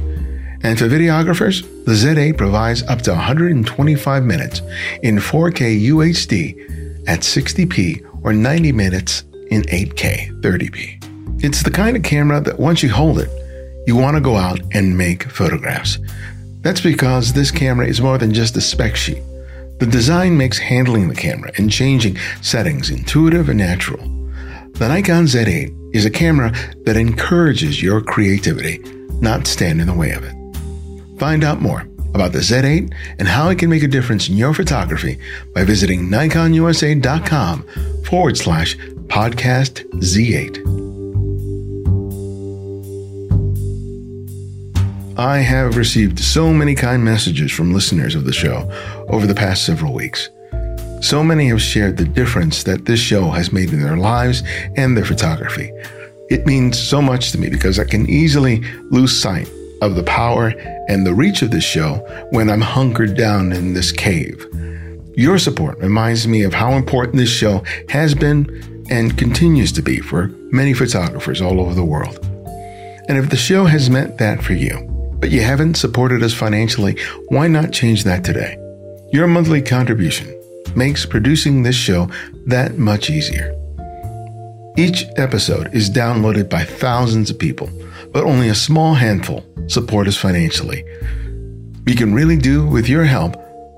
And 0.63 0.77
for 0.77 0.85
videographers, 0.85 1.61
the 1.85 1.93
Z8 1.93 2.37
provides 2.37 2.83
up 2.83 3.01
to 3.03 3.11
125 3.11 4.23
minutes 4.23 4.61
in 5.03 5.17
4K 5.17 5.87
UHD 5.89 7.07
at 7.07 7.21
60p 7.21 8.05
or 8.23 8.33
90 8.33 8.71
minutes 8.71 9.23
in 9.49 9.61
8K 9.63 10.41
30p. 10.41 11.43
It's 11.43 11.63
the 11.63 11.71
kind 11.71 11.95
of 11.95 12.03
camera 12.03 12.41
that 12.41 12.59
once 12.59 12.81
you 12.81 12.89
hold 12.89 13.19
it, 13.19 13.29
you 13.85 13.95
want 13.95 14.15
to 14.15 14.21
go 14.21 14.35
out 14.35 14.59
and 14.73 14.97
make 14.97 15.23
photographs. 15.31 15.97
That's 16.61 16.81
because 16.81 17.31
this 17.31 17.51
camera 17.51 17.87
is 17.87 18.01
more 18.01 18.17
than 18.17 18.33
just 18.33 18.57
a 18.57 18.61
spec 18.61 18.95
sheet. 18.95 19.21
The 19.79 19.85
design 19.85 20.37
makes 20.37 20.57
handling 20.57 21.07
the 21.07 21.15
camera 21.15 21.51
and 21.57 21.71
changing 21.71 22.17
settings 22.41 22.89
intuitive 22.89 23.47
and 23.47 23.59
natural. 23.59 24.03
The 24.73 24.87
Nikon 24.87 25.25
Z8 25.25 25.95
is 25.95 26.05
a 26.05 26.09
camera 26.09 26.51
that 26.85 26.97
encourages 26.97 27.81
your 27.81 28.01
creativity, 28.01 28.79
not 29.21 29.47
stand 29.47 29.79
in 29.79 29.87
the 29.87 29.93
way 29.93 30.11
of 30.11 30.23
it. 30.23 30.36
Find 31.17 31.43
out 31.43 31.61
more 31.61 31.87
about 32.13 32.31
the 32.31 32.39
Z8 32.39 32.93
and 33.19 33.27
how 33.27 33.49
it 33.49 33.59
can 33.59 33.69
make 33.69 33.83
a 33.83 33.87
difference 33.87 34.29
in 34.29 34.37
your 34.37 34.53
photography 34.53 35.19
by 35.53 35.63
visiting 35.63 36.09
nikonusa.com 36.09 37.65
forward 38.05 38.37
slash 38.37 38.77
podcast 39.07 39.83
Z8. 39.99 40.65
I 45.17 45.39
have 45.39 45.77
received 45.77 46.19
so 46.19 46.53
many 46.53 46.75
kind 46.75 47.03
messages 47.03 47.51
from 47.51 47.73
listeners 47.73 48.13
of 48.13 48.25
the 48.25 48.33
show 48.33 48.71
over 49.09 49.25
the 49.25 49.33
past 49.33 49.65
several 49.65 49.93
weeks. 49.93 50.29
So 51.01 51.23
many 51.23 51.47
have 51.47 51.61
shared 51.61 51.97
the 51.97 52.05
difference 52.05 52.63
that 52.63 52.85
this 52.85 52.99
show 52.99 53.29
has 53.31 53.51
made 53.51 53.71
in 53.71 53.81
their 53.81 53.97
lives 53.97 54.43
and 54.75 54.95
their 54.95 55.05
photography. 55.05 55.71
It 56.29 56.45
means 56.45 56.77
so 56.77 57.01
much 57.01 57.31
to 57.31 57.39
me 57.39 57.49
because 57.49 57.79
I 57.79 57.85
can 57.85 58.07
easily 58.09 58.61
lose 58.91 59.19
sight 59.19 59.49
of 59.81 59.95
the 59.95 60.03
power 60.03 60.47
and 60.87 61.05
the 61.05 61.13
reach 61.13 61.41
of 61.41 61.51
this 61.51 61.63
show 61.63 61.95
when 62.31 62.49
I'm 62.49 62.61
hunkered 62.61 63.15
down 63.15 63.51
in 63.51 63.73
this 63.73 63.91
cave. 63.91 64.45
Your 65.15 65.39
support 65.39 65.79
reminds 65.79 66.27
me 66.27 66.43
of 66.43 66.53
how 66.53 66.73
important 66.73 67.17
this 67.17 67.29
show 67.29 67.63
has 67.89 68.13
been 68.13 68.85
and 68.89 69.17
continues 69.17 69.71
to 69.73 69.81
be 69.81 69.99
for 69.99 70.27
many 70.51 70.73
photographers 70.73 71.41
all 71.41 71.59
over 71.59 71.73
the 71.73 71.83
world. 71.83 72.19
And 73.09 73.17
if 73.17 73.29
the 73.29 73.37
show 73.37 73.65
has 73.65 73.89
meant 73.89 74.17
that 74.17 74.43
for 74.43 74.53
you, 74.53 74.85
but 75.19 75.31
you 75.31 75.41
haven't 75.41 75.75
supported 75.75 76.21
us 76.23 76.33
financially, 76.33 76.97
why 77.29 77.47
not 77.47 77.71
change 77.71 78.03
that 78.03 78.23
today? 78.23 78.57
Your 79.11 79.27
monthly 79.27 79.61
contribution 79.61 80.33
makes 80.75 81.05
producing 81.05 81.63
this 81.63 81.75
show 81.75 82.09
that 82.45 82.77
much 82.77 83.09
easier. 83.09 83.53
Each 84.77 85.05
episode 85.15 85.73
is 85.73 85.89
downloaded 85.89 86.49
by 86.49 86.63
thousands 86.63 87.31
of 87.31 87.39
people, 87.39 87.69
but 88.17 88.25
only 88.25 88.49
a 88.49 88.55
small 88.55 88.95
handful 88.95 89.45
support 89.67 90.07
us 90.07 90.17
financially. 90.17 90.83
We 91.85 91.93
can 91.93 92.15
really 92.15 92.35
do 92.35 92.65
with 92.65 92.89
your 92.89 93.03
help 93.03 93.35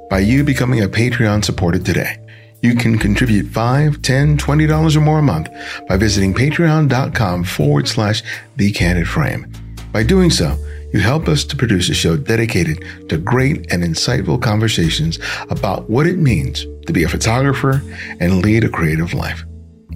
by 0.09 0.19
you 0.19 0.45
becoming 0.45 0.81
a 0.81 0.87
Patreon 0.87 1.43
supporter 1.43 1.77
today. 1.77 2.15
You 2.61 2.75
can 2.75 2.97
contribute 2.97 3.47
$5, 3.47 3.97
$10, 3.97 4.37
$20 4.37 4.95
or 4.95 5.01
more 5.01 5.19
a 5.19 5.21
month 5.21 5.49
by 5.89 5.97
visiting 5.97 6.33
patreon.com 6.33 7.43
forward 7.43 7.89
slash 7.89 8.23
the 8.55 8.71
candid 8.71 9.09
frame. 9.09 9.51
By 9.91 10.03
doing 10.03 10.29
so, 10.29 10.57
you 10.93 11.01
help 11.01 11.27
us 11.27 11.43
to 11.43 11.57
produce 11.57 11.89
a 11.89 11.93
show 11.93 12.15
dedicated 12.15 12.85
to 13.09 13.17
great 13.17 13.69
and 13.73 13.83
insightful 13.83 14.41
conversations 14.41 15.19
about 15.49 15.89
what 15.89 16.07
it 16.07 16.17
means 16.17 16.65
to 16.87 16.93
be 16.93 17.03
a 17.03 17.09
photographer 17.09 17.83
and 18.21 18.41
lead 18.41 18.63
a 18.63 18.69
creative 18.69 19.13
life. 19.13 19.43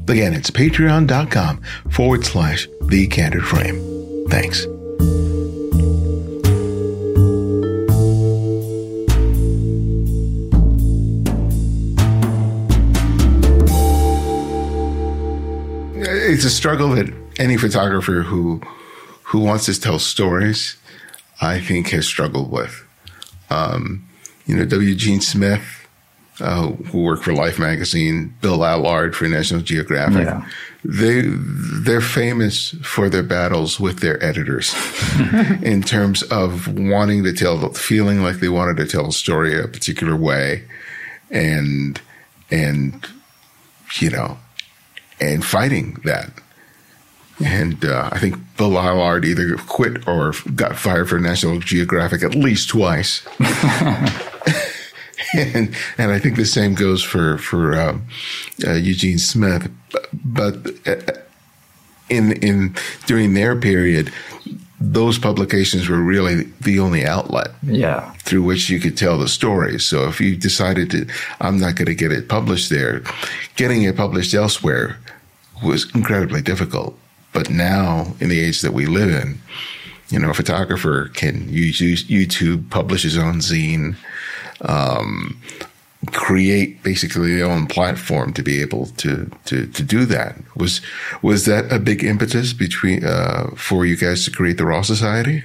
Again, 0.09 0.33
it's 0.33 0.51
patreon.com 0.51 1.61
forward 1.91 2.25
slash 2.25 2.67
the 2.81 3.07
candid 3.07 3.45
frame. 3.45 3.92
Thanks. 4.29 4.65
It's 16.05 16.45
a 16.45 16.49
struggle 16.49 16.89
that 16.89 17.13
any 17.37 17.57
photographer 17.57 18.23
who 18.23 18.61
who 19.23 19.39
wants 19.39 19.65
to 19.65 19.79
tell 19.79 19.99
stories, 19.99 20.77
I 21.41 21.59
think, 21.59 21.89
has 21.89 22.05
struggled 22.05 22.51
with. 22.51 22.85
Um, 23.49 24.07
you 24.45 24.55
know, 24.55 24.65
W. 24.65 24.89
Eugene 24.89 25.21
Smith 25.21 25.82
uh, 26.39 26.67
who 26.67 27.03
work 27.03 27.21
for 27.21 27.33
Life 27.33 27.59
magazine, 27.59 28.35
Bill 28.41 28.65
Allard 28.65 29.15
for 29.15 29.27
National 29.27 29.61
Geographic. 29.61 30.25
Yeah. 30.25 30.47
They 30.83 31.21
they're 31.25 32.01
famous 32.01 32.71
for 32.81 33.09
their 33.09 33.23
battles 33.23 33.79
with 33.79 33.99
their 33.99 34.21
editors 34.23 34.73
in 35.61 35.81
terms 35.81 36.23
of 36.23 36.67
wanting 36.77 37.23
to 37.23 37.33
tell, 37.33 37.69
feeling 37.69 38.21
like 38.21 38.37
they 38.37 38.49
wanted 38.49 38.77
to 38.77 38.85
tell 38.85 39.07
a 39.07 39.13
story 39.13 39.57
a 39.57 39.67
particular 39.67 40.15
way, 40.15 40.63
and 41.31 42.01
and 42.51 43.07
you 43.99 44.09
know, 44.09 44.37
and 45.21 45.45
fighting 45.45 46.01
that. 46.03 46.31
And 47.43 47.83
uh, 47.85 48.09
I 48.11 48.19
think 48.19 48.35
Bill 48.57 48.77
Allard 48.77 49.25
either 49.25 49.55
quit 49.55 50.07
or 50.07 50.33
got 50.55 50.75
fired 50.75 51.09
for 51.09 51.19
National 51.19 51.59
Geographic 51.59 52.23
at 52.23 52.35
least 52.35 52.69
twice. 52.69 53.25
and 55.37 55.75
and 55.97 56.11
I 56.11 56.19
think 56.19 56.35
the 56.35 56.45
same 56.45 56.75
goes 56.75 57.03
for 57.03 57.37
for 57.37 57.79
um, 57.79 58.05
uh, 58.65 58.73
Eugene 58.73 59.19
Smith. 59.19 59.71
But 60.23 60.67
uh, 60.87 60.95
in 62.09 62.33
in 62.43 62.75
during 63.05 63.33
their 63.33 63.55
period, 63.55 64.11
those 64.79 65.17
publications 65.17 65.87
were 65.87 66.01
really 66.01 66.43
the 66.59 66.79
only 66.79 67.05
outlet 67.05 67.51
yeah. 67.63 68.11
through 68.23 68.43
which 68.43 68.69
you 68.69 68.79
could 68.79 68.97
tell 68.97 69.17
the 69.17 69.29
story. 69.29 69.79
So 69.79 70.09
if 70.09 70.19
you 70.19 70.35
decided 70.35 70.91
to, 70.91 71.07
I'm 71.39 71.57
not 71.57 71.75
going 71.75 71.85
to 71.85 71.95
get 71.95 72.11
it 72.11 72.27
published 72.27 72.69
there, 72.69 73.01
getting 73.55 73.83
it 73.83 73.95
published 73.95 74.33
elsewhere 74.33 74.97
was 75.63 75.89
incredibly 75.95 76.41
difficult. 76.41 76.97
But 77.31 77.49
now, 77.49 78.13
in 78.19 78.27
the 78.27 78.39
age 78.39 78.61
that 78.61 78.73
we 78.73 78.85
live 78.85 79.09
in, 79.09 79.39
you 80.09 80.19
know, 80.19 80.29
a 80.29 80.33
photographer 80.33 81.09
can 81.13 81.47
use 81.49 81.79
YouTube, 81.79 82.69
publish 82.69 83.03
his 83.03 83.17
own 83.17 83.35
zine, 83.35 83.95
um, 84.61 85.41
create 86.11 86.83
basically 86.83 87.35
their 87.35 87.45
own 87.45 87.65
platform 87.67 88.33
to 88.33 88.43
be 88.43 88.61
able 88.61 88.87
to 88.97 89.29
to 89.45 89.67
to 89.67 89.83
do 89.83 90.05
that. 90.05 90.35
Was 90.55 90.81
was 91.21 91.45
that 91.45 91.71
a 91.71 91.79
big 91.79 92.03
impetus 92.03 92.53
between 92.53 93.05
uh, 93.05 93.51
for 93.55 93.85
you 93.85 93.95
guys 93.95 94.25
to 94.25 94.31
create 94.31 94.57
the 94.57 94.65
Raw 94.65 94.81
Society? 94.81 95.43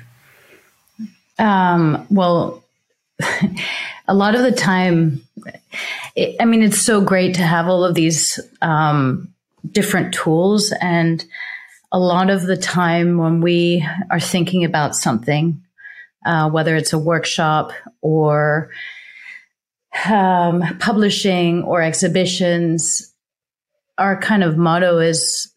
Um, 1.39 2.07
well, 2.11 2.65
a 4.09 4.15
lot 4.15 4.35
of 4.35 4.43
the 4.43 4.53
time, 4.53 5.23
it, 6.17 6.37
I 6.41 6.45
mean, 6.45 6.63
it's 6.63 6.81
so 6.81 7.01
great 7.01 7.35
to 7.37 7.43
have 7.43 7.69
all 7.69 7.85
of 7.85 7.95
these 7.95 8.41
um, 8.61 9.33
different 9.71 10.13
tools, 10.13 10.73
and 10.81 11.25
a 11.93 11.99
lot 11.99 12.31
of 12.31 12.43
the 12.43 12.57
time 12.57 13.19
when 13.19 13.41
we 13.41 13.87
are 14.11 14.21
thinking 14.21 14.65
about 14.65 14.97
something, 14.97 15.63
uh, 16.27 16.51
whether 16.51 16.75
it's 16.75 16.93
a 16.93 16.99
workshop 16.99 17.73
or 18.01 18.71
um, 20.07 20.63
publishing 20.79 21.63
or 21.63 21.83
exhibitions, 21.83 23.15
our 23.97 24.21
kind 24.21 24.45
of 24.45 24.57
motto 24.57 24.99
is 24.99 25.53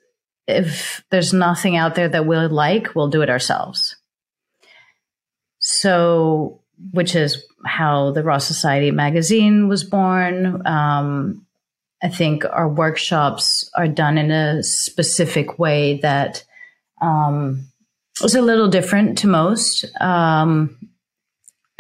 if 0.48 1.04
there's 1.12 1.34
nothing 1.34 1.78
out 1.78 1.96
there 1.96 2.10
that 2.10 2.26
we'll 2.26 2.50
like, 2.50 2.96
we'll 2.96 3.10
do 3.10 3.22
it 3.22 3.30
ourselves. 3.30 3.96
So, 5.60 6.62
which 6.92 7.16
is 7.16 7.46
how 7.66 8.12
the 8.12 8.24
Raw 8.24 8.40
Society 8.40 8.92
magazine 8.92 9.68
was 9.68 9.84
born. 9.84 10.66
Um, 10.66 11.46
I 12.04 12.10
think 12.10 12.44
our 12.46 12.68
workshops 12.68 13.70
are 13.76 13.88
done 13.88 14.18
in 14.18 14.32
a 14.32 14.64
specific 14.64 15.60
way 15.60 16.00
that 16.02 16.44
um, 17.02 17.68
is 18.24 18.34
a 18.34 18.42
little 18.42 18.68
different 18.68 19.20
to 19.20 19.28
most. 19.28 19.86
Um, 20.02 20.91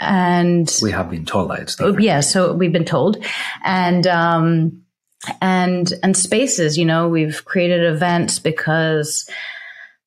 and 0.01 0.79
we 0.81 0.91
have 0.91 1.09
been 1.11 1.25
told 1.25 1.51
that 1.51 1.59
it's 1.59 1.75
different. 1.75 2.01
yeah 2.01 2.19
so 2.19 2.53
we've 2.53 2.73
been 2.73 2.83
told 2.83 3.23
and 3.63 4.07
um 4.07 4.81
and 5.41 5.93
and 6.01 6.17
spaces 6.17 6.77
you 6.77 6.83
know 6.85 7.07
we've 7.07 7.45
created 7.45 7.83
events 7.83 8.39
because 8.39 9.29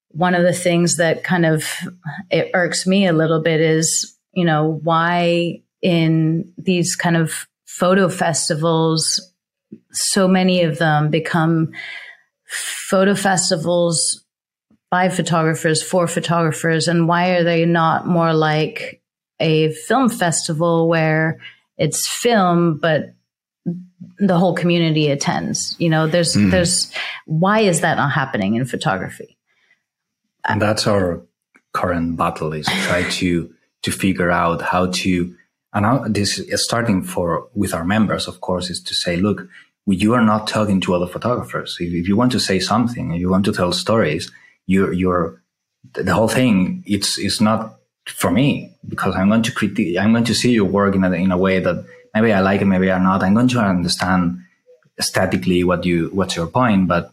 one 0.09 0.35
of 0.35 0.43
the 0.43 0.53
things 0.53 0.97
that 0.97 1.23
kind 1.23 1.47
of 1.47 1.65
it 2.31 2.51
irks 2.55 2.87
me 2.87 3.07
a 3.07 3.13
little 3.13 3.41
bit 3.41 3.61
is 3.61 4.17
you 4.33 4.45
know 4.45 4.81
why 4.83 5.63
in 5.81 6.53
these 6.59 6.97
kind 6.97 7.17
of 7.17 7.47
photo 7.65 8.09
festivals 8.09 9.33
so 9.93 10.27
many 10.27 10.63
of 10.63 10.79
them 10.79 11.09
become 11.09 11.71
photo 12.47 13.15
festivals 13.15 14.25
by 14.91 15.09
photographers 15.09 15.83
for 15.83 16.09
photographers 16.09 16.89
and 16.89 17.07
why 17.07 17.31
are 17.31 17.45
they 17.45 17.65
not 17.65 18.07
more 18.07 18.35
like 18.35 19.01
a 19.41 19.73
film 19.73 20.09
festival 20.09 20.89
where 20.89 21.41
it's 21.77 22.07
film, 22.07 22.79
but 22.79 23.15
the 24.19 24.39
whole 24.39 24.55
community 24.55 25.11
attends. 25.11 25.77
You 25.79 25.89
know, 25.89 26.07
there's 26.07 26.35
mm. 26.35 26.51
there's 26.51 26.91
why 27.27 27.61
is 27.61 27.81
that 27.81 27.97
not 27.97 28.13
happening 28.13 28.55
in 28.55 28.65
photography? 28.65 29.37
And 30.47 30.61
that's 30.61 30.87
our 30.87 31.23
current 31.73 32.17
battle 32.17 32.53
is 32.53 32.67
try 32.67 33.09
to 33.11 33.53
to 33.83 33.91
figure 33.91 34.31
out 34.31 34.63
how 34.63 34.87
to 34.87 35.35
and 35.75 36.15
this 36.15 36.39
is 36.39 36.63
starting 36.63 37.03
for 37.03 37.49
with 37.55 37.75
our 37.75 37.85
members, 37.85 38.29
of 38.29 38.41
course, 38.41 38.71
is 38.71 38.81
to 38.83 38.95
say, 38.95 39.17
look, 39.17 39.49
you 39.87 40.15
are 40.15 40.23
not 40.23 40.47
talking 40.47 40.81
to 40.83 40.95
other 40.95 41.09
photographers. 41.09 41.77
If, 41.81 41.93
if 41.93 42.09
you 42.09 42.17
want 42.17 42.31
to 42.33 42.41
say 42.41 42.61
something, 42.61 43.13
if 43.13 43.21
you 43.21 43.29
want 43.29 43.45
to 43.47 43.53
tell 43.53 43.73
stories, 43.73 44.31
you're 44.67 44.93
you're 44.93 45.43
the 45.93 46.15
whole 46.15 46.29
thing. 46.29 46.85
It's 46.87 47.19
it's 47.19 47.41
not 47.41 47.81
for 48.07 48.31
me 48.31 48.71
because 48.87 49.15
I'm 49.17 49.29
going 49.29 49.43
to 49.43 49.53
critique, 49.53 49.97
I'm 49.99 50.13
going 50.13 50.25
to 50.25 50.35
see 50.35 50.53
your 50.53 50.67
work 50.67 50.95
in 50.95 51.05
a, 51.05 51.13
in 51.13 51.33
a 51.33 51.39
way 51.39 51.59
that 51.61 51.85
maybe 52.15 52.33
I 52.33 52.41
like 52.41 52.61
it, 52.61 52.67
maybe 52.67 52.91
I'm 52.91 53.05
not. 53.05 53.23
I'm 53.23 53.35
going 53.35 53.49
to 53.49 53.61
understand 53.61 54.41
aesthetically 54.99 55.65
what 55.65 55.85
you, 55.85 56.11
what's 56.13 56.37
your 56.37 56.47
point, 56.47 56.89
but 56.89 57.13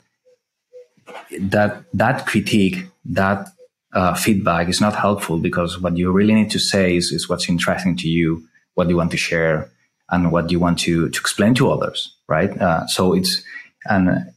that, 1.39 1.84
that 1.94 2.26
critique, 2.28 2.86
that 3.06 3.48
uh, 3.94 4.14
feedback 4.14 4.70
is 4.70 4.82
not 4.82 4.96
helpful 4.96 5.38
because 5.38 5.80
what 5.80 5.98
you 5.98 6.12
really 6.12 6.34
need 6.34 6.52
to 6.52 6.60
say 6.60 6.96
is, 6.96 7.12
is 7.12 7.28
what's 7.28 7.50
interesting 7.50 7.96
to 7.98 8.08
you, 8.08 8.44
what 8.76 8.89
you 8.89 8.98
want 8.98 9.12
to 9.12 9.18
share 9.18 9.70
and 10.10 10.32
what 10.32 10.52
you 10.52 10.60
want 10.60 10.80
to, 10.80 11.10
to 11.10 11.20
explain 11.20 11.54
to 11.56 11.72
others, 11.72 12.16
right? 12.28 12.56
Uh, 12.62 12.86
so 12.88 13.14
it's, 13.14 13.44
and, 13.86 14.32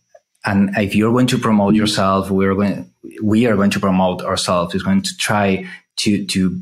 and 0.44 0.70
if 0.76 0.94
you're 0.94 1.12
going 1.12 1.26
to 1.28 1.38
promote 1.38 1.74
yourself, 1.74 2.30
we're 2.30 2.54
going, 2.54 2.90
we 3.22 3.46
are 3.46 3.56
going 3.56 3.70
to 3.70 3.80
promote 3.80 4.22
ourselves. 4.22 4.74
Is 4.74 4.82
going 4.82 5.02
to 5.02 5.16
try 5.16 5.66
to 5.96 6.24
to 6.26 6.60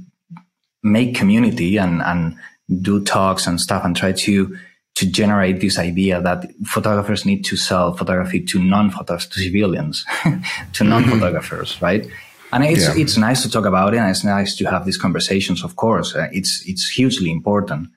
make 0.83 1.15
community 1.15 1.77
and 1.79 2.03
and 2.03 2.37
do 2.81 3.03
talks 3.05 3.47
and 3.47 3.61
stuff 3.61 3.85
and 3.85 3.97
try 3.97 4.13
to 4.13 4.57
to 4.95 5.11
generate 5.11 5.61
this 5.61 5.79
idea 5.79 6.21
that 6.21 6.51
photographers 6.65 7.25
need 7.25 7.45
to 7.47 7.57
sell 7.57 7.95
photography 7.95 8.41
to 8.45 8.63
non-photographers, 8.63 9.27
to 9.29 9.41
civilians, 9.41 10.05
to 10.75 10.85
non-photographers, 10.85 11.81
right? 11.81 12.07
And 12.53 12.63
it's 12.65 12.89
yeah. 12.89 13.03
it's 13.03 13.17
nice 13.17 13.43
to 13.43 13.51
talk 13.51 13.65
about 13.65 13.95
it, 13.95 13.99
and 13.99 14.11
it's 14.11 14.25
nice 14.25 14.55
to 14.57 14.65
have 14.67 14.85
these 14.85 14.99
conversations. 14.99 15.65
Of 15.65 15.77
course, 15.77 16.15
uh, 16.15 16.29
it's 16.33 16.63
it's 16.67 16.91
hugely 16.91 17.31
important. 17.31 17.89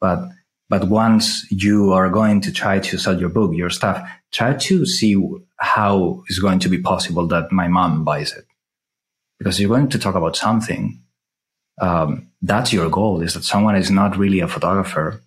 But 0.00 0.28
but 0.68 0.88
once 0.88 1.50
you 1.50 1.92
are 1.92 2.10
going 2.10 2.42
to 2.42 2.52
try 2.52 2.78
to 2.80 2.98
sell 2.98 3.18
your 3.18 3.30
book, 3.30 3.54
your 3.54 3.70
stuff, 3.70 4.06
try 4.30 4.52
to 4.52 4.84
see 4.84 5.16
how 5.56 6.22
it's 6.28 6.38
going 6.38 6.58
to 6.58 6.68
be 6.68 6.78
possible 6.78 7.26
that 7.28 7.52
my 7.52 7.68
mom 7.68 8.04
buys 8.04 8.32
it 8.32 8.44
because 9.42 9.58
you're 9.58 9.68
going 9.68 9.88
to 9.88 9.98
talk 9.98 10.14
about 10.14 10.36
something. 10.36 11.00
Um, 11.80 12.28
that's 12.42 12.72
your 12.72 12.88
goal 12.88 13.22
is 13.22 13.34
that 13.34 13.42
someone 13.42 13.74
is 13.74 13.90
not 13.90 14.16
really 14.16 14.38
a 14.38 14.46
photographer. 14.46 15.20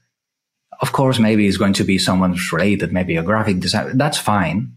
Of 0.82 0.94
course, 0.94 1.20
maybe 1.20 1.48
it's 1.48 1.58
going 1.58 1.74
to 1.74 1.84
be 1.84 1.98
someone 1.98 2.38
related, 2.54 2.94
maybe 2.94 3.18
a 3.18 3.24
graphic 3.24 3.60
designer. 3.60 3.94
That's 3.94 4.18
fine. 4.18 4.72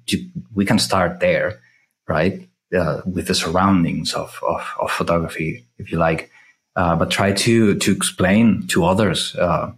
We 0.53 0.65
can 0.65 0.81
start 0.81 1.21
there, 1.21 1.61
right? 2.09 2.49
Uh, 2.77 3.03
with 3.07 3.29
the 3.29 3.35
surroundings 3.35 4.13
of, 4.13 4.41
of, 4.43 4.63
of, 4.81 4.91
photography, 4.91 5.65
if 5.79 5.93
you 5.93 5.99
like. 5.99 6.31
Uh, 6.75 6.97
but 6.97 7.11
try 7.11 7.33
to, 7.33 7.77
to 7.77 7.93
explain 7.93 8.67
to 8.69 8.85
others, 8.85 9.37
uh, 9.37 9.73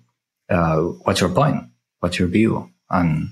uh 0.48 0.76
what's 1.04 1.20
your 1.20 1.30
point? 1.30 1.64
What's 2.00 2.18
your 2.18 2.28
view? 2.28 2.70
And, 2.88 3.30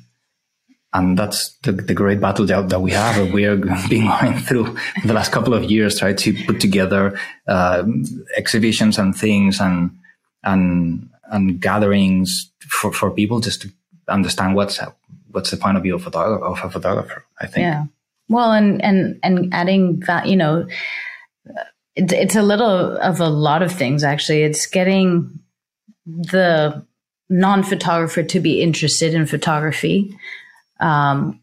and 0.98 1.18
that's 1.18 1.56
the, 1.62 1.72
the 1.72 1.94
great 1.94 2.20
battle 2.20 2.44
that, 2.46 2.68
that 2.68 2.80
we 2.80 2.90
have 2.90 3.32
we 3.32 3.44
are 3.44 3.56
being 3.88 4.06
going 4.20 4.38
through 4.38 4.76
the 5.04 5.14
last 5.14 5.32
couple 5.32 5.54
of 5.54 5.64
years 5.64 5.98
try 5.98 6.12
to 6.12 6.32
put 6.44 6.60
together 6.60 7.18
uh, 7.46 7.84
exhibitions 8.36 8.98
and 8.98 9.16
things 9.16 9.60
and 9.60 9.90
and 10.44 11.08
and 11.30 11.60
gatherings 11.60 12.50
for, 12.68 12.92
for 12.92 13.10
people 13.10 13.40
just 13.40 13.62
to 13.62 13.68
understand 14.08 14.54
what's 14.54 14.80
what's 15.30 15.50
the 15.50 15.56
point 15.56 15.76
of 15.76 15.82
view 15.82 15.94
of, 15.94 16.06
of 16.06 16.64
a 16.64 16.70
photographer 16.70 17.24
i 17.40 17.46
think. 17.46 17.64
Yeah. 17.64 17.84
Well 18.28 18.52
and 18.52 18.82
and 18.82 19.18
and 19.22 19.54
adding 19.54 20.00
that 20.00 20.26
you 20.26 20.36
know 20.36 20.66
it, 21.98 22.12
it's 22.12 22.36
a 22.36 22.42
little 22.42 22.96
of 22.98 23.20
a 23.20 23.28
lot 23.28 23.62
of 23.62 23.72
things 23.72 24.04
actually. 24.04 24.42
It's 24.42 24.66
getting 24.66 25.40
the 26.06 26.84
non-photographer 27.28 28.22
to 28.22 28.40
be 28.40 28.62
interested 28.62 29.12
in 29.12 29.26
photography 29.26 30.16
um, 30.80 31.40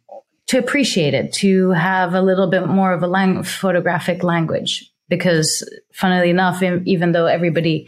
to 0.48 0.58
appreciate 0.58 1.14
it, 1.14 1.34
to 1.34 1.72
have 1.72 2.14
a 2.14 2.22
little 2.22 2.50
bit 2.50 2.68
more 2.68 2.94
of 2.94 3.04
a 3.04 3.08
lang- 3.08 3.44
photographic 3.44 4.24
language. 4.24 4.92
Because, 5.08 5.68
funnily 5.94 6.32
enough, 6.32 6.64
even 6.64 7.12
though 7.12 7.28
everybody 7.28 7.88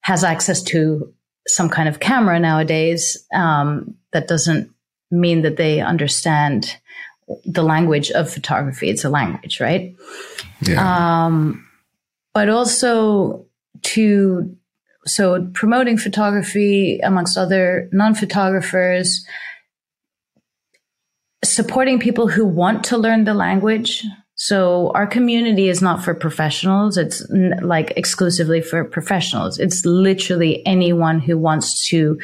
has 0.00 0.24
access 0.24 0.62
to 0.64 1.12
some 1.46 1.68
kind 1.68 1.88
of 1.88 2.00
camera 2.00 2.40
nowadays, 2.40 3.24
um, 3.32 3.94
that 4.12 4.26
doesn't 4.26 4.70
mean 5.10 5.42
that 5.42 5.56
they 5.56 5.80
understand 5.80 6.76
the 7.44 7.62
language 7.62 8.10
of 8.10 8.28
photography. 8.28 8.90
It's 8.90 9.04
a 9.04 9.10
language, 9.10 9.60
right? 9.60 9.94
Yeah. 10.62 11.26
Um, 11.26 11.66
but 12.34 12.48
also 12.48 13.46
to 13.82 14.56
so 15.06 15.48
promoting 15.54 15.96
photography 15.96 17.00
amongst 17.02 17.38
other 17.38 17.88
non-photographers 17.92 19.24
supporting 21.44 21.98
people 21.98 22.28
who 22.28 22.44
want 22.44 22.84
to 22.84 22.98
learn 22.98 23.24
the 23.24 23.34
language. 23.34 24.04
So 24.34 24.90
our 24.94 25.06
community 25.06 25.68
is 25.68 25.82
not 25.82 26.02
for 26.02 26.14
professionals. 26.14 26.96
It's 26.96 27.28
n- 27.30 27.58
like 27.62 27.92
exclusively 27.96 28.60
for 28.60 28.84
professionals. 28.84 29.58
It's 29.58 29.84
literally 29.84 30.64
anyone 30.66 31.20
who 31.20 31.38
wants 31.38 31.88
to 31.88 32.18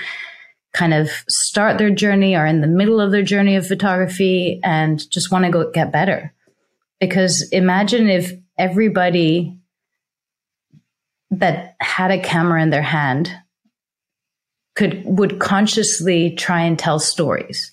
kind 0.73 0.93
of 0.93 1.11
start 1.29 1.79
their 1.79 1.91
journey 1.91 2.37
or 2.37 2.45
in 2.45 2.61
the 2.61 2.67
middle 2.67 3.01
of 3.01 3.11
their 3.11 3.23
journey 3.23 3.57
of 3.57 3.67
photography 3.67 4.61
and 4.62 5.11
just 5.11 5.33
want 5.33 5.45
to 5.45 5.51
go 5.51 5.71
get 5.71 5.93
better. 5.93 6.33
Because 7.01 7.49
imagine 7.51 8.09
if 8.09 8.33
everybody 8.59 9.59
that 11.31 11.77
had 11.81 12.11
a 12.11 12.21
camera 12.21 12.62
in 12.62 12.71
their 12.71 12.83
hand 12.83 13.33
could 14.75 15.03
would 15.05 15.39
consciously 15.39 16.35
try 16.35 16.61
and 16.62 16.79
tell 16.79 16.99
stories. 16.99 17.73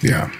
Yeah. 0.00 0.32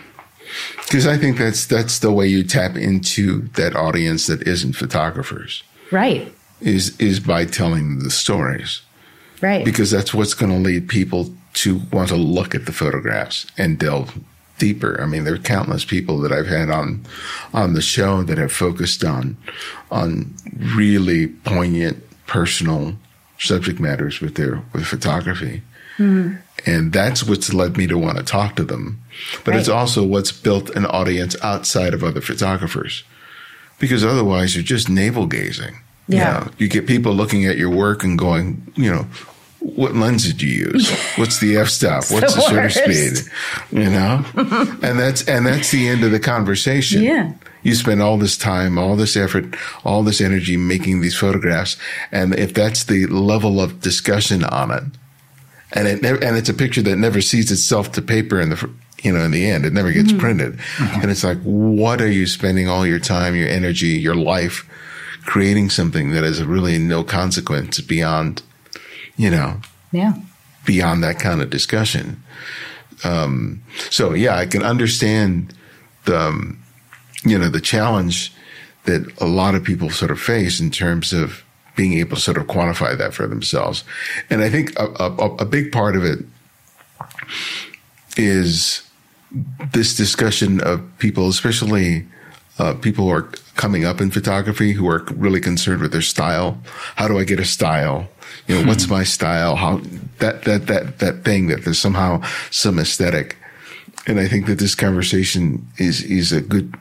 Because 0.76 1.06
I 1.06 1.18
think 1.18 1.36
that's 1.38 1.66
that's 1.66 1.98
the 1.98 2.12
way 2.12 2.26
you 2.26 2.42
tap 2.42 2.76
into 2.76 3.42
that 3.56 3.76
audience 3.76 4.26
that 4.26 4.46
isn't 4.46 4.72
photographers. 4.74 5.62
Right. 5.90 6.32
Is 6.60 6.98
is 6.98 7.20
by 7.20 7.44
telling 7.44 7.98
the 8.00 8.10
stories. 8.10 8.82
Right. 9.42 9.64
Because 9.64 9.90
that's 9.90 10.14
what's 10.14 10.34
going 10.34 10.50
to 10.52 10.58
lead 10.58 10.88
people 10.88 11.32
to 11.54 11.82
want 11.92 12.08
to 12.08 12.16
look 12.16 12.54
at 12.54 12.66
the 12.66 12.72
photographs 12.72 13.46
and 13.56 13.78
delve 13.78 14.18
deeper. 14.58 15.00
I 15.00 15.06
mean, 15.06 15.24
there 15.24 15.34
are 15.34 15.38
countless 15.38 15.84
people 15.84 16.18
that 16.20 16.32
I've 16.32 16.46
had 16.46 16.70
on 16.70 17.04
on 17.52 17.74
the 17.74 17.82
show 17.82 18.22
that 18.22 18.38
have 18.38 18.52
focused 18.52 19.04
on 19.04 19.36
on 19.90 20.34
really 20.56 21.28
poignant, 21.28 22.02
personal 22.26 22.94
subject 23.38 23.80
matters 23.80 24.20
with 24.20 24.34
their 24.34 24.62
with 24.72 24.86
photography. 24.86 25.62
Mm-hmm. 25.98 26.36
And 26.66 26.92
that's 26.92 27.24
what's 27.24 27.52
led 27.54 27.76
me 27.76 27.86
to 27.86 27.96
want 27.96 28.18
to 28.18 28.24
talk 28.24 28.56
to 28.56 28.64
them. 28.64 29.02
But 29.44 29.52
right. 29.52 29.60
it's 29.60 29.68
also 29.68 30.04
what's 30.04 30.32
built 30.32 30.70
an 30.70 30.86
audience 30.86 31.36
outside 31.42 31.94
of 31.94 32.02
other 32.02 32.20
photographers. 32.20 33.04
Because 33.78 34.04
otherwise 34.04 34.56
you're 34.56 34.64
just 34.64 34.88
navel 34.88 35.26
gazing. 35.26 35.78
Yeah. 36.08 36.40
You, 36.40 36.44
know, 36.44 36.52
you 36.58 36.68
get 36.68 36.86
people 36.86 37.12
looking 37.12 37.44
at 37.44 37.56
your 37.56 37.70
work 37.70 38.02
and 38.02 38.18
going, 38.18 38.72
you 38.76 38.90
know, 38.90 39.06
what 39.60 39.94
lens 39.94 40.24
did 40.24 40.40
you 40.42 40.70
use? 40.72 40.90
What's 41.16 41.40
the 41.40 41.56
f 41.56 41.68
stop? 41.68 42.04
What's 42.10 42.34
the, 42.34 42.40
the 42.40 42.48
shutter 42.48 42.70
speed? 42.70 43.32
You 43.70 43.90
know, 43.90 44.24
and 44.34 44.98
that's 44.98 45.26
and 45.28 45.46
that's 45.46 45.70
the 45.70 45.88
end 45.88 46.04
of 46.04 46.12
the 46.12 46.20
conversation. 46.20 47.02
Yeah. 47.02 47.34
You 47.62 47.74
spend 47.74 48.00
all 48.00 48.18
this 48.18 48.38
time, 48.38 48.78
all 48.78 48.94
this 48.96 49.16
effort, 49.16 49.56
all 49.84 50.02
this 50.02 50.20
energy 50.20 50.56
making 50.56 51.00
these 51.00 51.16
photographs, 51.16 51.76
and 52.12 52.34
if 52.36 52.54
that's 52.54 52.84
the 52.84 53.06
level 53.06 53.60
of 53.60 53.80
discussion 53.80 54.44
on 54.44 54.70
it, 54.70 54.84
and 55.72 55.88
it 55.88 56.02
never, 56.02 56.22
and 56.22 56.36
it's 56.36 56.48
a 56.48 56.54
picture 56.54 56.82
that 56.82 56.96
never 56.96 57.20
sees 57.20 57.50
itself 57.50 57.92
to 57.92 58.02
paper 58.02 58.40
in 58.40 58.50
the 58.50 58.70
you 59.02 59.12
know 59.12 59.20
in 59.20 59.30
the 59.30 59.46
end, 59.46 59.64
it 59.64 59.72
never 59.72 59.92
gets 59.92 60.10
mm-hmm. 60.10 60.20
printed, 60.20 60.56
mm-hmm. 60.56 61.00
and 61.00 61.10
it's 61.10 61.24
like, 61.24 61.40
what 61.42 62.00
are 62.00 62.10
you 62.10 62.26
spending 62.26 62.68
all 62.68 62.86
your 62.86 62.98
time, 62.98 63.34
your 63.34 63.48
energy, 63.48 63.88
your 63.88 64.16
life 64.16 64.68
creating 65.24 65.68
something 65.68 66.10
that 66.12 66.24
has 66.24 66.42
really 66.42 66.78
no 66.78 67.04
consequence 67.04 67.80
beyond 67.80 68.42
you 69.18 69.28
know, 69.28 69.60
yeah, 69.92 70.14
beyond 70.64 71.04
that 71.04 71.18
kind 71.18 71.42
of 71.42 71.50
discussion. 71.50 72.22
Um, 73.04 73.62
so 73.90 74.14
yeah, 74.14 74.36
I 74.36 74.46
can 74.46 74.62
understand 74.62 75.52
the, 76.06 76.18
um, 76.18 76.62
you 77.24 77.38
know, 77.38 77.50
the 77.50 77.60
challenge 77.60 78.32
that 78.84 79.12
a 79.20 79.26
lot 79.26 79.54
of 79.54 79.64
people 79.64 79.90
sort 79.90 80.10
of 80.10 80.20
face 80.20 80.60
in 80.60 80.70
terms 80.70 81.12
of 81.12 81.44
being 81.78 81.92
able 81.92 82.16
to 82.16 82.20
sort 82.20 82.36
of 82.36 82.48
quantify 82.48 82.98
that 82.98 83.14
for 83.14 83.28
themselves. 83.28 83.84
And 84.28 84.42
I 84.42 84.50
think 84.50 84.76
a, 84.80 84.86
a, 84.98 85.36
a 85.36 85.44
big 85.44 85.70
part 85.70 85.94
of 85.94 86.04
it 86.04 86.18
is 88.16 88.82
this 89.72 89.96
discussion 89.96 90.60
of 90.60 90.82
people, 90.98 91.28
especially 91.28 92.04
uh, 92.58 92.74
people 92.74 93.04
who 93.04 93.12
are 93.12 93.30
coming 93.54 93.84
up 93.84 94.00
in 94.00 94.10
photography 94.10 94.72
who 94.72 94.88
are 94.88 95.04
really 95.14 95.40
concerned 95.40 95.80
with 95.80 95.92
their 95.92 96.02
style. 96.02 96.58
How 96.96 97.06
do 97.06 97.16
I 97.16 97.22
get 97.22 97.38
a 97.38 97.44
style? 97.44 98.08
You 98.48 98.56
know, 98.56 98.62
hmm. 98.62 98.68
what's 98.68 98.88
my 98.88 99.04
style? 99.04 99.54
How 99.54 99.80
that, 100.18 100.42
that, 100.42 100.66
that, 100.66 100.98
that 100.98 101.24
thing 101.24 101.46
that 101.46 101.64
there's 101.64 101.78
somehow 101.78 102.22
some 102.50 102.80
aesthetic. 102.80 103.36
And 104.08 104.18
I 104.18 104.26
think 104.26 104.46
that 104.46 104.58
this 104.58 104.74
conversation 104.74 105.64
is, 105.76 106.02
is 106.02 106.32
a 106.32 106.40
good 106.40 106.74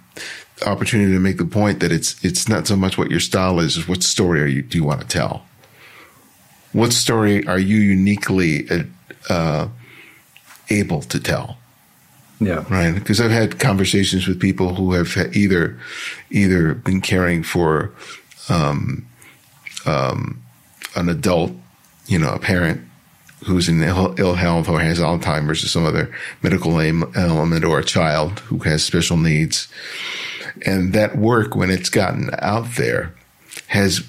opportunity 0.65 1.11
to 1.13 1.19
make 1.19 1.37
the 1.37 1.45
point 1.45 1.79
that 1.79 1.91
it's, 1.91 2.23
it's 2.23 2.47
not 2.47 2.67
so 2.67 2.75
much 2.75 2.97
what 2.97 3.11
your 3.11 3.19
style 3.19 3.59
is, 3.59 3.77
is 3.77 3.87
what 3.87 4.03
story 4.03 4.41
are 4.41 4.47
you, 4.47 4.61
do 4.61 4.77
you 4.77 4.83
want 4.83 5.01
to 5.01 5.07
tell? 5.07 5.45
What 6.73 6.93
story 6.93 7.45
are 7.47 7.59
you 7.59 7.77
uniquely, 7.77 8.67
uh, 9.29 9.67
able 10.69 11.01
to 11.01 11.19
tell? 11.19 11.57
Yeah. 12.39 12.65
Right. 12.69 12.93
Because 12.93 13.19
I've 13.19 13.31
had 13.31 13.59
conversations 13.59 14.27
with 14.27 14.39
people 14.39 14.75
who 14.75 14.93
have 14.93 15.15
either, 15.35 15.79
either 16.29 16.75
been 16.75 17.01
caring 17.01 17.43
for, 17.43 17.91
um, 18.49 19.07
um, 19.85 20.43
an 20.95 21.09
adult, 21.09 21.51
you 22.07 22.19
know, 22.19 22.33
a 22.33 22.39
parent 22.39 22.81
who's 23.45 23.69
in 23.69 23.81
Ill, 23.83 24.15
Ill, 24.17 24.35
health 24.35 24.67
or 24.67 24.79
has 24.79 24.99
Alzheimer's 24.99 25.63
or 25.63 25.67
some 25.67 25.85
other 25.85 26.13
medical 26.41 26.79
element 26.79 27.63
or 27.63 27.79
a 27.79 27.83
child 27.83 28.39
who 28.41 28.59
has 28.59 28.83
special 28.83 29.17
needs. 29.17 29.67
And 30.65 30.93
that 30.93 31.17
work, 31.17 31.55
when 31.55 31.69
it's 31.69 31.89
gotten 31.89 32.29
out 32.39 32.75
there, 32.77 33.13
has 33.67 34.07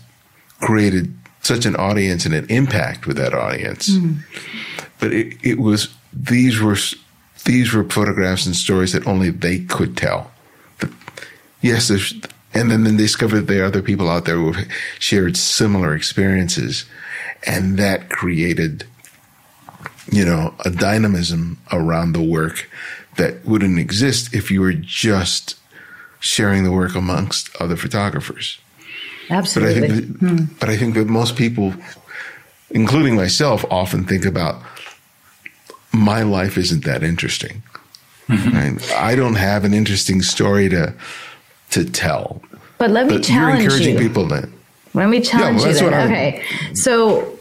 created 0.61 1.15
such 1.43 1.67
an 1.67 1.77
audience 1.77 2.27
and 2.27 2.35
an 2.35 2.47
impact 2.51 3.07
with 3.07 3.17
that 3.17 3.35
audience. 3.35 3.89
Mm-hmm. 3.91 4.21
But 5.01 5.13
it, 5.13 5.37
it 5.43 5.59
was, 5.59 5.89
these 6.13 6.61
were 6.61 6.77
these 7.45 7.73
were 7.73 7.85
photographs 7.85 8.47
and 8.47 8.55
stories 8.55 8.93
that 8.93 9.07
only 9.07 9.31
they 9.31 9.61
could 9.61 9.97
tell. 9.97 10.31
But 10.79 10.91
yes, 11.63 11.91
and 11.91 12.71
then 12.71 12.85
they 12.85 12.97
discovered 12.97 13.43
there 13.43 13.63
are 13.63 13.67
other 13.67 13.83
people 13.83 14.11
out 14.11 14.25
there 14.25 14.37
who 14.37 14.53
have 14.53 14.69
shared 14.99 15.37
similar 15.37 15.95
experiences. 15.95 16.85
And 17.47 17.79
that 17.79 18.11
created, 18.11 18.85
you 20.11 20.25
know, 20.25 20.55
a 20.65 20.71
dynamism 20.71 21.59
around 21.73 22.13
the 22.13 22.23
work 22.23 22.69
that 23.17 23.45
wouldn't 23.45 23.79
exist 23.79 24.35
if 24.35 24.51
you 24.51 24.61
were 24.61 24.73
just 24.73 25.57
sharing 26.21 26.65
the 26.65 26.73
work 26.73 26.95
amongst 26.95 27.55
other 27.61 27.77
photographers. 27.77 28.59
Absolutely. 29.31 29.81
But 29.81 29.85
I 29.85 29.89
think 29.89 30.21
that, 30.21 30.27
hmm. 30.27 30.45
but 30.59 30.69
I 30.69 30.77
think 30.77 30.95
that 30.95 31.07
most 31.07 31.37
people, 31.37 31.75
including 32.71 33.17
myself, 33.17 33.65
often 33.71 34.05
think 34.05 34.25
about 34.25 34.63
my 35.93 36.23
life 36.23 36.57
isn't 36.57 36.85
that 36.85 37.03
interesting. 37.03 37.63
Mm-hmm. 38.29 38.57
Right? 38.57 38.93
I 38.93 39.15
don't 39.15 39.37
have 39.37 39.65
an 39.65 39.75
interesting 39.75 40.23
story 40.23 40.69
to 40.69 40.95
to 41.71 41.85
tell. 41.85 42.43
But 42.79 42.91
let 42.91 43.07
me 43.07 43.17
but 43.17 43.25
challenge 43.25 43.63
you're 43.63 43.73
encouraging 43.73 43.95
you. 43.95 44.01
people 44.01 44.27
then. 44.27 44.53
Let 44.95 45.09
me 45.09 45.21
challenge 45.21 45.63
yeah, 45.63 45.67
well, 45.67 45.85
you. 45.85 45.91
Then. 45.91 46.11
Okay, 46.11 46.45
so 46.75 47.39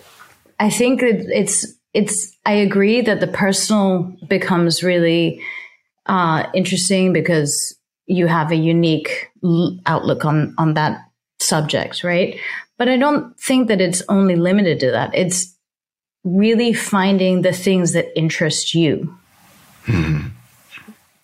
I 0.59 0.69
think 0.69 1.01
that 1.01 1.25
it's 1.29 1.65
it's. 1.93 2.35
I 2.45 2.53
agree 2.53 3.01
that 3.01 3.19
the 3.19 3.27
personal 3.27 4.15
becomes 4.27 4.83
really 4.83 5.41
uh, 6.05 6.43
interesting 6.53 7.13
because 7.13 7.76
you 8.07 8.27
have 8.27 8.51
a 8.51 8.55
unique 8.55 9.29
outlook 9.85 10.25
on 10.25 10.55
on 10.57 10.73
that 10.73 10.99
subject, 11.39 12.03
right? 12.03 12.39
But 12.77 12.89
I 12.89 12.97
don't 12.97 13.37
think 13.39 13.67
that 13.67 13.81
it's 13.81 14.01
only 14.09 14.35
limited 14.35 14.79
to 14.81 14.91
that. 14.91 15.13
It's 15.13 15.55
really 16.23 16.73
finding 16.73 17.41
the 17.41 17.53
things 17.53 17.93
that 17.93 18.17
interest 18.17 18.73
you. 18.73 19.17
Mm-hmm. 19.85 20.27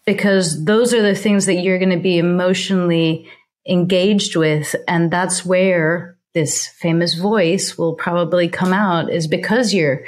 Because 0.05 0.65
those 0.65 0.93
are 0.93 1.01
the 1.01 1.15
things 1.15 1.45
that 1.45 1.55
you're 1.55 1.79
going 1.79 1.89
to 1.89 1.97
be 1.97 2.17
emotionally 2.17 3.29
engaged 3.67 4.35
with. 4.35 4.75
And 4.87 5.09
that's 5.09 5.45
where 5.45 6.17
this 6.33 6.67
famous 6.67 7.13
voice 7.13 7.77
will 7.77 7.93
probably 7.93 8.49
come 8.49 8.73
out 8.73 9.09
is 9.09 9.27
because 9.27 9.73
you're 9.73 10.05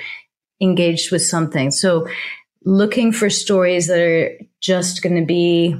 engaged 0.59 1.11
with 1.11 1.21
something. 1.21 1.71
So 1.71 2.07
looking 2.65 3.11
for 3.11 3.29
stories 3.29 3.87
that 3.87 3.99
are 3.99 4.31
just 4.59 5.01
going 5.01 5.15
to 5.15 5.25
be, 5.25 5.77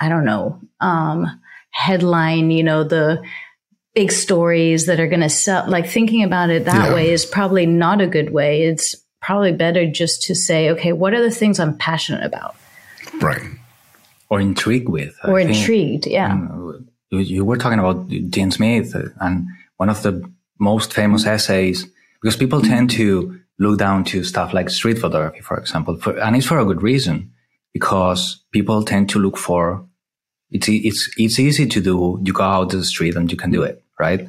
I 0.00 0.08
don't 0.08 0.24
know, 0.24 0.60
um, 0.80 1.40
headline, 1.70 2.50
you 2.50 2.62
know, 2.62 2.84
the 2.84 3.22
big 3.94 4.12
stories 4.12 4.86
that 4.86 5.00
are 5.00 5.08
going 5.08 5.20
to 5.20 5.30
sell. 5.30 5.68
Like 5.68 5.88
thinking 5.88 6.22
about 6.22 6.50
it 6.50 6.64
that 6.66 6.88
yeah. 6.88 6.94
way 6.94 7.10
is 7.10 7.24
probably 7.24 7.66
not 7.66 8.00
a 8.00 8.06
good 8.06 8.30
way. 8.30 8.64
It's 8.64 8.94
probably 9.22 9.52
better 9.52 9.90
just 9.90 10.22
to 10.24 10.34
say, 10.34 10.70
okay, 10.70 10.92
what 10.92 11.14
are 11.14 11.22
the 11.22 11.30
things 11.30 11.58
I'm 11.58 11.76
passionate 11.76 12.24
about? 12.24 12.56
right 13.20 13.42
or 14.28 14.40
intrigued 14.40 14.88
with. 14.88 15.16
Or 15.24 15.38
intrigued, 15.38 16.06
yeah. 16.06 16.32
Um, 16.32 16.88
you, 17.10 17.18
you, 17.18 17.44
were 17.44 17.56
talking 17.56 17.78
about 17.78 18.08
Gene 18.08 18.50
Smith, 18.50 18.94
uh, 18.94 19.08
and 19.20 19.46
one 19.76 19.88
of 19.88 20.02
the 20.02 20.28
most 20.58 20.92
famous 20.92 21.26
essays, 21.26 21.86
because 22.20 22.36
people 22.36 22.60
tend 22.60 22.90
to 22.90 23.38
look 23.58 23.78
down 23.78 24.04
to 24.04 24.24
stuff 24.24 24.52
like 24.52 24.68
street 24.70 24.98
photography, 24.98 25.40
for 25.40 25.56
example, 25.56 25.96
for, 25.96 26.18
and 26.18 26.36
it's 26.36 26.46
for 26.46 26.58
a 26.58 26.64
good 26.64 26.82
reason, 26.82 27.32
because 27.76 28.22
people 28.52 28.82
tend 28.82 29.06
to 29.10 29.18
look 29.18 29.36
for 29.36 29.86
it's 30.50 30.68
it's 30.68 31.10
it's 31.18 31.38
easy 31.38 31.66
to 31.66 31.80
do. 31.80 32.18
You 32.24 32.32
go 32.32 32.42
out 32.42 32.70
to 32.70 32.78
the 32.78 32.84
street 32.84 33.16
and 33.16 33.30
you 33.30 33.36
can 33.36 33.50
do 33.50 33.62
it, 33.62 33.82
right? 34.00 34.28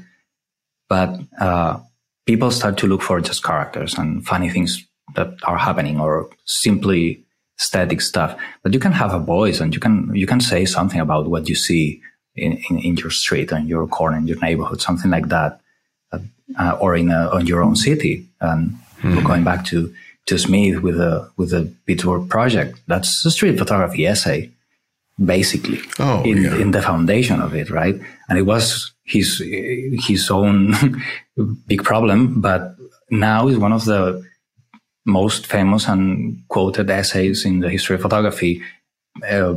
But 0.89 1.19
uh, 1.39 1.79
people 2.25 2.51
start 2.51 2.77
to 2.79 2.87
look 2.87 3.01
for 3.01 3.21
just 3.21 3.43
characters 3.43 3.93
and 3.97 4.25
funny 4.25 4.49
things 4.49 4.83
that 5.15 5.29
are 5.43 5.57
happening, 5.57 5.99
or 5.99 6.29
simply 6.45 7.23
static 7.57 8.01
stuff. 8.01 8.35
But 8.63 8.73
you 8.73 8.81
can 8.81 8.91
have 8.91 9.13
a 9.13 9.19
voice 9.19 9.61
and 9.61 9.73
you 9.73 9.79
can 9.79 9.95
you 10.13 10.27
can 10.27 10.41
say 10.41 10.65
something 10.65 10.99
about 10.99 11.29
what 11.29 11.47
you 11.47 11.55
see 11.55 12.01
in, 12.35 12.59
in, 12.69 12.79
in 12.79 12.97
your 12.97 13.11
street, 13.11 13.51
in 13.51 13.67
your 13.67 13.87
corner, 13.87 14.17
in 14.17 14.27
your 14.27 14.39
neighborhood, 14.39 14.81
something 14.81 15.11
like 15.11 15.29
that, 15.29 15.61
uh, 16.11 16.77
or 16.81 16.97
in 16.97 17.11
a, 17.11 17.29
on 17.29 17.47
your 17.47 17.63
own 17.63 17.75
city. 17.75 18.25
And 18.41 18.71
mm-hmm. 19.01 19.23
going 19.23 19.43
back 19.43 19.63
to 19.71 19.93
to 20.27 20.37
Smith 20.37 20.81
with 20.81 20.99
a 20.99 21.29
with 21.37 21.53
a 21.53 21.73
Pittsburgh 21.85 22.29
project, 22.29 22.79
that's 22.87 23.25
a 23.25 23.31
street 23.31 23.57
photography 23.57 24.05
essay, 24.05 24.51
basically, 25.23 25.79
oh, 25.99 26.23
in, 26.23 26.43
yeah. 26.43 26.55
in 26.57 26.71
the 26.71 26.81
foundation 26.81 27.41
of 27.41 27.55
it, 27.55 27.69
right? 27.69 27.95
And 28.29 28.37
it 28.37 28.43
was 28.43 28.91
his 29.03 29.41
his 30.07 30.29
own 30.29 30.75
big 31.67 31.83
problem, 31.83 32.41
but 32.41 32.75
now 33.09 33.47
is 33.47 33.57
one 33.57 33.73
of 33.73 33.85
the 33.85 34.23
most 35.05 35.47
famous 35.47 35.87
and 35.87 36.43
quoted 36.49 36.89
essays 36.89 37.45
in 37.45 37.61
the 37.61 37.69
history 37.69 37.95
of 37.95 38.01
photography 38.01 38.61
uh, 39.29 39.55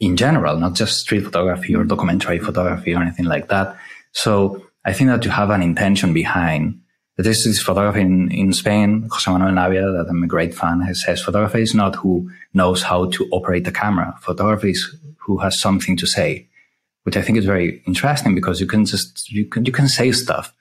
in 0.00 0.16
general, 0.16 0.58
not 0.58 0.74
just 0.74 1.00
street 1.00 1.24
photography 1.24 1.76
or 1.76 1.84
documentary 1.84 2.38
photography 2.38 2.94
or 2.94 3.02
anything 3.02 3.26
like 3.26 3.48
that. 3.48 3.76
So 4.12 4.64
I 4.84 4.94
think 4.94 5.10
that 5.10 5.24
you 5.24 5.30
have 5.30 5.50
an 5.50 5.62
intention 5.62 6.14
behind 6.14 6.80
this 7.18 7.44
is 7.46 7.60
photography 7.60 8.00
in, 8.00 8.30
in 8.30 8.52
Spain, 8.52 9.08
José 9.08 9.32
Manuel 9.32 9.52
Navia, 9.52 9.92
that 9.92 10.08
I'm 10.08 10.22
a 10.22 10.26
great 10.26 10.54
fan, 10.54 10.80
has 10.82 11.02
says 11.04 11.20
photography 11.20 11.62
is 11.62 11.74
not 11.74 11.96
who 11.96 12.30
knows 12.54 12.82
how 12.82 13.10
to 13.10 13.28
operate 13.32 13.64
the 13.64 13.72
camera. 13.72 14.16
Photography 14.20 14.70
is 14.70 14.96
who 15.18 15.38
has 15.38 15.58
something 15.58 15.96
to 15.96 16.06
say, 16.06 16.46
which 17.02 17.16
I 17.16 17.22
think 17.22 17.36
is 17.36 17.44
very 17.44 17.82
interesting 17.86 18.34
because 18.36 18.60
you 18.60 18.66
can 18.66 18.84
just, 18.84 19.30
you 19.30 19.46
can, 19.46 19.64
you 19.64 19.72
can 19.72 19.88
say 19.88 20.12
stuff 20.12 20.54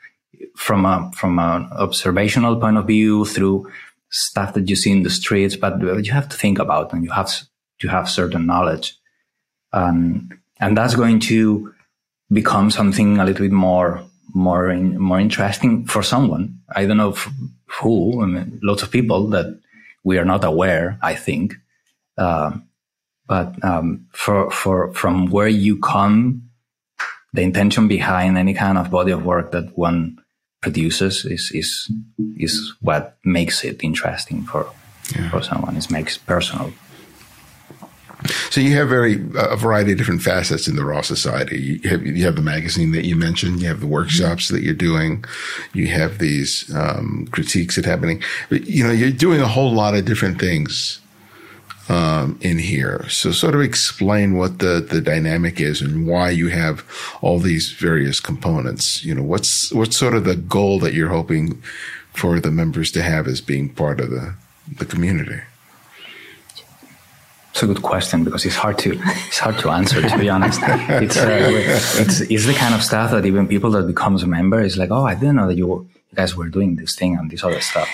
from 0.55 0.85
a, 0.85 1.11
from 1.15 1.37
an 1.37 1.69
observational 1.73 2.59
point 2.59 2.77
of 2.77 2.87
view 2.87 3.23
through 3.25 3.71
stuff 4.09 4.55
that 4.55 4.67
you 4.67 4.75
see 4.75 4.91
in 4.91 5.03
the 5.03 5.09
streets, 5.11 5.55
but 5.55 5.79
you 5.79 6.11
have 6.11 6.27
to 6.29 6.37
think 6.37 6.57
about 6.57 6.91
and 6.91 7.03
you 7.03 7.11
have 7.11 7.31
to 7.79 7.87
have 7.87 8.09
certain 8.09 8.47
knowledge. 8.47 8.97
Um, 9.73 10.29
and 10.59 10.75
that's 10.75 10.95
going 10.95 11.19
to 11.19 11.73
become 12.31 12.71
something 12.71 13.19
a 13.19 13.25
little 13.25 13.45
bit 13.45 13.51
more, 13.51 14.03
more, 14.33 14.69
in, 14.69 14.99
more 14.99 15.19
interesting 15.19 15.85
for 15.85 16.03
someone. 16.03 16.59
I 16.75 16.85
don't 16.85 16.97
know 16.97 17.15
who, 17.65 18.23
I 18.23 18.25
mean, 18.25 18.59
lots 18.63 18.83
of 18.83 18.91
people 18.91 19.27
that 19.29 19.59
we 20.03 20.17
are 20.17 20.25
not 20.25 20.43
aware, 20.43 20.97
I 21.01 21.15
think. 21.15 21.55
Uh, 22.17 22.57
but 23.27 23.63
um, 23.63 24.07
for, 24.11 24.49
for, 24.51 24.93
from 24.93 25.27
where 25.27 25.47
you 25.47 25.79
come, 25.79 26.49
the 27.33 27.41
intention 27.41 27.87
behind 27.87 28.37
any 28.37 28.53
kind 28.53 28.77
of 28.77 28.89
body 28.89 29.11
of 29.11 29.25
work 29.25 29.51
that 29.51 29.77
one 29.77 30.17
produces 30.61 31.25
is 31.25 31.51
is 31.53 31.91
is 32.37 32.73
what 32.81 33.17
makes 33.23 33.63
it 33.63 33.83
interesting 33.83 34.43
for 34.43 34.69
yeah. 35.15 35.29
for 35.29 35.41
someone. 35.41 35.77
It 35.77 35.91
makes 35.91 36.17
personal. 36.17 36.73
So 38.49 38.61
you 38.61 38.75
have 38.75 38.89
very 38.89 39.15
a 39.35 39.55
variety 39.55 39.91
of 39.91 39.97
different 39.97 40.21
facets 40.21 40.67
in 40.67 40.75
the 40.75 40.85
Raw 40.85 41.01
Society. 41.01 41.59
You 41.59 41.89
have 41.89 42.05
you 42.05 42.25
have 42.25 42.35
the 42.35 42.41
magazine 42.41 42.91
that 42.91 43.05
you 43.05 43.15
mentioned. 43.15 43.61
You 43.61 43.67
have 43.67 43.79
the 43.79 43.87
workshops 43.87 44.49
that 44.49 44.63
you're 44.63 44.73
doing. 44.73 45.23
You 45.73 45.87
have 45.87 46.19
these 46.19 46.73
um, 46.75 47.27
critiques 47.31 47.75
that 47.75 47.85
happening. 47.85 48.21
You 48.49 48.83
know, 48.83 48.91
you're 48.91 49.11
doing 49.11 49.41
a 49.41 49.47
whole 49.47 49.71
lot 49.71 49.95
of 49.95 50.05
different 50.05 50.39
things 50.39 50.99
um, 51.89 52.37
in 52.41 52.57
here. 52.57 53.07
So 53.09 53.31
sort 53.31 53.55
of 53.55 53.61
explain 53.61 54.37
what 54.37 54.59
the, 54.59 54.85
the 54.87 55.01
dynamic 55.01 55.59
is 55.59 55.81
and 55.81 56.07
why 56.07 56.29
you 56.31 56.49
have 56.49 56.83
all 57.21 57.39
these 57.39 57.71
various 57.71 58.19
components. 58.19 59.03
You 59.03 59.15
know, 59.15 59.23
what's, 59.23 59.71
what's 59.73 59.97
sort 59.97 60.13
of 60.13 60.25
the 60.25 60.35
goal 60.35 60.79
that 60.79 60.93
you're 60.93 61.09
hoping 61.09 61.61
for 62.13 62.39
the 62.39 62.51
members 62.51 62.91
to 62.91 63.01
have 63.01 63.27
as 63.27 63.41
being 63.41 63.69
part 63.69 63.99
of 63.99 64.09
the, 64.09 64.35
the 64.77 64.85
community? 64.85 65.39
It's 67.57 67.63
a 67.63 67.73
good 67.73 67.81
question 67.81 68.23
because 68.23 68.45
it's 68.45 68.55
hard 68.55 68.77
to 68.83 68.91
it's 69.01 69.39
hard 69.39 69.57
to 69.57 69.71
answer 69.71 69.99
to 69.99 70.17
be 70.19 70.29
honest. 70.29 70.61
It's, 71.05 71.17
uh, 71.17 71.49
it's 71.97 72.21
it's 72.21 72.45
the 72.45 72.53
kind 72.53 72.75
of 72.75 72.83
stuff 72.83 73.09
that 73.09 73.25
even 73.25 73.47
people 73.47 73.71
that 73.71 73.87
becomes 73.87 74.21
a 74.21 74.27
member 74.27 74.61
is 74.61 74.77
like, 74.77 74.91
oh, 74.91 75.05
I 75.05 75.15
didn't 75.15 75.37
know 75.37 75.47
that 75.47 75.57
you, 75.57 75.67
you 75.67 76.15
guys 76.15 76.35
were 76.35 76.49
doing 76.49 76.75
this 76.75 76.95
thing 76.95 77.17
and 77.17 77.31
this 77.31 77.43
other 77.43 77.59
stuff, 77.59 77.89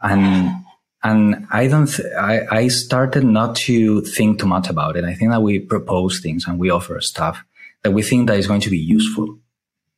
and 0.00 0.62
and 1.02 1.48
I 1.50 1.66
don't, 1.66 1.88
th- 1.88 2.14
I, 2.16 2.46
I 2.48 2.68
started 2.68 3.24
not 3.24 3.56
to 3.66 4.00
think 4.02 4.38
too 4.38 4.46
much 4.46 4.70
about 4.70 4.96
it. 4.96 5.02
I 5.04 5.14
think 5.14 5.32
that 5.32 5.42
we 5.42 5.58
propose 5.58 6.20
things 6.20 6.46
and 6.46 6.56
we 6.56 6.70
offer 6.70 7.00
stuff 7.00 7.44
that 7.82 7.90
we 7.90 8.02
think 8.04 8.28
that 8.28 8.38
is 8.38 8.46
going 8.46 8.60
to 8.60 8.70
be 8.70 8.78
useful 8.78 9.40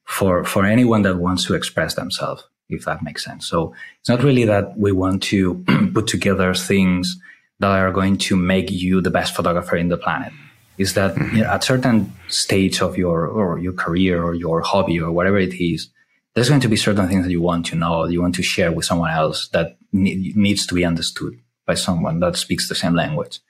for, 0.05 0.43
for 0.43 0.65
anyone 0.65 1.03
that 1.03 1.19
wants 1.19 1.45
to 1.45 1.55
express 1.55 1.97
themselves, 1.97 2.49
if 2.71 2.87
that 2.87 3.03
makes 3.03 3.25
sense. 3.25 3.47
So 3.47 3.75
it's 4.01 4.09
not 4.09 4.23
really 4.23 4.47
that 4.47 4.79
we 4.79 4.91
want 4.91 5.23
to 5.25 5.63
put 5.95 6.07
together 6.07 6.55
things 6.55 7.17
that 7.61 7.71
are 7.71 7.93
going 7.93 8.19
to 8.19 8.37
make 8.37 8.71
you 8.71 9.01
the 9.01 9.11
best 9.11 9.35
photographer 9.35 9.77
in 9.77 9.89
the 9.89 9.97
planet. 9.97 10.33
Is 10.79 10.95
that 10.95 11.15
mm-hmm. 11.15 11.37
you 11.37 11.43
know, 11.43 11.51
at 11.51 11.65
certain 11.65 12.13
stage 12.29 12.83
of 12.83 12.99
your, 12.99 13.27
or 13.27 13.59
your 13.59 13.73
career 13.73 14.23
or 14.23 14.35
your 14.35 14.61
hobby 14.61 15.01
or 15.01 15.11
whatever 15.11 15.39
it 15.39 15.55
is, 15.55 15.89
there's 16.35 16.51
going 16.51 16.61
to 16.61 16.69
be 16.69 16.77
certain 16.77 17.09
things 17.09 17.25
that 17.25 17.31
you 17.31 17.41
want 17.41 17.65
to 17.67 17.77
know, 17.77 18.05
you 18.05 18.21
want 18.21 18.35
to 18.35 18.43
share 18.43 18.71
with 18.71 18.85
someone 18.85 19.11
else 19.11 19.49
that 19.49 19.79
ne- 19.93 20.33
needs 20.37 20.67
to 20.67 20.75
be 20.75 20.85
understood 20.85 21.41
by 21.65 21.75
someone 21.75 22.21
that 22.21 22.37
speaks 22.37 22.69
the 22.69 22.75
same 22.75 22.95
language. 22.95 23.41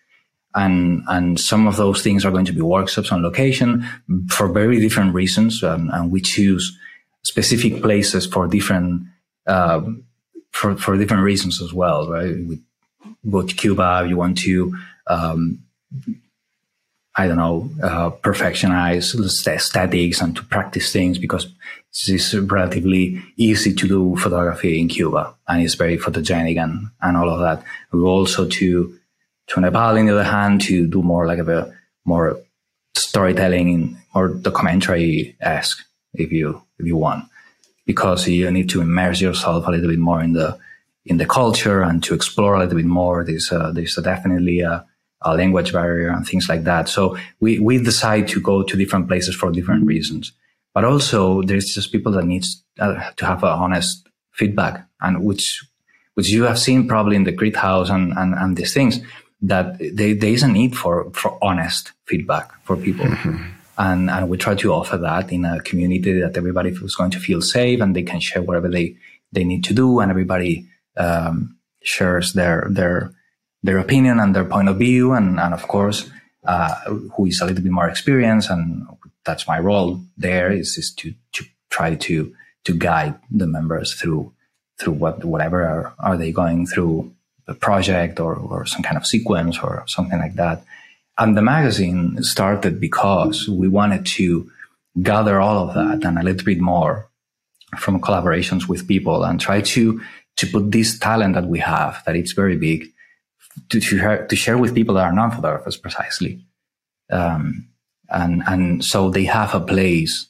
And, 0.55 1.03
and 1.09 1.39
some 1.39 1.67
of 1.67 1.77
those 1.77 2.03
things 2.03 2.25
are 2.25 2.31
going 2.31 2.47
to 2.47 2.53
be 2.53 2.61
workshops 2.63 3.11
on 3.11 3.23
location 3.23 3.85
for 4.29 4.49
very 4.49 4.81
different 4.81 5.13
reasons. 5.13 5.63
And, 5.65 5.91
and 5.91 6.13
we 6.13 6.21
choose 6.21 6.79
specific 7.25 7.83
places 7.83 8.25
for 8.25 8.47
different, 8.47 9.03
uh, 9.49 9.83
for, 10.53 10.77
for 10.77 10.97
different 10.97 11.25
reasons 11.25 11.61
as 11.61 11.75
well, 11.75 12.09
right? 12.09 12.37
We 12.47 12.63
go 13.31 13.43
to 13.43 13.55
Cuba, 13.55 14.07
you 14.09 14.17
want 14.17 14.39
to, 14.39 14.77
um, 15.07 15.63
I 17.17 17.27
don't 17.27 17.37
know, 17.37 17.71
uh, 17.83 18.11
perfectionize 18.11 19.15
aesthetics 19.47 20.21
and 20.21 20.37
to 20.37 20.45
practice 20.45 20.93
things 20.93 21.19
because 21.19 21.47
it's 22.09 22.35
relatively 22.35 23.23
easy 23.37 23.73
to 23.73 23.89
do 23.89 24.17
photography 24.17 24.79
in 24.79 24.89
Cuba 24.89 25.35
and 25.49 25.63
it's 25.63 25.75
very 25.75 25.97
photogenic 25.97 26.63
and, 26.63 26.89
and 27.01 27.17
all 27.17 27.31
of 27.31 27.41
that. 27.41 27.65
We 27.91 28.01
also 28.01 28.47
to, 28.47 28.99
to 29.49 29.61
Nepal, 29.61 29.97
on 29.97 30.07
the 30.07 30.13
other 30.13 30.25
hand, 30.25 30.61
to 30.63 30.87
do 30.87 31.03
more 31.03 31.27
like 31.27 31.39
a 31.39 31.73
more 32.05 32.39
storytelling, 32.97 33.97
or 34.15 34.29
documentary-esque, 34.29 35.79
if 36.15 36.33
you, 36.33 36.63
if 36.79 36.87
you 36.87 36.97
want, 36.97 37.25
because 37.87 38.29
you 38.29 38.51
need 38.51 38.69
to 38.71 38.81
immerse 38.81 39.21
yourself 39.21 39.67
a 39.67 39.71
little 39.71 39.89
bit 39.89 39.99
more 39.99 40.23
in 40.23 40.33
the, 40.33 40.59
in 41.07 41.17
the 41.17 41.27
culture 41.27 41.83
and 41.83 42.03
to 42.03 42.15
explore 42.15 42.55
a 42.55 42.59
little 42.59 42.77
bit 42.77 42.85
more. 42.85 43.25
There's, 43.25 43.51
uh, 43.51 43.71
there's 43.73 43.95
definitely 43.95 44.61
a, 44.61 44.85
a 45.23 45.35
language 45.35 45.73
barrier 45.73 46.11
and 46.11 46.27
things 46.27 46.49
like 46.49 46.65
that. 46.65 46.89
So 46.89 47.17
we, 47.41 47.59
we 47.59 47.79
decide 47.79 48.29
to 48.29 48.41
go 48.41 48.63
to 48.63 48.77
different 48.77 49.09
places 49.09 49.35
for 49.35 49.51
different 49.51 49.87
reasons. 49.87 50.33
But 50.75 50.85
also 50.85 51.43
there's 51.43 51.73
just 51.73 51.93
people 51.93 52.13
that 52.13 52.27
needs 52.27 52.63
uh, 52.79 53.11
to 53.13 53.25
have 53.25 53.43
a 53.43 53.47
honest 53.47 54.09
feedback 54.33 54.87
and 55.01 55.25
which, 55.25 55.65
which 56.15 56.29
you 56.29 56.43
have 56.43 56.59
seen 56.59 56.87
probably 56.87 57.17
in 57.17 57.25
the 57.25 57.33
grid 57.33 57.57
house 57.57 57.89
and, 57.89 58.13
and, 58.17 58.35
and 58.35 58.57
these 58.57 58.75
things 58.75 59.01
that 59.43 59.79
they, 59.79 60.13
there 60.13 60.31
is 60.31 60.43
a 60.43 60.49
need 60.49 60.77
for, 60.77 61.11
for 61.13 61.39
honest 61.43 61.93
feedback 62.05 62.51
for 62.65 62.77
people. 62.77 63.07
Mm-hmm. 63.07 63.53
And, 63.79 64.11
and 64.11 64.29
we 64.29 64.39
try 64.39 64.55
to 64.55 64.73
offer 64.73 64.97
that 64.99 65.31
in 65.33 65.45
a 65.45 65.61
community 65.61 66.21
that 66.21 66.37
everybody 66.37 66.71
is 66.71 66.97
going 66.97 67.11
to 67.11 67.21
feel 67.21 67.43
safe 67.43 67.81
and 67.81 67.95
they 67.95 68.03
can 68.03 68.21
share 68.21 68.43
whatever 68.43 68.69
they, 68.69 68.97
they 69.33 69.45
need 69.45 69.65
to 69.65 69.75
do 69.75 70.01
and 70.01 70.11
everybody, 70.11 70.67
um, 70.97 71.57
shares 71.83 72.33
their, 72.33 72.67
their, 72.71 73.13
their 73.63 73.79
opinion 73.79 74.21
and 74.21 74.35
their 74.35 74.45
point 74.45 74.69
of 74.69 74.79
view. 74.79 75.13
And, 75.13 75.39
and 75.39 75.55
of 75.55 75.67
course, 75.69 76.11
uh, 76.45 76.75
who 77.17 77.27
is 77.27 77.41
a 77.41 77.47
little 77.47 77.63
bit 77.63 77.73
more 77.73 77.89
experienced. 77.89 78.51
And 78.51 78.87
that's 79.25 79.49
my 79.49 79.59
role 79.59 80.01
there 80.17 80.53
is, 80.53 80.79
is 80.79 80.93
to, 80.95 81.15
to 81.33 81.45
try 81.71 81.95
to, 81.95 82.35
to 82.65 82.73
guide 82.73 83.15
the 83.31 83.47
members 83.47 83.95
through, 83.95 84.33
through 84.79 84.95
what, 84.95 85.25
whatever 85.25 85.65
are, 85.65 85.95
are 85.99 86.17
they 86.17 86.33
going 86.33 86.67
through 86.67 87.13
the 87.47 87.55
project 87.55 88.21
or, 88.21 88.35
or 88.35 88.67
some 88.67 88.83
kind 88.83 88.97
of 88.97 89.07
sequence 89.07 89.59
or 89.59 89.85
something 89.87 90.19
like 90.19 90.35
that. 90.35 90.65
And 91.19 91.37
the 91.37 91.43
magazine 91.43 92.23
started 92.23 92.81
because 92.81 93.49
we 93.49 93.69
wanted 93.69 94.05
to 94.07 94.51
gather 95.03 95.41
all 95.41 95.69
of 95.69 95.75
that 95.75 96.07
and 96.07 96.19
a 96.19 96.23
little 96.23 96.45
bit 96.45 96.61
more 96.61 97.09
from 97.79 98.01
collaborations 98.01 98.69
with 98.69 98.89
people 98.89 99.25
and 99.25 99.41
try 99.41 99.61
to, 99.61 100.01
to 100.37 100.47
put 100.47 100.71
this 100.71 100.99
talent 100.99 101.35
that 101.35 101.47
we 101.47 101.59
have, 101.59 102.03
that 102.05 102.17
it's 102.17 102.33
very 102.33 102.57
big, 102.57 102.93
to, 103.71 103.81
to, 103.81 103.99
share, 103.99 104.27
to 104.27 104.37
share 104.37 104.59
with 104.59 104.75
people 104.75 104.95
that 104.95 105.05
are 105.05 105.13
non-photographers 105.13 105.77
precisely. 105.77 106.45
Um, 107.11 107.69
and, 108.11 108.43
and 108.47 108.85
so 108.85 109.11
they 109.11 109.25
have 109.25 109.55
a 109.55 109.61
place 109.61 110.29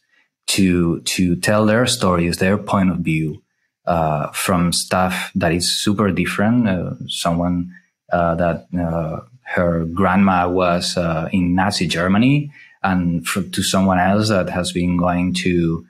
to, 0.48 1.00
to 1.00 1.36
tell 1.36 1.66
their 1.66 1.86
stories, 1.86 2.38
their 2.38 2.56
point 2.56 2.90
of 2.90 2.98
view, 2.98 3.42
uh, 3.86 4.30
from 4.32 4.72
stuff 4.72 5.30
that 5.34 5.52
is 5.52 5.70
super 5.70 6.10
different. 6.10 6.68
Uh, 6.68 6.94
someone, 7.08 7.72
uh, 8.12 8.34
that, 8.36 8.66
uh, 8.78 9.20
her 9.42 9.84
grandma 9.84 10.48
was, 10.48 10.96
uh, 10.96 11.28
in 11.32 11.54
Nazi 11.54 11.86
Germany 11.86 12.52
and 12.82 13.26
for, 13.26 13.42
to 13.42 13.62
someone 13.62 13.98
else 13.98 14.28
that 14.28 14.50
has 14.50 14.72
been 14.72 14.96
going 14.96 15.34
to, 15.34 15.86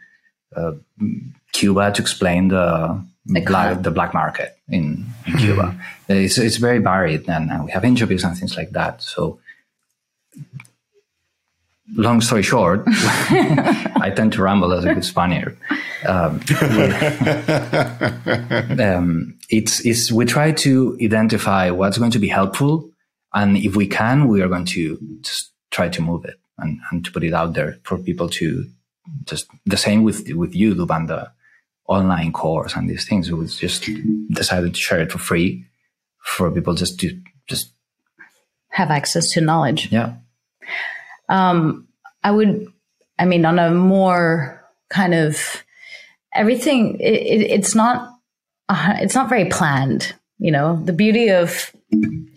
uh, 0.54 0.72
Cuba 1.52 1.92
to 1.92 2.02
explain 2.02 2.48
the 2.48 3.02
black, 3.26 3.82
the 3.82 3.90
black 3.90 4.14
market 4.14 4.56
in, 4.68 5.06
in 5.26 5.32
mm-hmm. 5.32 5.38
Cuba. 5.38 5.80
It's, 6.08 6.38
it's 6.38 6.56
very 6.56 6.78
varied 6.78 7.28
and, 7.28 7.50
and 7.50 7.64
we 7.64 7.72
have 7.72 7.84
interviews 7.84 8.24
and 8.24 8.36
things 8.36 8.56
like 8.56 8.70
that. 8.70 9.02
So 9.02 9.38
long 11.94 12.20
story 12.20 12.42
short, 12.42 12.82
I 12.86 14.12
tend 14.14 14.32
to 14.34 14.42
ramble 14.42 14.72
as 14.72 14.84
a 14.84 14.94
good 14.94 15.04
Spaniard. 15.04 15.56
Um, 16.06 16.40
um, 18.80 19.38
it's, 19.48 19.84
it's, 19.84 20.12
we 20.12 20.24
try 20.24 20.52
to 20.52 20.98
identify 21.02 21.70
what's 21.70 21.98
going 21.98 22.12
to 22.12 22.18
be 22.18 22.28
helpful. 22.28 22.90
And 23.34 23.56
if 23.56 23.76
we 23.76 23.86
can, 23.86 24.28
we 24.28 24.42
are 24.42 24.48
going 24.48 24.64
to 24.66 24.98
just 25.20 25.52
try 25.70 25.88
to 25.88 26.02
move 26.02 26.24
it 26.24 26.38
and, 26.58 26.78
and 26.90 27.04
to 27.04 27.12
put 27.12 27.24
it 27.24 27.34
out 27.34 27.54
there 27.54 27.78
for 27.82 27.98
people 27.98 28.28
to 28.30 28.66
just 29.24 29.46
the 29.64 29.76
same 29.76 30.02
with, 30.02 30.30
with 30.32 30.54
YouTube 30.54 30.94
and 30.94 31.08
the 31.08 31.30
online 31.88 32.32
course 32.32 32.74
and 32.74 32.88
these 32.88 33.08
things. 33.08 33.30
We 33.30 33.46
just 33.46 33.88
decided 34.30 34.74
to 34.74 34.80
share 34.80 35.00
it 35.00 35.12
for 35.12 35.18
free 35.18 35.64
for 36.22 36.50
people 36.50 36.74
just 36.74 36.98
to 37.00 37.20
just 37.46 37.72
have 38.70 38.90
access 38.90 39.30
to 39.32 39.40
knowledge. 39.40 39.90
Yeah. 39.90 40.14
Um, 41.28 41.88
I 42.22 42.30
would, 42.30 42.66
I 43.18 43.24
mean, 43.24 43.44
on 43.44 43.58
a 43.58 43.70
more 43.70 44.64
kind 44.90 45.14
of 45.14 45.64
everything, 46.34 46.98
it, 47.00 47.14
it, 47.14 47.50
it's 47.50 47.74
not, 47.74 48.12
uh, 48.68 48.94
it's 48.98 49.14
not 49.14 49.28
very 49.28 49.46
planned. 49.46 50.14
You 50.38 50.52
know, 50.52 50.82
the 50.84 50.92
beauty 50.92 51.30
of 51.30 51.72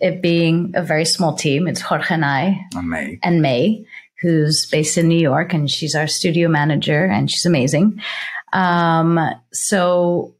it 0.00 0.22
being 0.22 0.72
a 0.74 0.82
very 0.82 1.04
small 1.04 1.34
team, 1.36 1.68
it's 1.68 1.82
Jorge 1.82 2.14
and 2.14 2.24
I 2.24 2.58
and 2.74 2.88
May. 2.88 3.18
and 3.22 3.42
May, 3.42 3.84
who's 4.22 4.66
based 4.66 4.96
in 4.96 5.08
New 5.08 5.18
York, 5.18 5.52
and 5.52 5.70
she's 5.70 5.94
our 5.94 6.06
studio 6.06 6.48
manager, 6.48 7.04
and 7.04 7.30
she's 7.30 7.44
amazing. 7.44 8.00
Um, 8.52 9.18
so 9.52 10.34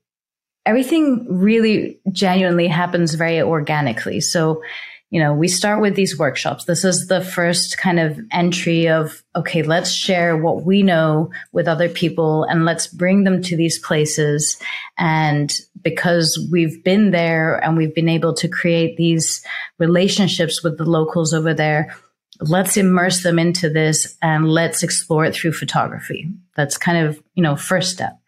everything 0.66 1.26
really 1.28 2.00
genuinely 2.12 2.68
happens 2.68 3.14
very 3.14 3.40
organically. 3.40 4.20
So 4.20 4.62
you 5.10 5.20
know, 5.20 5.34
we 5.34 5.48
start 5.48 5.80
with 5.80 5.96
these 5.96 6.16
workshops. 6.16 6.64
This 6.64 6.84
is 6.84 7.08
the 7.08 7.20
first 7.20 7.78
kind 7.78 7.98
of 7.98 8.20
entry 8.30 8.88
of, 8.88 9.24
okay, 9.34 9.62
let's 9.62 9.90
share 9.90 10.36
what 10.36 10.64
we 10.64 10.84
know 10.84 11.32
with 11.50 11.66
other 11.66 11.88
people 11.88 12.44
and 12.44 12.64
let's 12.64 12.86
bring 12.86 13.24
them 13.24 13.42
to 13.42 13.56
these 13.56 13.76
places. 13.80 14.56
And 14.98 15.52
because 15.82 16.48
we've 16.52 16.84
been 16.84 17.10
there 17.10 17.56
and 17.56 17.76
we've 17.76 17.94
been 17.94 18.08
able 18.08 18.34
to 18.34 18.46
create 18.46 18.96
these 18.96 19.44
relationships 19.78 20.62
with 20.62 20.78
the 20.78 20.84
locals 20.84 21.34
over 21.34 21.54
there, 21.54 21.96
let's 22.40 22.76
immerse 22.76 23.22
them 23.22 23.38
into 23.38 23.68
this 23.68 24.16
and 24.22 24.48
let's 24.48 24.82
explore 24.82 25.24
it 25.24 25.34
through 25.34 25.52
photography. 25.52 26.28
That's 26.56 26.78
kind 26.78 27.06
of, 27.06 27.22
you 27.34 27.42
know, 27.42 27.56
first 27.56 27.92
step 27.92 28.18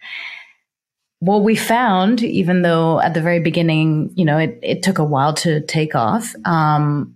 what 1.22 1.44
we 1.44 1.54
found, 1.54 2.20
even 2.24 2.62
though 2.62 2.98
at 2.98 3.14
the 3.14 3.20
very 3.20 3.38
beginning, 3.38 4.10
you 4.16 4.24
know, 4.24 4.38
it, 4.38 4.58
it 4.60 4.82
took 4.82 4.98
a 4.98 5.04
while 5.04 5.32
to 5.32 5.60
take 5.60 5.94
off, 5.94 6.34
um, 6.44 7.14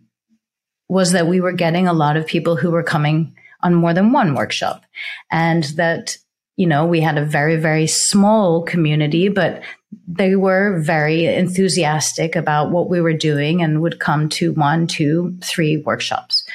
was 0.89 1.11
that 1.11 1.27
we 1.27 1.41
were 1.41 1.51
getting 1.51 1.89
a 1.89 1.93
lot 1.93 2.17
of 2.17 2.25
people 2.25 2.55
who 2.55 2.71
were 2.71 2.85
coming 2.85 3.35
on 3.65 3.75
more 3.75 3.93
than 3.93 4.13
one 4.13 4.37
workshop. 4.37 4.85
And 5.33 5.65
that, 5.75 6.19
you 6.55 6.69
know, 6.69 6.87
we 6.87 7.01
had 7.01 7.19
a 7.19 7.25
very, 7.25 7.57
very 7.57 7.89
small 7.89 8.63
community, 8.63 9.29
but 9.29 9.61
they 10.07 10.37
were 10.37 10.79
very 10.79 11.27
enthusiastic 11.27 12.37
about 12.37 12.71
what 12.71 12.89
we 12.89 13.01
were 13.01 13.13
doing 13.13 13.61
and 13.61 13.83
would 13.83 13.99
come 13.99 14.29
to 14.29 14.53
one, 14.53 14.87
two, 14.87 15.37
three 15.43 15.79
workshops. 15.79 16.46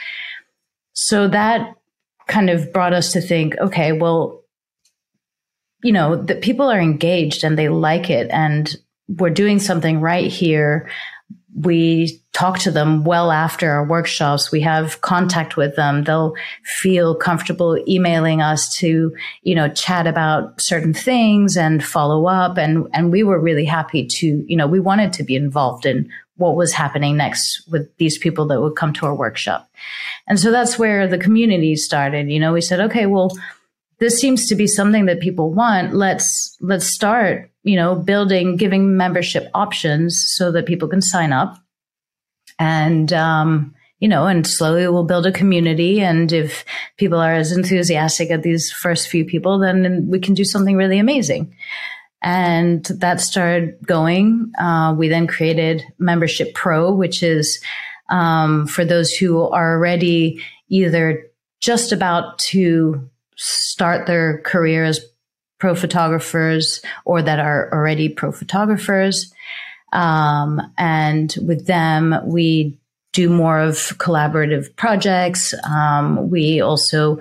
So 0.94 1.28
that 1.28 1.76
kind 2.28 2.50
of 2.50 2.72
brought 2.72 2.94
us 2.94 3.12
to 3.14 3.22
think, 3.22 3.58
okay, 3.60 3.92
well, 3.92 4.44
you 5.84 5.92
know, 5.92 6.16
that 6.16 6.42
people 6.42 6.70
are 6.70 6.80
engaged 6.80 7.44
and 7.44 7.58
they 7.58 7.70
like 7.70 8.10
it 8.10 8.30
and 8.32 8.76
we're 9.08 9.30
doing 9.30 9.60
something 9.60 10.00
right 10.00 10.32
here. 10.32 10.89
We 11.54 12.22
talk 12.34 12.60
to 12.60 12.72
them 12.72 13.04
well 13.04 13.32
after 13.32 13.70
our 13.72 13.86
workshops. 13.86 14.52
We 14.52 14.62
have 14.62 15.02
contact 15.02 15.58
with 15.58 15.76
them. 15.76 16.04
They'll 16.04 16.34
feel 16.64 17.16
comfortable 17.16 17.78
emailing 17.88 18.42
us 18.42 18.74
to, 18.78 19.14
you 19.42 19.56
know, 19.56 19.68
chat 19.70 20.08
about 20.08 20.62
certain 20.62 20.94
things 20.94 21.58
and 21.58 21.84
follow 21.84 22.28
up. 22.28 22.58
And, 22.58 22.88
and 22.94 23.12
we 23.12 23.24
were 23.24 23.39
really 23.39 23.66
happy 23.66 24.06
to, 24.06 24.46
you 24.48 24.56
know, 24.56 24.68
we 24.68 24.80
wanted 24.80 25.14
to 25.14 25.24
be 25.24 25.36
involved 25.36 25.86
in 25.86 26.10
what 26.36 26.56
was 26.56 26.74
happening 26.74 27.18
next 27.18 27.68
with 27.70 27.96
these 27.98 28.18
people 28.18 28.48
that 28.48 28.62
would 28.62 28.76
come 28.76 28.94
to 28.94 29.06
our 29.06 29.16
workshop. 29.16 29.70
And 30.27 30.39
so 30.39 30.51
that's 30.51 30.79
where 30.79 31.07
the 31.07 31.17
community 31.17 31.75
started. 31.75 32.29
You 32.29 32.39
know, 32.39 32.53
we 32.53 32.61
said, 32.61 32.79
okay, 32.82 33.05
well, 33.05 33.32
this 33.99 34.19
seems 34.19 34.47
to 34.47 34.55
be 34.55 34.67
something 34.67 35.05
that 35.05 35.19
people 35.19 35.51
want. 35.51 35.93
Let's 35.93 36.57
let's 36.59 36.93
start, 36.93 37.51
you 37.63 37.75
know, 37.75 37.95
building, 37.95 38.57
giving 38.57 38.97
membership 38.97 39.49
options 39.53 40.21
so 40.36 40.51
that 40.51 40.65
people 40.65 40.88
can 40.88 41.01
sign 41.01 41.32
up, 41.32 41.57
and 42.57 43.13
um, 43.13 43.75
you 43.99 44.07
know, 44.07 44.25
and 44.25 44.45
slowly 44.47 44.88
we'll 44.88 45.03
build 45.03 45.27
a 45.27 45.32
community. 45.32 46.01
And 46.01 46.34
if 46.34 46.65
people 46.97 47.19
are 47.19 47.34
as 47.34 47.51
enthusiastic 47.51 48.32
as 48.32 48.41
these 48.41 48.71
first 48.71 49.07
few 49.07 49.23
people, 49.23 49.59
then 49.59 50.07
we 50.09 50.19
can 50.19 50.34
do 50.34 50.43
something 50.43 50.75
really 50.75 50.97
amazing. 50.97 51.55
And 52.23 52.84
that 52.86 53.21
started 53.21 53.77
going. 53.86 54.51
Uh, 54.57 54.95
we 54.97 55.07
then 55.07 55.27
created 55.27 55.84
Membership 55.99 56.55
Pro, 56.55 56.91
which 56.91 57.21
is 57.21 57.63
um, 58.12 58.68
for 58.68 58.86
those 58.86 59.12
who 59.12 59.41
are 59.41 59.74
already 59.74 60.43
either 60.70 61.26
just 61.59 61.91
about 61.91 62.38
to 62.39 63.09
start 63.36 64.05
their 64.05 64.41
career 64.41 64.84
as 64.84 65.03
pro 65.59 65.76
photographers 65.76 66.82
or 67.05 67.22
that 67.22 67.39
are 67.39 67.72
already 67.74 68.09
pro 68.09 68.32
photographers. 68.32 69.34
Um, 69.93 70.62
and 70.78 71.36
with 71.45 71.68
them, 71.68 72.16
we 72.26 72.78
do 73.14 73.30
more 73.30 73.59
of 73.59 73.76
collaborative 73.97 74.74
projects. 74.76 75.53
Um, 75.66 76.30
we 76.30 76.62
also 76.62 77.20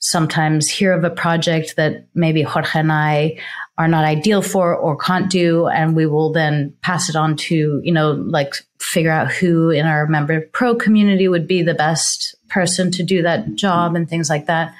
sometimes 0.00 0.68
hear 0.68 0.92
of 0.92 1.04
a 1.04 1.10
project 1.10 1.76
that 1.76 2.06
maybe 2.14 2.42
Jorge 2.42 2.80
and 2.80 2.92
I 2.92 3.38
are 3.78 3.88
not 3.88 4.04
ideal 4.04 4.42
for 4.42 4.74
or 4.74 4.96
can't 4.96 5.30
do. 5.30 5.68
And 5.68 5.94
we 5.94 6.04
will 6.04 6.32
then 6.32 6.74
pass 6.82 7.08
it 7.08 7.14
on 7.14 7.36
to, 7.36 7.80
you 7.84 7.92
know, 7.92 8.10
like 8.10 8.54
figure 8.80 9.12
out 9.12 9.30
who 9.30 9.70
in 9.70 9.86
our 9.86 10.06
member 10.06 10.40
pro 10.52 10.74
community 10.74 11.28
would 11.28 11.46
be 11.46 11.62
the 11.62 11.74
best 11.74 12.34
person 12.48 12.90
to 12.90 13.04
do 13.04 13.22
that 13.22 13.54
job 13.54 13.94
and 13.94 14.08
things 14.08 14.28
like 14.28 14.46
that. 14.46 14.74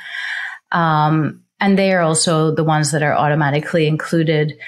Um, 0.73 1.45
and 1.61 1.79
they 1.79 1.93
are 1.93 2.01
also 2.01 2.53
the 2.55 2.65
ones 2.65 2.91
that 2.91 3.03
are 3.03 3.15
automatically 3.15 3.87
included 3.87 4.59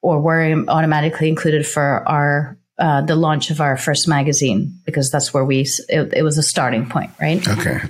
or 0.00 0.20
were 0.20 0.64
automatically 0.68 1.28
included 1.28 1.66
for 1.66 2.06
our 2.08 2.56
uh, 2.78 3.00
the 3.02 3.14
launch 3.16 3.50
of 3.50 3.60
our 3.60 3.76
first 3.76 4.08
magazine 4.08 4.76
because 4.84 5.10
that's 5.10 5.32
where 5.32 5.44
we 5.44 5.66
it, 5.88 6.12
it 6.12 6.22
was 6.22 6.38
a 6.38 6.42
starting 6.42 6.88
point, 6.88 7.10
right? 7.20 7.46
Okay. 7.46 7.80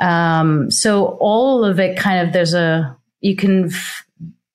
Um, 0.00 0.70
so 0.70 1.16
all 1.20 1.64
of 1.64 1.78
it 1.78 1.96
kind 1.96 2.26
of 2.26 2.32
there's 2.32 2.54
a 2.54 2.96
you 3.20 3.36
can 3.36 3.70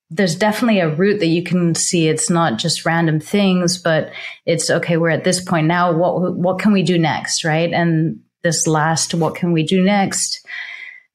there's 0.10 0.36
definitely 0.36 0.80
a 0.80 0.94
route 0.96 1.20
that 1.20 1.28
you 1.28 1.44
can 1.44 1.76
see. 1.76 2.08
It's 2.08 2.30
not 2.30 2.58
just 2.58 2.86
random 2.86 3.20
things, 3.20 3.78
but 3.78 4.12
it's 4.46 4.70
okay. 4.70 4.98
We're 4.98 5.10
at 5.10 5.24
this 5.24 5.44
point 5.44 5.68
now. 5.68 5.92
What 5.92 6.36
what 6.36 6.60
can 6.60 6.74
we 6.74 6.84
do 6.84 6.98
next, 6.98 7.44
right? 7.44 7.72
And 7.72 8.20
this 8.44 8.68
last, 8.68 9.14
what 9.14 9.36
can 9.36 9.52
we 9.52 9.64
do 9.64 9.84
next? 9.84 10.46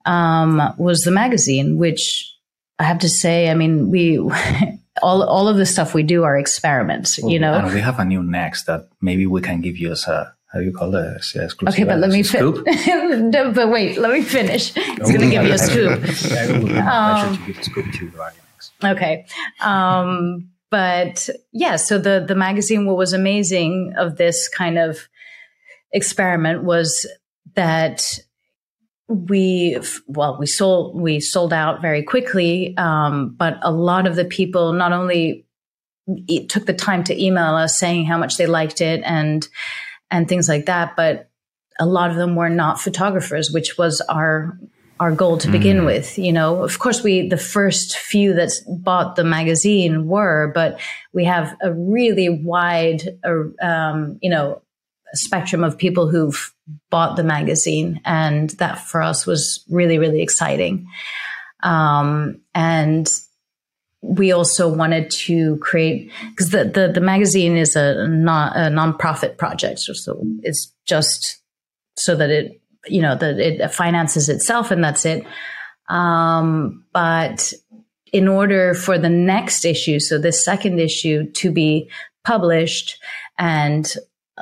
um, 0.04 0.74
was 0.78 1.02
the 1.02 1.10
magazine, 1.10 1.76
which 1.76 2.34
I 2.78 2.84
have 2.84 3.00
to 3.00 3.08
say, 3.08 3.50
I 3.50 3.54
mean, 3.54 3.90
we 3.90 4.18
all 5.02 5.22
all 5.22 5.48
of 5.48 5.56
the 5.56 5.66
stuff 5.66 5.94
we 5.94 6.02
do 6.02 6.24
are 6.24 6.38
experiments. 6.38 7.20
Well, 7.20 7.30
you 7.30 7.38
know, 7.38 7.54
and 7.54 7.72
we 7.72 7.80
have 7.80 7.98
a 7.98 8.04
new 8.04 8.22
next 8.22 8.64
that 8.64 8.88
maybe 9.00 9.26
we 9.26 9.40
can 9.40 9.60
give 9.60 9.76
you 9.76 9.92
as 9.92 10.06
a 10.06 10.34
how 10.52 10.58
do 10.58 10.64
you 10.64 10.72
call 10.72 10.94
it? 10.96 11.16
Exclusive, 11.16 11.68
okay, 11.68 11.84
but 11.84 11.98
let 11.98 12.10
me 12.10 12.24
scoop. 12.24 12.66
no, 12.86 13.52
but 13.52 13.70
wait, 13.70 13.98
let 13.98 14.10
me 14.10 14.20
finish. 14.20 14.72
It's 14.74 15.10
going 15.10 15.20
to 15.20 15.30
give 15.30 15.44
you 15.44 15.52
a 15.52 15.58
scoop. 15.58 16.02
um, 16.86 17.38
okay. 18.84 19.26
Um, 19.60 20.50
but 20.70 21.28
yeah, 21.52 21.76
so 21.76 21.98
the 21.98 22.24
the 22.26 22.34
magazine, 22.34 22.86
what 22.86 22.96
was 22.96 23.12
amazing 23.12 23.94
of 23.96 24.16
this 24.16 24.48
kind 24.48 24.78
of 24.78 25.08
experiment 25.92 26.62
was 26.62 27.06
that 27.54 28.18
we 29.08 29.76
well 30.06 30.38
we 30.38 30.46
sold 30.46 31.00
we 31.00 31.18
sold 31.18 31.52
out 31.52 31.82
very 31.82 32.04
quickly 32.04 32.76
um, 32.76 33.34
but 33.36 33.58
a 33.62 33.72
lot 33.72 34.06
of 34.06 34.14
the 34.14 34.24
people 34.24 34.72
not 34.72 34.92
only 34.92 35.44
took 36.48 36.66
the 36.66 36.74
time 36.74 37.02
to 37.04 37.22
email 37.24 37.54
us 37.54 37.78
saying 37.78 38.04
how 38.06 38.18
much 38.18 38.36
they 38.36 38.46
liked 38.46 38.80
it 38.80 39.02
and 39.04 39.48
and 40.10 40.28
things 40.28 40.48
like 40.48 40.66
that. 40.66 40.96
But 40.96 41.30
a 41.78 41.86
lot 41.86 42.10
of 42.10 42.16
them 42.16 42.34
were 42.34 42.50
not 42.50 42.80
photographers, 42.80 43.50
which 43.50 43.78
was 43.78 44.00
our 44.02 44.58
our 45.00 45.10
goal 45.10 45.38
to 45.38 45.50
begin 45.50 45.78
mm. 45.78 45.86
with. 45.86 46.18
You 46.18 46.32
know, 46.32 46.62
of 46.62 46.78
course, 46.78 47.02
we 47.02 47.26
the 47.26 47.38
first 47.38 47.96
few 47.96 48.34
that 48.34 48.52
bought 48.68 49.16
the 49.16 49.24
magazine 49.24 50.06
were, 50.06 50.52
but 50.54 50.78
we 51.12 51.24
have 51.24 51.56
a 51.62 51.72
really 51.72 52.28
wide, 52.28 53.18
uh, 53.24 53.66
um, 53.66 54.18
you 54.20 54.30
know, 54.30 54.62
spectrum 55.14 55.64
of 55.64 55.78
people 55.78 56.08
who've 56.08 56.54
bought 56.90 57.16
the 57.16 57.24
magazine, 57.24 58.00
and 58.04 58.50
that 58.50 58.78
for 58.78 59.02
us 59.02 59.26
was 59.26 59.64
really, 59.70 59.98
really 59.98 60.22
exciting. 60.22 60.86
Um, 61.62 62.42
and 62.54 63.10
we 64.02 64.32
also 64.32 64.72
wanted 64.72 65.10
to 65.10 65.56
create 65.58 66.10
because 66.30 66.50
the, 66.50 66.64
the, 66.64 66.92
the 66.94 67.00
magazine 67.00 67.56
is 67.56 67.74
a 67.74 68.06
non 68.06 68.52
a 68.54 68.70
nonprofit 68.70 69.38
project, 69.38 69.80
so 69.80 70.22
it's 70.42 70.72
just 70.86 71.38
so 71.96 72.14
that 72.16 72.30
it 72.30 72.59
you 72.86 73.02
know 73.02 73.14
that 73.14 73.38
it 73.38 73.72
finances 73.72 74.28
itself 74.28 74.70
and 74.70 74.82
that's 74.82 75.04
it. 75.04 75.24
Um, 75.88 76.84
but 76.92 77.52
in 78.12 78.28
order 78.28 78.74
for 78.74 78.98
the 78.98 79.08
next 79.08 79.64
issue, 79.64 80.00
so 80.00 80.18
this 80.18 80.44
second 80.44 80.80
issue, 80.80 81.30
to 81.32 81.50
be 81.50 81.90
published 82.24 82.98
and 83.38 83.94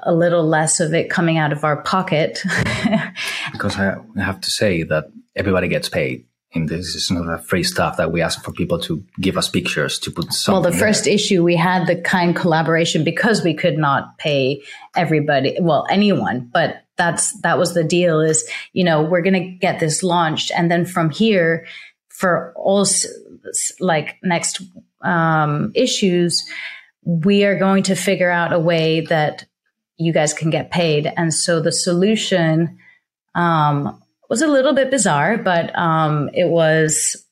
a 0.03 0.15
little 0.15 0.47
less 0.47 0.81
of 0.81 0.95
it 0.95 1.11
coming 1.11 1.39
out 1.39 1.53
of 1.53 1.65
our 1.65 1.83
pocket. 1.83 2.43
because 3.53 3.77
I 3.77 3.97
have 4.17 4.41
to 4.43 4.51
say 4.51 4.83
that 4.85 5.11
everybody 5.35 5.69
gets 5.69 5.89
paid 5.89 6.25
and 6.55 6.69
this 6.69 6.95
is 6.95 7.11
not 7.11 7.29
a 7.29 7.39
free 7.39 7.63
stuff 7.63 7.97
that 7.99 8.11
we 8.11 8.23
ask 8.23 8.43
for 8.43 8.53
people 8.53 8.79
to 8.81 9.05
give 9.21 9.37
us 9.37 9.49
pictures 9.49 9.99
to 10.01 10.11
put 10.11 10.33
some. 10.33 10.55
Well, 10.55 10.63
the 10.63 10.73
first 10.73 11.05
there. 11.05 11.15
issue 11.15 11.45
we 11.45 11.57
had 11.57 11.87
the 11.87 11.97
kind 11.97 12.35
collaboration 12.35 13.05
because 13.05 13.43
we 13.45 13.55
could 13.55 13.77
not 13.77 14.17
pay 14.19 14.63
everybody, 14.97 15.57
well, 15.61 15.87
anyone, 15.91 16.51
but 16.53 16.83
that's 16.99 17.41
that 17.41 17.59
was 17.59 17.75
the 17.75 17.85
deal. 17.85 18.21
Is 18.21 18.49
you 18.73 18.85
know 18.85 19.03
we're 19.03 19.23
going 19.23 19.35
to 19.35 19.59
get 19.59 19.81
this 19.81 20.03
launched, 20.03 20.51
and 20.57 20.71
then 20.71 20.85
from 20.85 21.11
here, 21.11 21.67
for 22.09 22.53
all 22.57 22.87
like 23.81 24.17
next 24.23 24.61
um, 25.03 25.73
issues, 25.75 26.45
we 27.05 27.45
are 27.45 27.59
going 27.59 27.85
to 27.85 27.95
figure 27.95 28.31
out 28.31 28.53
a 28.53 28.59
way 28.59 29.01
that 29.03 29.47
you 29.97 30.13
guys 30.13 30.35
can 30.35 30.51
get 30.51 30.71
paid, 30.71 31.11
and 31.17 31.33
so 31.33 31.61
the 31.61 31.73
solution. 31.73 32.79
Um, 33.35 34.03
was 34.29 34.43
a 34.43 34.47
little 34.47 34.75
bit 34.75 34.91
bizarre, 34.91 35.39
but 35.39 35.77
um, 35.79 36.29
it 36.35 36.49
was 36.49 37.25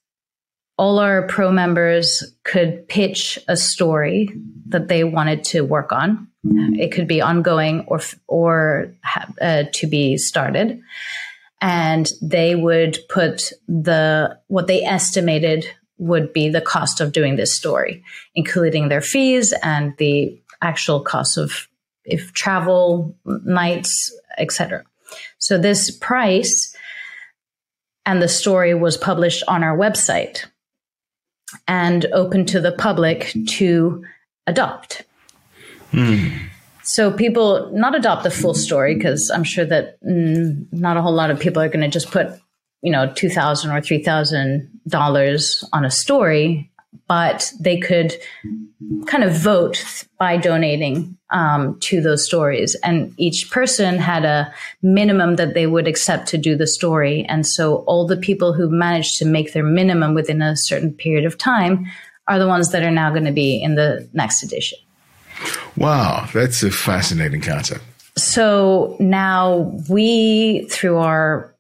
all 0.79 0.99
our 0.99 1.27
pro 1.27 1.51
members 1.51 2.23
could 2.45 2.87
pitch 2.89 3.39
a 3.49 3.57
story 3.57 4.29
that 4.69 4.89
they 4.89 5.05
wanted 5.05 5.45
to 5.45 5.63
work 5.63 5.93
on. 5.93 6.29
It 6.79 6.93
could 6.93 7.09
be 7.09 7.21
ongoing 7.21 7.85
or 7.87 8.01
or 8.27 8.95
uh, 9.41 9.65
to 9.73 9.87
be 9.87 10.17
started, 10.17 10.81
and 11.61 12.11
they 12.23 12.55
would 12.55 12.99
put 13.09 13.53
the 13.67 14.39
what 14.49 14.67
they 14.67 14.85
estimated 14.85 15.67
would 15.99 16.33
be 16.33 16.49
the 16.49 16.61
cost 16.61 17.01
of 17.01 17.13
doing 17.13 17.37
this 17.37 17.55
story, 17.55 18.03
including 18.35 18.89
their 18.89 19.01
fees 19.01 19.55
and 19.63 19.95
the 19.99 20.39
actual 20.61 21.01
cost 21.01 21.39
of 21.39 21.69
if 22.05 22.33
travel, 22.33 23.17
nights, 23.25 24.15
etc. 24.39 24.85
So 25.39 25.59
this 25.59 25.91
price 25.91 26.75
and 28.05 28.23
the 28.23 28.29
story 28.29 28.75
was 28.75 28.97
published 28.97 29.43
on 29.49 29.65
our 29.65 29.77
website 29.77 30.45
and 31.67 32.07
open 32.07 32.45
to 32.47 32.61
the 32.61 32.73
public 32.73 33.33
to 33.49 34.05
adopt. 34.47 35.03
Hmm. 35.91 36.29
So 36.83 37.11
people 37.11 37.71
not 37.73 37.97
adopt 37.97 38.23
the 38.23 38.31
full 38.31 38.55
story 38.55 38.95
because 38.95 39.31
I'm 39.35 39.45
sure 39.45 39.65
that 39.65 40.01
mm, 40.03 40.67
not 40.73 40.97
a 40.97 41.03
whole 41.03 41.13
lot 41.13 41.31
of 41.31 41.41
people 41.41 41.61
are 41.61 41.69
going 41.69 41.81
to 41.81 41.89
just 41.89 42.11
put, 42.11 42.29
you 42.83 42.93
know, 42.93 43.13
two 43.15 43.29
thousand 43.29 43.73
or 43.73 43.81
three 43.81 44.03
thousand 44.03 44.71
dollars 44.89 45.65
on 45.73 45.85
a 45.85 45.91
story 45.91 46.71
but 47.09 47.53
they 47.61 47.79
could 47.79 48.15
kind 49.07 49.25
of 49.25 49.33
vote 49.33 50.07
by 50.19 50.37
donating 50.37 51.17
um, 51.31 51.79
to 51.81 52.01
those 52.01 52.25
stories. 52.25 52.75
And 52.83 53.15
each 53.17 53.51
person 53.51 53.99
had 53.99 54.25
a 54.25 54.53
minimum 54.83 55.37
that 55.37 55.55
they 55.55 55.67
would 55.67 55.87
accept 55.87 56.29
to 56.29 56.39
do 56.39 56.57
the 56.57 56.67
story. 56.67 57.25
And 57.29 57.47
so 57.47 57.79
all 57.87 58.07
the 58.07 58.17
people 58.17 58.53
who 58.53 58.69
managed 58.69 59.19
to 59.19 59.25
make 59.25 59.53
their 59.53 59.65
minimum 59.65 60.15
within 60.15 60.43
a 60.43 60.57
certain 60.57 60.93
period 60.93 61.25
of 61.25 61.39
time 61.39 61.87
are 62.29 62.39
the 62.39 62.49
ones 62.49 62.73
that 62.73 62.83
are 62.83 62.91
now 62.91 63.11
going 63.11 63.25
to 63.25 63.33
be 63.33 63.63
in 63.63 63.77
the 63.77 64.09
next 64.13 64.43
edition. 64.43 64.79
Wow, 65.77 66.29
that's 66.33 66.63
a 66.63 66.71
fascinating 66.71 67.41
concept. 67.41 67.83
So 68.17 68.97
now 68.99 69.77
we, 69.89 70.67
through 70.71 70.99
our 70.99 71.57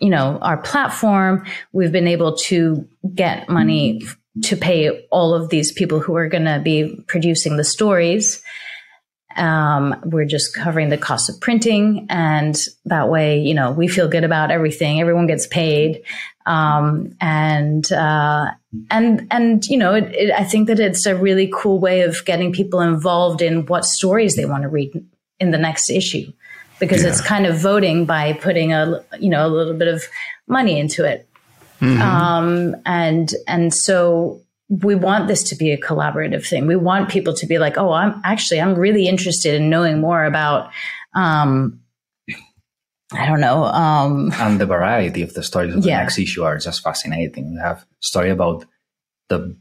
you 0.00 0.10
know 0.10 0.38
our 0.42 0.56
platform 0.56 1.46
we've 1.72 1.92
been 1.92 2.08
able 2.08 2.36
to 2.36 2.86
get 3.14 3.48
money 3.48 4.02
to 4.42 4.56
pay 4.56 5.06
all 5.10 5.32
of 5.32 5.48
these 5.48 5.70
people 5.72 6.00
who 6.00 6.16
are 6.16 6.28
going 6.28 6.44
to 6.44 6.58
be 6.58 7.02
producing 7.06 7.56
the 7.56 7.64
stories. 7.64 8.42
Um, 9.36 9.96
we're 10.04 10.24
just 10.24 10.54
covering 10.54 10.88
the 10.88 10.98
cost 10.98 11.28
of 11.28 11.40
printing, 11.40 12.06
and 12.10 12.56
that 12.84 13.08
way, 13.08 13.40
you 13.40 13.54
know, 13.54 13.72
we 13.72 13.88
feel 13.88 14.08
good 14.08 14.24
about 14.24 14.50
everything. 14.50 15.00
Everyone 15.00 15.26
gets 15.26 15.46
paid, 15.46 16.02
um, 16.46 17.14
and 17.20 17.90
uh, 17.92 18.50
and 18.90 19.26
and 19.30 19.64
you 19.66 19.78
know, 19.78 19.94
it, 19.94 20.14
it, 20.14 20.32
I 20.32 20.44
think 20.44 20.68
that 20.68 20.80
it's 20.80 21.06
a 21.06 21.16
really 21.16 21.50
cool 21.52 21.78
way 21.78 22.02
of 22.02 22.24
getting 22.24 22.52
people 22.52 22.80
involved 22.80 23.42
in 23.42 23.66
what 23.66 23.84
stories 23.84 24.36
they 24.36 24.44
want 24.44 24.62
to 24.62 24.68
read 24.68 24.92
in 25.40 25.50
the 25.50 25.58
next 25.58 25.90
issue, 25.90 26.32
because 26.78 27.02
yeah. 27.02 27.08
it's 27.08 27.20
kind 27.20 27.46
of 27.46 27.58
voting 27.58 28.06
by 28.06 28.32
putting 28.32 28.72
a 28.72 29.04
you 29.18 29.30
know 29.30 29.46
a 29.46 29.48
little 29.48 29.74
bit 29.74 29.88
of 29.88 30.04
money 30.46 30.78
into 30.78 31.04
it. 31.04 31.28
Mm-hmm. 31.80 32.00
Um, 32.00 32.76
and, 32.86 33.34
and 33.48 33.74
so 33.74 34.40
we 34.68 34.94
want 34.94 35.28
this 35.28 35.42
to 35.44 35.56
be 35.56 35.70
a 35.72 35.78
collaborative 35.78 36.46
thing. 36.46 36.66
We 36.66 36.76
want 36.76 37.10
people 37.10 37.34
to 37.34 37.46
be 37.46 37.58
like, 37.58 37.76
oh, 37.76 37.92
I'm 37.92 38.20
actually, 38.24 38.60
I'm 38.60 38.74
really 38.74 39.06
interested 39.06 39.54
in 39.54 39.68
knowing 39.68 40.00
more 40.00 40.24
about, 40.24 40.70
um, 41.14 41.80
I 43.12 43.26
don't 43.26 43.40
know. 43.40 43.64
Um, 43.64 44.32
and 44.34 44.60
the 44.60 44.66
variety 44.66 45.22
of 45.22 45.34
the 45.34 45.42
stories 45.42 45.74
of 45.74 45.84
yeah. 45.84 45.98
the 45.98 46.02
next 46.02 46.18
issue 46.18 46.42
are 46.42 46.58
just 46.58 46.82
fascinating. 46.82 47.54
We 47.54 47.60
have 47.60 47.84
story 48.00 48.30
about 48.30 48.64
the 49.28 49.54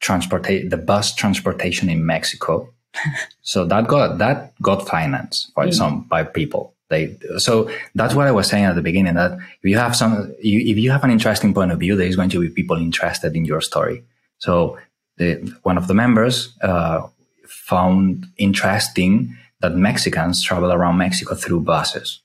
transportation, 0.00 0.68
the 0.68 0.76
bus 0.76 1.14
transportation 1.14 1.88
in 1.88 2.04
Mexico. 2.04 2.68
so 3.42 3.64
that 3.64 3.88
got 3.88 4.18
that 4.18 4.52
got 4.60 4.86
financed 4.86 5.54
by 5.54 5.64
mm-hmm. 5.64 5.72
some 5.72 6.02
by 6.02 6.24
people. 6.24 6.74
They, 6.90 7.16
so 7.38 7.70
that's 7.94 8.14
what 8.14 8.28
I 8.28 8.30
was 8.32 8.46
saying 8.46 8.64
at 8.64 8.74
the 8.74 8.82
beginning 8.82 9.14
that 9.14 9.32
if 9.32 9.64
you 9.64 9.78
have 9.78 9.96
some, 9.96 10.34
you, 10.42 10.60
if 10.60 10.76
you 10.76 10.90
have 10.90 11.02
an 11.02 11.10
interesting 11.10 11.54
point 11.54 11.72
of 11.72 11.80
view, 11.80 11.96
there 11.96 12.06
is 12.06 12.14
going 12.14 12.28
to 12.28 12.40
be 12.40 12.50
people 12.50 12.76
interested 12.76 13.34
in 13.34 13.46
your 13.46 13.62
story. 13.62 14.04
So 14.44 14.78
the, 15.16 15.56
one 15.62 15.78
of 15.78 15.86
the 15.86 15.94
members 15.94 16.56
uh, 16.62 17.06
found 17.46 18.26
interesting 18.36 19.36
that 19.60 19.74
Mexicans 19.74 20.42
travel 20.42 20.72
around 20.72 20.98
Mexico 20.98 21.34
through 21.34 21.60
buses. 21.60 22.20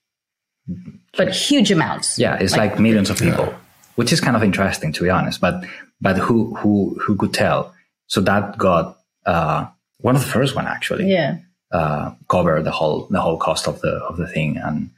But 1.18 1.34
huge 1.34 1.72
amounts. 1.72 2.20
Yeah, 2.20 2.36
it's 2.36 2.56
like, 2.56 2.72
like 2.72 2.80
millions 2.80 3.10
of 3.10 3.18
people, 3.18 3.46
yeah. 3.46 3.58
which 3.96 4.12
is 4.14 4.22
kind 4.22 4.36
of 4.36 4.44
interesting 4.44 4.92
to 4.94 5.04
be 5.04 5.10
honest. 5.10 5.42
But 5.42 5.64
but 6.00 6.18
who 6.18 6.56
who 6.56 7.00
who 7.02 7.16
could 7.16 7.34
tell? 7.34 7.74
So 8.08 8.22
that 8.22 8.58
got 8.58 9.00
uh, 9.26 9.68
one 10.02 10.16
of 10.16 10.22
the 10.22 10.28
first 10.28 10.56
one 10.56 10.68
actually. 10.68 11.10
Yeah 11.12 11.38
uh, 11.72 12.12
cover 12.28 12.62
the 12.62 12.72
whole 12.72 13.08
the 13.10 13.22
whole 13.22 13.38
cost 13.38 13.68
of 13.68 13.82
the 13.82 13.92
of 13.92 14.18
the 14.18 14.28
thing. 14.28 14.58
And 14.58 14.90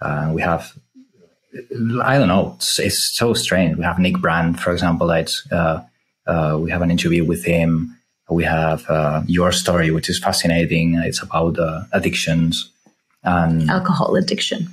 uh, 0.00 0.30
we 0.32 0.42
have 0.42 0.72
I 2.02 2.18
don't 2.18 2.28
know, 2.28 2.54
it's, 2.56 2.78
it's, 2.78 3.16
so 3.16 3.34
strange. 3.34 3.76
We 3.76 3.82
have 3.82 3.98
Nick 3.98 4.18
Brandt, 4.18 4.60
for 4.60 4.70
example. 4.70 5.08
That's 5.08 5.50
uh, 5.50 5.84
uh, 6.30 6.56
we 6.58 6.70
have 6.70 6.82
an 6.82 6.90
interview 6.90 7.24
with 7.24 7.44
him. 7.44 7.96
We 8.30 8.44
have 8.44 8.88
uh, 8.88 9.22
your 9.26 9.50
story, 9.52 9.90
which 9.90 10.08
is 10.08 10.18
fascinating. 10.18 10.94
It's 10.94 11.22
about 11.22 11.58
uh, 11.58 11.82
addictions 11.92 12.70
and 13.24 13.68
alcohol 13.68 14.14
addiction. 14.14 14.68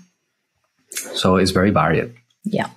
So 1.15 1.37
it's 1.37 1.51
very 1.51 1.71
varied. 1.71 2.13
Yeah. 2.43 2.69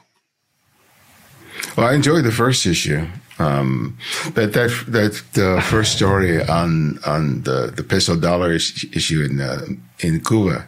Well, 1.76 1.86
I 1.86 1.94
enjoyed 1.94 2.24
the 2.24 2.32
first 2.32 2.66
issue. 2.66 3.06
Um, 3.38 3.96
that 4.34 4.52
that 4.52 4.70
that 4.88 5.22
the 5.32 5.62
first 5.62 5.96
story 5.96 6.42
on 6.42 6.98
on 7.06 7.42
the 7.42 7.72
the 7.74 7.82
peso 7.82 8.16
dollar 8.16 8.52
issue 8.52 9.22
in 9.22 9.40
uh, 9.40 9.64
in 10.00 10.20
Cuba. 10.20 10.66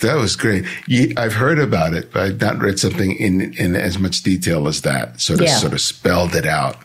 That 0.00 0.16
was 0.16 0.36
great. 0.36 0.64
I've 1.16 1.34
heard 1.34 1.60
about 1.60 1.94
it, 1.94 2.12
but 2.12 2.22
I've 2.22 2.40
not 2.40 2.58
read 2.58 2.78
something 2.78 3.12
in 3.16 3.54
in 3.54 3.74
as 3.74 3.98
much 3.98 4.22
detail 4.22 4.68
as 4.68 4.82
that. 4.82 5.20
Sort 5.20 5.40
of 5.40 5.46
yeah. 5.46 5.56
sort 5.56 5.72
of 5.72 5.80
spelled 5.80 6.34
it 6.34 6.46
out, 6.46 6.76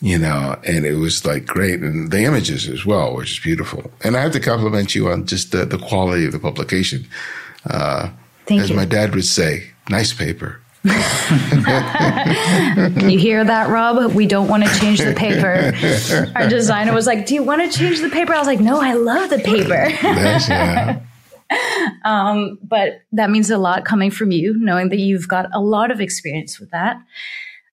you 0.00 0.18
know. 0.18 0.58
And 0.64 0.84
it 0.84 0.94
was 0.94 1.24
like 1.24 1.46
great, 1.46 1.80
and 1.80 2.10
the 2.10 2.24
images 2.24 2.68
as 2.68 2.84
well, 2.84 3.14
which 3.16 3.32
is 3.32 3.38
beautiful. 3.38 3.90
And 4.02 4.16
I 4.16 4.22
have 4.22 4.32
to 4.32 4.40
compliment 4.40 4.94
you 4.94 5.08
on 5.08 5.26
just 5.26 5.52
the, 5.52 5.64
the 5.64 5.78
quality 5.78 6.24
of 6.26 6.32
the 6.32 6.38
publication. 6.38 7.06
Uh, 7.68 8.10
Thank 8.46 8.62
as 8.62 8.70
you. 8.70 8.76
my 8.76 8.84
dad 8.84 9.14
would 9.14 9.24
say, 9.24 9.70
nice 9.88 10.12
paper. 10.12 10.60
you 10.84 10.92
hear 13.18 13.44
that, 13.44 13.68
Rob? 13.68 14.12
We 14.14 14.26
don't 14.26 14.48
want 14.48 14.64
to 14.64 14.78
change 14.78 15.00
the 15.00 15.12
paper. 15.12 15.74
Our 16.36 16.48
designer 16.48 16.94
was 16.94 17.06
like, 17.06 17.26
Do 17.26 17.34
you 17.34 17.42
want 17.42 17.70
to 17.70 17.78
change 17.78 18.00
the 18.00 18.08
paper? 18.08 18.32
I 18.32 18.38
was 18.38 18.46
like, 18.46 18.60
No, 18.60 18.80
I 18.80 18.94
love 18.94 19.28
the 19.28 19.38
paper. 19.38 19.88
yeah. 20.02 21.00
um, 22.04 22.58
but 22.62 23.02
that 23.12 23.30
means 23.30 23.50
a 23.50 23.58
lot 23.58 23.84
coming 23.84 24.10
from 24.10 24.30
you, 24.30 24.58
knowing 24.58 24.88
that 24.90 24.98
you've 24.98 25.28
got 25.28 25.46
a 25.52 25.60
lot 25.60 25.90
of 25.90 26.00
experience 26.00 26.60
with 26.60 26.70
that. 26.70 27.00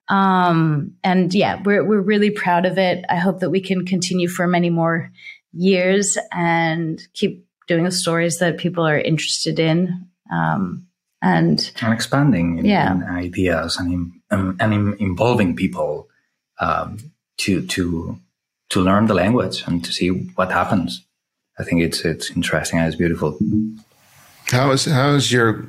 Um, 0.07 0.93
and 1.03 1.33
yeah, 1.33 1.61
we're 1.63 1.83
we're 1.83 2.01
really 2.01 2.29
proud 2.29 2.65
of 2.65 2.77
it. 2.77 3.05
I 3.09 3.15
hope 3.15 3.39
that 3.39 3.49
we 3.49 3.61
can 3.61 3.85
continue 3.85 4.27
for 4.27 4.47
many 4.47 4.69
more 4.69 5.11
years 5.53 6.17
and 6.31 7.01
keep 7.13 7.45
doing 7.67 7.83
the 7.83 7.91
stories 7.91 8.37
that 8.37 8.57
people 8.57 8.85
are 8.85 8.99
interested 8.99 9.59
in. 9.59 10.07
Um, 10.31 10.87
and, 11.21 11.71
and 11.81 11.93
expanding 11.93 12.59
in, 12.59 12.65
yeah. 12.65 12.93
in 12.93 13.03
ideas 13.03 13.77
and 13.77 13.91
in, 13.91 14.21
um, 14.29 14.57
and 14.59 14.73
in 14.73 14.95
involving 14.99 15.55
people 15.55 16.07
um, 16.59 16.99
to 17.37 17.65
to 17.65 18.19
to 18.69 18.81
learn 18.81 19.07
the 19.07 19.13
language 19.13 19.63
and 19.65 19.83
to 19.83 19.91
see 19.91 20.09
what 20.09 20.51
happens. 20.51 21.03
I 21.57 21.63
think 21.63 21.81
it's 21.81 22.05
it's 22.05 22.29
interesting 22.31 22.79
and 22.79 22.87
it's 22.87 22.97
beautiful. 22.97 23.37
How 24.47 24.71
is 24.71 24.85
how 24.85 25.15
is 25.15 25.31
your 25.31 25.65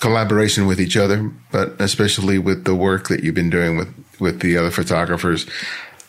collaboration 0.00 0.66
with 0.66 0.80
each 0.80 0.96
other, 0.96 1.30
but 1.50 1.80
especially 1.80 2.38
with 2.38 2.64
the 2.64 2.74
work 2.74 3.08
that 3.08 3.22
you've 3.22 3.34
been 3.34 3.50
doing 3.50 3.76
with 3.76 3.92
with 4.20 4.40
the 4.40 4.56
other 4.56 4.70
photographers? 4.70 5.44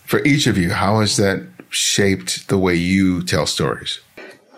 For 0.05 0.23
each 0.23 0.47
of 0.47 0.57
you, 0.57 0.71
how 0.71 1.01
has 1.01 1.17
that 1.17 1.43
shaped 1.69 2.47
the 2.47 2.57
way 2.57 2.75
you 2.75 3.23
tell 3.23 3.45
stories? 3.45 3.99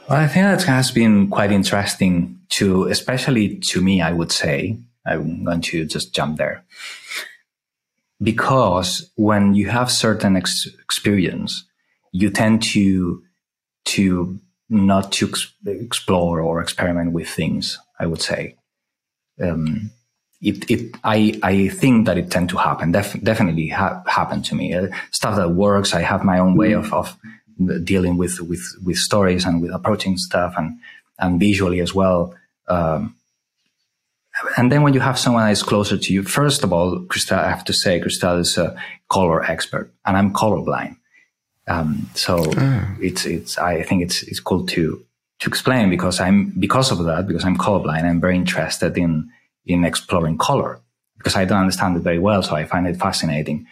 Well, 0.09 0.19
I 0.19 0.27
think 0.27 0.45
that 0.45 0.63
has 0.63 0.91
been 0.91 1.29
quite 1.29 1.51
interesting 1.51 2.39
to, 2.49 2.85
especially 2.85 3.57
to 3.69 3.81
me, 3.81 4.01
I 4.01 4.11
would 4.11 4.31
say. 4.31 4.79
I'm 5.05 5.43
going 5.43 5.61
to 5.61 5.85
just 5.85 6.13
jump 6.13 6.37
there. 6.37 6.63
Because 8.21 9.11
when 9.15 9.53
you 9.53 9.69
have 9.69 9.89
certain 9.89 10.35
ex- 10.35 10.67
experience, 10.83 11.65
you 12.11 12.29
tend 12.29 12.61
to, 12.73 13.23
to 13.85 14.39
not 14.69 15.11
to 15.13 15.29
ex- 15.29 15.53
explore 15.65 16.41
or 16.41 16.61
experiment 16.61 17.13
with 17.13 17.29
things, 17.29 17.79
I 17.99 18.05
would 18.05 18.21
say. 18.21 18.55
Um, 19.41 19.91
it, 20.41 20.69
it, 20.71 20.95
I, 21.03 21.39
I 21.43 21.67
think 21.67 22.05
that 22.05 22.17
it 22.17 22.31
tend 22.31 22.49
to 22.49 22.57
happen. 22.57 22.91
Def, 22.91 23.21
definitely 23.21 23.67
ha- 23.67 24.01
happened 24.07 24.45
to 24.45 24.55
me. 24.55 24.73
Uh, 24.73 24.87
stuff 25.11 25.35
that 25.35 25.51
works. 25.51 25.93
I 25.93 26.01
have 26.01 26.23
my 26.23 26.39
own 26.39 26.55
way 26.55 26.73
of, 26.73 26.93
of 26.93 27.17
dealing 27.83 28.15
with, 28.17 28.39
with, 28.39 28.63
with 28.83 28.97
stories 28.97 29.45
and 29.45 29.61
with 29.61 29.71
approaching 29.71 30.17
stuff 30.17 30.53
and, 30.57 30.79
and 31.17 31.39
visually 31.39 31.81
as 31.81 31.93
well. 31.93 32.33
Um, 32.69 33.15
and 34.55 34.71
then 34.71 34.83
when 34.83 34.93
you 34.93 35.01
have 35.01 35.19
someone 35.19 35.43
that 35.43 35.51
is 35.51 35.63
closer 35.63 35.97
to 35.97 36.13
you, 36.13 36.23
first 36.23 36.63
of 36.63 36.71
all, 36.71 36.99
Christelle, 37.01 37.39
I 37.39 37.49
have 37.49 37.65
to 37.65 37.73
say, 37.73 37.99
Christelle 37.99 38.39
is 38.39 38.57
a 38.57 38.81
color 39.09 39.43
expert 39.43 39.91
and 40.05 40.15
I'm 40.15 40.31
colorblind. 40.33 40.95
Um, 41.67 42.09
so 42.15 42.45
oh. 42.57 42.95
it's, 43.01 43.25
it's, 43.25 43.57
I 43.57 43.83
think 43.83 44.03
it's, 44.03 44.23
it's 44.23 44.39
cool 44.39 44.65
to, 44.67 45.05
to 45.39 45.47
explain 45.47 45.89
because 45.89 46.19
I'm, 46.19 46.53
because 46.59 46.91
of 46.91 47.03
that, 47.05 47.27
because 47.27 47.45
I'm 47.45 47.57
colorblind, 47.57 48.03
I'm 48.03 48.21
very 48.21 48.35
interested 48.35 48.97
in, 48.97 49.29
in 49.65 49.85
exploring 49.85 50.37
color 50.37 50.81
because 51.17 51.35
I 51.35 51.45
don't 51.45 51.61
understand 51.61 51.97
it 51.97 52.01
very 52.01 52.19
well. 52.19 52.43
So 52.43 52.55
I 52.55 52.65
find 52.65 52.87
it 52.87 52.97
fascinating. 52.97 53.65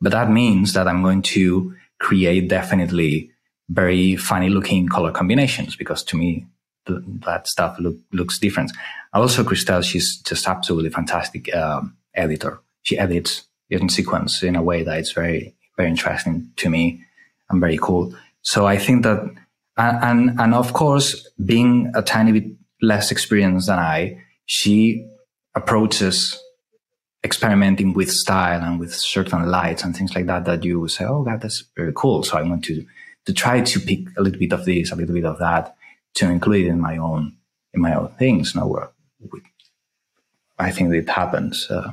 But 0.00 0.12
that 0.12 0.30
means 0.30 0.72
that 0.72 0.88
I'm 0.88 1.02
going 1.02 1.22
to 1.22 1.74
create 2.00 2.48
definitely 2.48 3.30
very 3.68 4.16
funny 4.16 4.48
looking 4.48 4.88
color 4.88 5.12
combinations 5.12 5.76
because 5.76 6.02
to 6.04 6.16
me, 6.16 6.46
the, 6.86 7.02
that 7.24 7.46
stuff 7.46 7.76
look, 7.78 7.96
looks 8.12 8.38
different. 8.38 8.72
Also, 9.12 9.44
Christelle, 9.44 9.84
she's 9.84 10.16
just 10.16 10.48
absolutely 10.48 10.90
fantastic 10.90 11.54
um, 11.54 11.96
editor. 12.14 12.60
She 12.82 12.98
edits 12.98 13.44
in 13.70 13.88
sequence 13.88 14.42
in 14.42 14.56
a 14.56 14.62
way 14.62 14.82
that 14.82 14.98
it's 14.98 15.12
very, 15.12 15.54
very 15.76 15.88
interesting 15.88 16.50
to 16.56 16.68
me 16.68 17.04
and 17.48 17.60
very 17.60 17.78
cool. 17.78 18.14
So 18.42 18.66
I 18.66 18.76
think 18.76 19.04
that, 19.04 19.32
and, 19.76 20.04
and, 20.30 20.40
and 20.40 20.54
of 20.54 20.72
course, 20.72 21.28
being 21.44 21.92
a 21.94 22.02
tiny 22.02 22.32
bit 22.32 22.52
less 22.80 23.10
experienced 23.10 23.68
than 23.68 23.78
I, 23.78 24.22
she 24.46 25.08
approaches 25.54 26.38
experimenting 27.24 27.92
with 27.94 28.10
style 28.10 28.60
and 28.62 28.80
with 28.80 28.92
certain 28.92 29.48
lights 29.48 29.84
and 29.84 29.96
things 29.96 30.14
like 30.14 30.26
that 30.26 30.44
that 30.44 30.64
you 30.64 30.88
say, 30.88 31.04
oh 31.04 31.22
God, 31.22 31.40
that's 31.40 31.64
very 31.76 31.92
cool. 31.94 32.22
So 32.22 32.36
I 32.36 32.42
want 32.42 32.64
to 32.64 32.84
to 33.24 33.32
try 33.32 33.60
to 33.60 33.78
pick 33.78 34.00
a 34.16 34.22
little 34.22 34.40
bit 34.40 34.52
of 34.52 34.64
this, 34.64 34.90
a 34.90 34.96
little 34.96 35.14
bit 35.14 35.24
of 35.24 35.38
that, 35.38 35.76
to 36.14 36.28
include 36.28 36.66
in 36.66 36.80
my 36.80 36.96
own 36.96 37.36
in 37.72 37.80
my 37.80 37.94
own 37.94 38.08
things. 38.18 38.54
No, 38.54 38.66
where 38.66 38.90
I 40.58 40.70
think 40.70 40.92
it 40.92 41.08
happens 41.08 41.70
uh, 41.70 41.92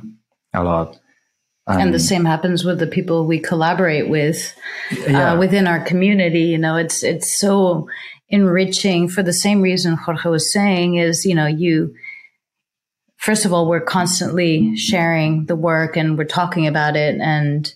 a 0.52 0.64
lot. 0.64 0.98
Um, 1.66 1.78
and 1.80 1.94
the 1.94 2.00
same 2.00 2.24
happens 2.24 2.64
with 2.64 2.78
the 2.78 2.86
people 2.86 3.26
we 3.26 3.38
collaborate 3.38 4.08
with 4.08 4.54
yeah. 5.06 5.34
uh, 5.34 5.38
within 5.38 5.66
our 5.66 5.80
community. 5.84 6.42
You 6.42 6.58
know, 6.58 6.76
it's 6.76 7.02
it's 7.02 7.38
so 7.38 7.88
enriching 8.28 9.08
for 9.08 9.22
the 9.22 9.32
same 9.32 9.60
reason 9.60 9.96
Jorge 9.96 10.30
was 10.30 10.52
saying 10.52 10.96
is, 10.96 11.24
you 11.24 11.34
know, 11.34 11.46
you 11.46 11.94
first 13.20 13.44
of 13.44 13.52
all, 13.52 13.68
we're 13.68 13.80
constantly 13.80 14.74
sharing 14.76 15.44
the 15.44 15.54
work 15.54 15.96
and 15.96 16.16
we're 16.16 16.24
talking 16.24 16.66
about 16.66 16.96
it. 16.96 17.20
And, 17.20 17.72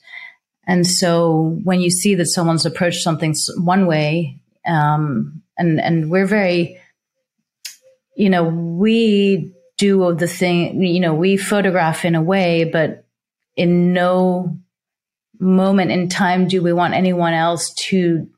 and 0.67 0.87
so 0.87 1.61
when 1.63 1.81
you 1.81 1.91
see 1.91 2.15
that 2.15 2.27
someone's 2.27 2.65
approached 2.65 3.03
something 3.03 3.35
one 3.59 3.87
way, 3.87 4.41
um, 4.67 5.43
and, 5.59 5.81
and 5.81 6.11
we're 6.11 6.27
very, 6.27 6.81
you 8.17 8.31
know, 8.31 8.45
we 8.45 9.53
do 9.77 10.15
the 10.15 10.27
thing, 10.27 10.83
you 10.83 11.01
know, 11.01 11.15
we 11.15 11.37
photograph 11.37 12.07
in 12.07 12.15
a 12.15 12.23
way, 12.23 12.65
but 12.65 13.04
in 13.57 13.93
no 13.93 14.59
moment 15.41 15.91
in 15.91 16.09
time 16.09 16.47
do 16.49 16.63
we 16.63 16.73
want 16.73 16.95
anyone 16.95 17.35
else 17.35 17.73
to 17.75 18.29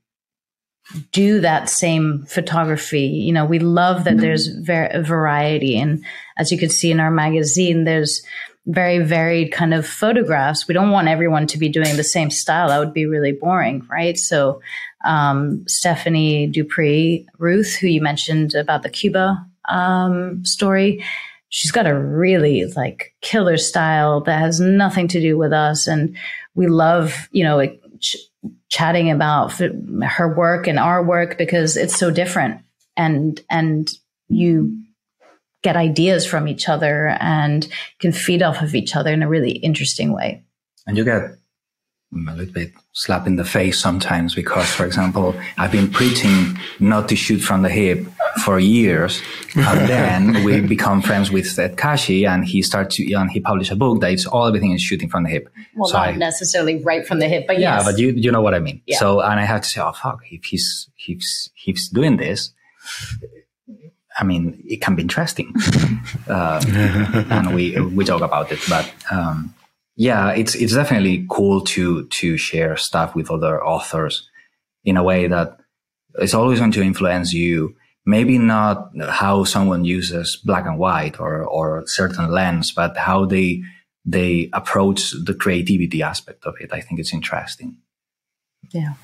do 1.13 1.41
that 1.41 1.69
same 1.69 2.25
photography. 2.27 3.07
You 3.07 3.33
know, 3.33 3.45
we 3.45 3.59
love 3.59 4.05
that 4.05 4.15
mm-hmm. 4.15 4.21
there's 4.21 4.49
ver- 4.49 5.03
variety. 5.03 5.79
And 5.79 6.05
as 6.37 6.53
you 6.53 6.59
could 6.59 6.71
see 6.71 6.91
in 6.91 7.01
our 7.01 7.11
magazine, 7.11 7.85
there's 7.85 8.23
very 8.67 8.99
varied 8.99 9.53
kind 9.53 9.75
of 9.75 9.87
photographs. 9.87 10.67
We 10.67 10.75
don't 10.75 10.91
want 10.91 11.09
everyone 11.09 11.47
to 11.49 11.59
be 11.59 11.69
doing 11.69 11.97
the 11.97 12.05
same 12.05 12.31
style. 12.31 12.69
That 12.69 12.79
would 12.79 12.93
be 12.93 13.07
really 13.07 13.33
boring, 13.33 13.87
right? 13.91 14.19
So, 14.19 14.61
um, 15.05 15.65
Stephanie 15.69 16.49
Dupree, 16.49 17.27
Ruth, 17.39 17.77
who 17.77 17.87
you 17.87 18.01
mentioned 18.01 18.55
about 18.55 18.83
the 18.83 18.91
Cuba 18.91 19.45
um, 19.69 20.45
story, 20.45 21.05
she's 21.49 21.71
got 21.71 21.87
a 21.87 21.99
really 21.99 22.65
like 22.77 23.15
killer 23.21 23.57
style 23.57 24.21
that 24.23 24.39
has 24.39 24.61
nothing 24.61 25.09
to 25.09 25.21
do 25.21 25.39
with 25.39 25.53
us. 25.53 25.87
And 25.87 26.17
we 26.55 26.67
love, 26.67 27.29
you 27.31 27.45
know, 27.45 27.61
it, 27.61 27.81
chatting 28.69 29.11
about 29.11 29.53
her 29.53 30.35
work 30.35 30.67
and 30.67 30.79
our 30.79 31.03
work 31.03 31.39
because 31.39 31.77
it's 31.77 31.99
so 31.99 32.11
different 32.11 32.61
and 32.97 33.41
and 33.51 33.91
you 34.29 34.83
get 35.63 35.77
ideas 35.77 36.27
from 36.27 36.47
each 36.47 36.69
other 36.69 37.17
and 37.21 37.67
can 38.01 38.13
feed 38.13 38.43
off 38.43 38.63
of 38.63 38.75
each 38.75 38.95
other 38.95 39.13
in 39.13 39.23
a 39.23 39.29
really 39.29 39.53
interesting 39.53 40.13
way 40.13 40.43
and 40.87 40.97
you 40.97 41.05
get 41.05 41.37
a 42.13 42.35
little 42.35 42.53
bit 42.53 42.73
slap 42.93 43.27
in 43.27 43.37
the 43.37 43.45
face 43.45 43.79
sometimes 43.79 44.35
because, 44.35 44.71
for 44.71 44.87
example, 44.87 45.35
I've 45.59 45.73
been 45.73 45.91
preaching 45.91 46.59
not 46.81 47.09
to 47.09 47.17
shoot 47.17 47.39
from 47.39 47.63
the 47.63 47.69
hip 47.69 48.07
for 48.45 48.59
years, 48.59 49.21
and 49.55 49.89
then 49.89 50.45
we 50.45 50.61
become 50.61 51.03
friends 51.03 51.31
with 51.31 51.59
Ed 51.59 51.77
Kashi, 51.77 52.25
and 52.27 52.45
he 52.45 52.63
starts 52.63 52.97
to, 52.97 53.13
and 53.15 53.31
he 53.31 53.41
published 53.41 53.71
a 53.71 53.77
book 53.77 54.01
that 54.01 54.13
it's 54.13 54.27
all 54.27 54.47
everything 54.47 54.73
is 54.73 54.83
shooting 54.83 55.09
from 55.09 55.25
the 55.25 55.31
hip. 55.31 55.49
Well, 55.75 55.89
so 55.89 55.99
not 55.99 56.09
I, 56.09 56.13
necessarily 56.13 56.83
right 56.83 57.07
from 57.07 57.19
the 57.19 57.29
hip, 57.29 57.47
but 57.47 57.59
yeah, 57.59 57.77
yes. 57.77 57.85
but 57.85 57.99
you 57.99 58.13
you 58.13 58.31
know 58.31 58.41
what 58.41 58.55
I 58.55 58.61
mean. 58.61 58.83
Yeah. 58.87 58.99
So, 58.99 59.21
and 59.21 59.39
I 59.39 59.45
have 59.45 59.63
to 59.63 59.69
say, 59.69 59.81
oh 59.81 59.93
fuck, 59.93 60.21
if 60.31 60.45
he's 60.45 60.89
he's 60.95 61.51
he's 61.55 61.89
doing 61.89 62.17
this. 62.17 62.53
I 64.19 64.25
mean, 64.25 64.63
it 64.65 64.81
can 64.81 64.95
be 64.95 65.03
interesting, 65.03 65.53
um, 66.29 66.63
and 67.31 67.55
we 67.55 67.79
we 67.79 68.03
talk 68.03 68.23
about 68.23 68.51
it. 68.51 68.61
But 68.67 68.91
um, 69.11 69.55
yeah, 69.97 70.33
it's 70.33 70.55
it's 70.55 70.75
definitely 70.75 71.27
cool 71.29 71.63
to 71.63 72.07
to 72.07 72.37
share 72.37 72.77
stuff 72.77 73.15
with 73.15 73.31
other 73.31 73.65
authors 73.65 74.29
in 74.85 74.99
a 74.99 75.03
way 75.03 75.27
that 75.27 75.59
it's 76.19 76.35
always 76.35 76.59
going 76.59 76.73
to 76.73 76.83
influence 76.83 77.33
you. 77.33 77.75
Maybe 78.05 78.39
not 78.39 78.91
how 79.09 79.45
someone 79.45 79.85
uses 79.85 80.37
black 80.37 80.67
and 80.67 80.79
white 80.79 81.19
or 81.19 81.43
or 81.43 81.85
certain 81.87 82.31
lens, 82.31 82.73
but 82.73 82.97
how 82.97 83.25
they 83.25 83.63
they 84.05 84.51
approach 84.53 85.13
the 85.13 85.35
creativity 85.35 86.03
aspect 86.03 86.45
of 86.45 86.55
it. 86.61 86.73
I 86.73 86.81
think 86.83 87.01
it's 87.01 87.15
interesting. 87.15 87.79
Yeah. 88.71 88.95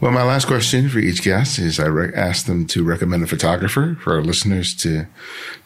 Well, 0.00 0.12
my 0.12 0.22
last 0.22 0.46
question 0.46 0.88
for 0.88 0.98
each 0.98 1.22
guest 1.22 1.58
is 1.58 1.78
I 1.78 1.86
re- 1.86 2.14
ask 2.14 2.46
them 2.46 2.66
to 2.68 2.82
recommend 2.82 3.22
a 3.22 3.26
photographer 3.26 3.98
for 4.00 4.14
our 4.14 4.22
listeners 4.22 4.74
to 4.76 5.06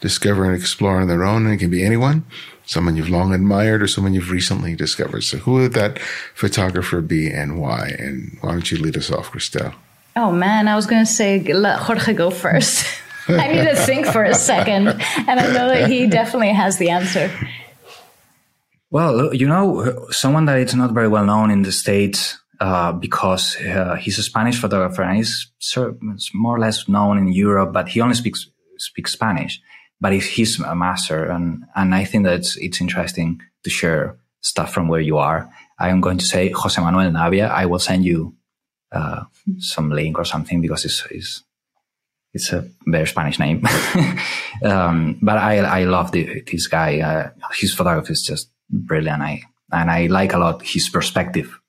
discover 0.01 0.43
and 0.43 0.53
explore 0.53 0.99
on 0.99 1.07
their 1.07 1.23
own. 1.23 1.45
And 1.45 1.53
it 1.53 1.57
can 1.57 1.69
be 1.69 1.85
anyone 1.85 2.25
someone 2.65 2.95
you've 2.95 3.09
long 3.09 3.33
admired 3.33 3.81
or 3.81 3.87
someone 3.87 4.13
you've 4.13 4.31
recently 4.31 4.75
discovered. 4.75 5.23
So 5.23 5.37
who 5.37 5.53
would 5.53 5.73
that 5.73 5.99
photographer 6.33 7.01
be 7.01 7.29
and 7.29 7.59
why? 7.59 7.95
And 7.99 8.37
why 8.41 8.51
don't 8.51 8.71
you 8.71 8.77
lead 8.77 8.97
us 8.97 9.11
off, 9.11 9.31
Christelle? 9.31 9.75
Oh 10.15 10.31
man, 10.31 10.67
I 10.67 10.75
was 10.75 10.85
going 10.85 11.05
to 11.05 11.11
say 11.11 11.41
let 11.41 11.79
Jorge 11.79 12.13
go 12.13 12.29
first. 12.29 12.85
I 13.27 13.47
need 13.47 13.63
to 13.63 13.75
think 13.75 14.05
for 14.05 14.23
a 14.23 14.35
second. 14.35 14.87
And 14.87 15.39
I 15.39 15.47
know 15.47 15.67
that 15.69 15.89
he 15.89 16.07
definitely 16.07 16.53
has 16.53 16.77
the 16.77 16.89
answer. 16.91 17.31
Well, 18.91 19.33
you 19.33 19.47
know, 19.47 20.07
someone 20.11 20.45
that 20.45 20.59
is 20.59 20.75
not 20.75 20.91
very 20.91 21.07
well 21.07 21.25
known 21.25 21.51
in 21.51 21.63
the 21.63 21.71
States 21.71 22.39
uh, 22.61 22.93
because 22.93 23.57
uh, 23.57 23.95
he's 23.95 24.17
a 24.19 24.23
Spanish 24.23 24.59
photographer 24.59 25.01
and 25.01 25.17
he's 25.17 25.51
more 26.33 26.55
or 26.55 26.59
less 26.59 26.87
known 26.87 27.17
in 27.17 27.27
Europe, 27.27 27.73
but 27.73 27.89
he 27.89 27.99
only 27.99 28.15
speaks 28.15 28.47
speaks 28.77 29.13
Spanish. 29.13 29.61
But 30.01 30.13
he's 30.13 30.59
a 30.59 30.75
master, 30.75 31.25
and 31.25 31.63
and 31.75 31.95
I 31.95 32.03
think 32.05 32.25
that 32.25 32.33
it's, 32.33 32.57
it's 32.57 32.81
interesting 32.81 33.41
to 33.63 33.69
share 33.69 34.17
stuff 34.41 34.73
from 34.73 34.87
where 34.87 35.01
you 35.01 35.17
are. 35.17 35.49
I 35.79 35.89
am 35.89 36.01
going 36.01 36.17
to 36.17 36.25
say 36.25 36.51
José 36.51 36.81
Manuel 36.83 37.11
Navia. 37.11 37.49
I 37.49 37.65
will 37.65 37.79
send 37.79 38.05
you 38.05 38.35
uh, 38.91 39.23
some 39.57 39.89
link 39.89 40.17
or 40.17 40.25
something 40.25 40.61
because 40.61 40.85
it's, 40.85 41.05
it's 41.11 41.43
it's 42.33 42.51
a 42.51 42.67
very 42.85 43.07
Spanish 43.07 43.39
name. 43.39 43.65
um, 44.63 45.17
but 45.21 45.37
I 45.37 45.59
I 45.59 45.83
love 45.85 46.11
the, 46.11 46.41
this 46.41 46.67
guy. 46.67 46.99
Uh, 46.99 47.29
his 47.53 47.73
photography 47.73 48.13
is 48.13 48.21
just 48.21 48.51
brilliant. 48.69 49.21
I 49.21 49.43
and 49.71 49.89
I 49.89 50.07
like 50.07 50.33
a 50.33 50.37
lot 50.37 50.61
his 50.61 50.89
perspective 50.89 51.59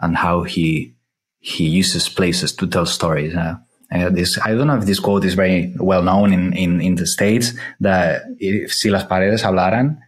and 0.00 0.16
how 0.16 0.42
he 0.42 0.94
he 1.38 1.64
uses 1.64 2.08
places 2.08 2.52
to 2.56 2.66
tell 2.66 2.86
stories. 2.86 3.34
Uh, 3.34 3.56
this 3.90 4.38
I 4.38 4.54
don't 4.54 4.66
know 4.66 4.76
if 4.76 4.84
this 4.84 5.00
quote 5.00 5.24
is 5.24 5.34
very 5.34 5.74
well 5.78 6.02
known 6.02 6.32
in 6.32 6.52
in, 6.52 6.80
in 6.80 6.94
the 6.94 7.06
states 7.06 7.52
that 7.80 8.22
if 8.38 8.72
si 8.72 8.90
las 8.90 9.04
paredes 9.04 9.42
hablaran. 9.42 9.98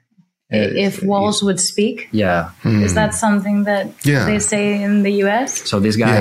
Uh, 0.53 0.69
if 0.77 1.03
walls 1.03 1.43
would 1.43 1.59
speak, 1.59 2.09
yeah, 2.13 2.51
is 2.63 2.93
that 2.93 3.15
something 3.15 3.65
that 3.65 3.87
yeah. 4.05 4.27
they 4.27 4.39
say 4.39 4.83
in 4.83 5.03
the 5.03 5.11
U.S.? 5.25 5.67
So 5.67 5.81
this 5.81 5.97
guy 5.97 6.21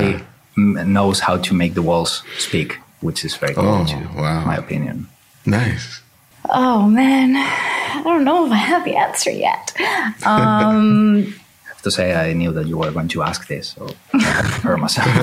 yeah. 0.56 0.84
knows 0.84 1.20
how 1.20 1.36
to 1.36 1.52
make 1.52 1.74
the 1.74 1.82
walls 1.82 2.22
speak, 2.38 2.78
which 3.02 3.26
is 3.26 3.36
very 3.36 3.52
cool, 3.52 3.68
oh, 3.68 3.84
too, 3.84 4.08
wow. 4.16 4.42
my 4.46 4.56
opinion. 4.56 5.06
Nice. 5.44 6.00
Oh 6.48 6.88
man, 6.88 7.36
I 7.36 8.00
don't 8.02 8.24
know 8.24 8.46
if 8.46 8.52
I 8.52 8.56
have 8.56 8.84
the 8.86 8.96
answer 8.96 9.30
yet. 9.30 9.74
Um, 10.24 11.34
to 11.82 11.90
say 11.90 12.14
I 12.14 12.32
knew 12.32 12.52
that 12.52 12.66
you 12.66 12.78
were 12.78 12.90
going 12.90 13.08
to 13.08 13.22
ask 13.22 13.46
this, 13.48 13.70
so 13.70 13.88
I 14.14 14.76
myself. 14.76 15.08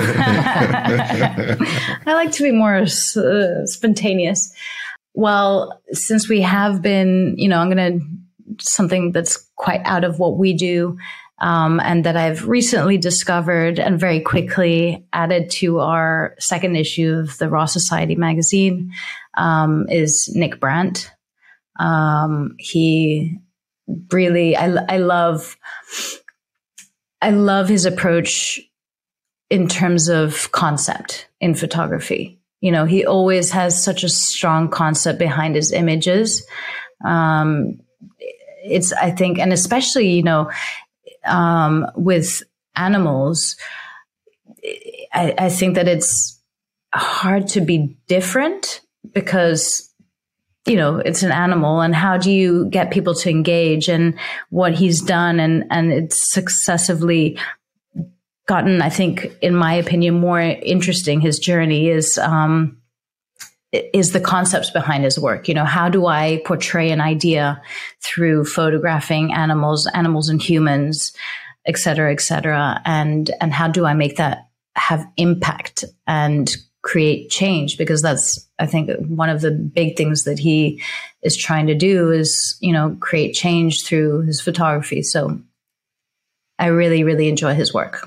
I 2.06 2.14
like 2.14 2.32
to 2.32 2.42
be 2.42 2.52
more 2.52 2.76
uh, 2.76 3.66
spontaneous. 3.66 4.52
Well, 5.14 5.80
since 5.92 6.28
we 6.28 6.40
have 6.42 6.82
been, 6.82 7.34
you 7.36 7.48
know, 7.48 7.58
I'm 7.58 7.70
going 7.70 8.00
to 8.00 8.06
something 8.60 9.12
that's 9.12 9.36
quite 9.56 9.80
out 9.84 10.04
of 10.04 10.18
what 10.18 10.36
we 10.36 10.52
do. 10.54 10.98
Um, 11.42 11.80
and 11.80 12.04
that 12.04 12.18
I've 12.18 12.46
recently 12.46 12.98
discovered 12.98 13.78
and 13.78 13.98
very 13.98 14.20
quickly 14.20 15.06
added 15.10 15.48
to 15.52 15.78
our 15.78 16.34
second 16.38 16.76
issue 16.76 17.14
of 17.14 17.38
the 17.38 17.48
Raw 17.48 17.64
Society 17.64 18.14
magazine 18.14 18.92
um, 19.38 19.86
is 19.88 20.30
Nick 20.34 20.60
Brandt. 20.60 21.10
Um, 21.78 22.56
he 22.58 23.38
really, 24.12 24.54
I, 24.54 24.66
I 24.88 24.98
love 24.98 25.56
I 27.20 27.30
love 27.30 27.68
his 27.68 27.84
approach 27.84 28.60
in 29.50 29.68
terms 29.68 30.08
of 30.08 30.50
concept 30.52 31.28
in 31.40 31.54
photography. 31.54 32.38
You 32.60 32.72
know, 32.72 32.84
he 32.84 33.04
always 33.04 33.50
has 33.50 33.82
such 33.82 34.04
a 34.04 34.08
strong 34.08 34.68
concept 34.68 35.18
behind 35.18 35.54
his 35.56 35.72
images. 35.72 36.46
Um, 37.04 37.80
it's, 38.62 38.92
I 38.92 39.10
think, 39.10 39.38
and 39.38 39.52
especially, 39.52 40.10
you 40.10 40.22
know, 40.22 40.50
um, 41.24 41.86
with 41.96 42.42
animals, 42.76 43.56
I, 45.12 45.34
I 45.36 45.48
think 45.48 45.74
that 45.74 45.88
it's 45.88 46.38
hard 46.94 47.48
to 47.48 47.60
be 47.60 47.96
different 48.06 48.80
because 49.12 49.89
you 50.66 50.76
know, 50.76 50.98
it's 50.98 51.22
an 51.22 51.32
animal 51.32 51.80
and 51.80 51.94
how 51.94 52.18
do 52.18 52.30
you 52.30 52.66
get 52.66 52.90
people 52.90 53.14
to 53.14 53.30
engage 53.30 53.88
and 53.88 54.18
what 54.50 54.74
he's 54.74 55.00
done 55.00 55.40
and, 55.40 55.64
and 55.70 55.92
it's 55.92 56.32
successively 56.32 57.38
gotten, 58.46 58.82
I 58.82 58.90
think, 58.90 59.32
in 59.40 59.54
my 59.54 59.74
opinion, 59.74 60.20
more 60.20 60.40
interesting. 60.40 61.20
His 61.20 61.38
journey 61.38 61.88
is, 61.88 62.18
um, 62.18 62.76
is 63.72 64.12
the 64.12 64.20
concepts 64.20 64.70
behind 64.70 65.04
his 65.04 65.18
work. 65.18 65.48
You 65.48 65.54
know, 65.54 65.64
how 65.64 65.88
do 65.88 66.06
I 66.06 66.42
portray 66.44 66.90
an 66.90 67.00
idea 67.00 67.62
through 68.02 68.44
photographing 68.44 69.32
animals, 69.32 69.88
animals 69.94 70.28
and 70.28 70.42
humans, 70.42 71.12
et 71.66 71.78
cetera, 71.78 72.12
et 72.12 72.20
cetera. 72.20 72.80
And, 72.84 73.30
and 73.40 73.52
how 73.52 73.68
do 73.68 73.86
I 73.86 73.94
make 73.94 74.16
that 74.16 74.48
have 74.74 75.06
impact 75.16 75.84
and 76.06 76.54
create 76.82 77.28
change 77.28 77.76
because 77.76 78.00
that's 78.00 78.48
i 78.58 78.64
think 78.64 78.90
one 79.06 79.28
of 79.28 79.42
the 79.42 79.50
big 79.50 79.96
things 79.96 80.24
that 80.24 80.38
he 80.38 80.80
is 81.22 81.36
trying 81.36 81.66
to 81.66 81.74
do 81.74 82.10
is 82.10 82.56
you 82.60 82.72
know 82.72 82.96
create 83.00 83.34
change 83.34 83.84
through 83.84 84.22
his 84.22 84.40
photography. 84.40 85.02
So 85.02 85.40
i 86.58 86.66
really 86.66 87.04
really 87.04 87.28
enjoy 87.28 87.54
his 87.54 87.74
work. 87.74 88.06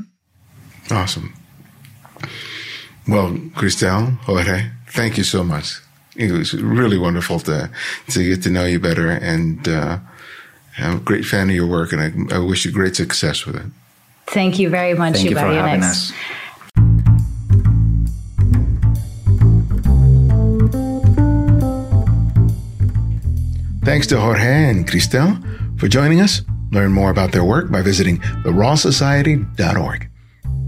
Awesome. 0.91 1.33
Well 3.07 3.29
Christelle 3.55 4.17
jorge 4.19 4.71
thank 4.87 5.17
you 5.17 5.23
so 5.23 5.43
much. 5.43 5.79
It 6.15 6.31
was 6.31 6.53
really 6.53 6.97
wonderful 6.97 7.39
to 7.41 7.69
to 8.09 8.23
get 8.23 8.43
to 8.43 8.49
know 8.49 8.65
you 8.65 8.79
better 8.79 9.09
and 9.09 9.67
uh, 9.67 9.99
i'm 10.77 10.97
a 10.97 10.99
great 10.99 11.25
fan 11.25 11.49
of 11.49 11.55
your 11.55 11.67
work 11.67 11.93
and 11.93 12.01
I, 12.01 12.35
I 12.35 12.39
wish 12.39 12.65
you 12.65 12.71
great 12.71 12.95
success 12.95 13.45
with 13.45 13.55
it. 13.55 13.65
Thank 14.27 14.57
you 14.57 14.69
very 14.69 14.95
much 14.95 15.15
thank 15.15 15.29
you 15.29 15.35
for 15.35 15.41
having 15.41 15.83
us 15.83 16.11
Thanks 23.83 24.07
to 24.07 24.19
Jorge 24.19 24.69
and 24.69 24.87
Christelle 24.87 25.79
for 25.79 25.89
joining 25.89 26.21
us. 26.21 26.41
Learn 26.71 26.93
more 26.93 27.11
about 27.11 27.33
their 27.33 27.43
work 27.43 27.69
by 27.69 27.81
visiting 27.81 28.19
therawsociety.org. 28.19 30.09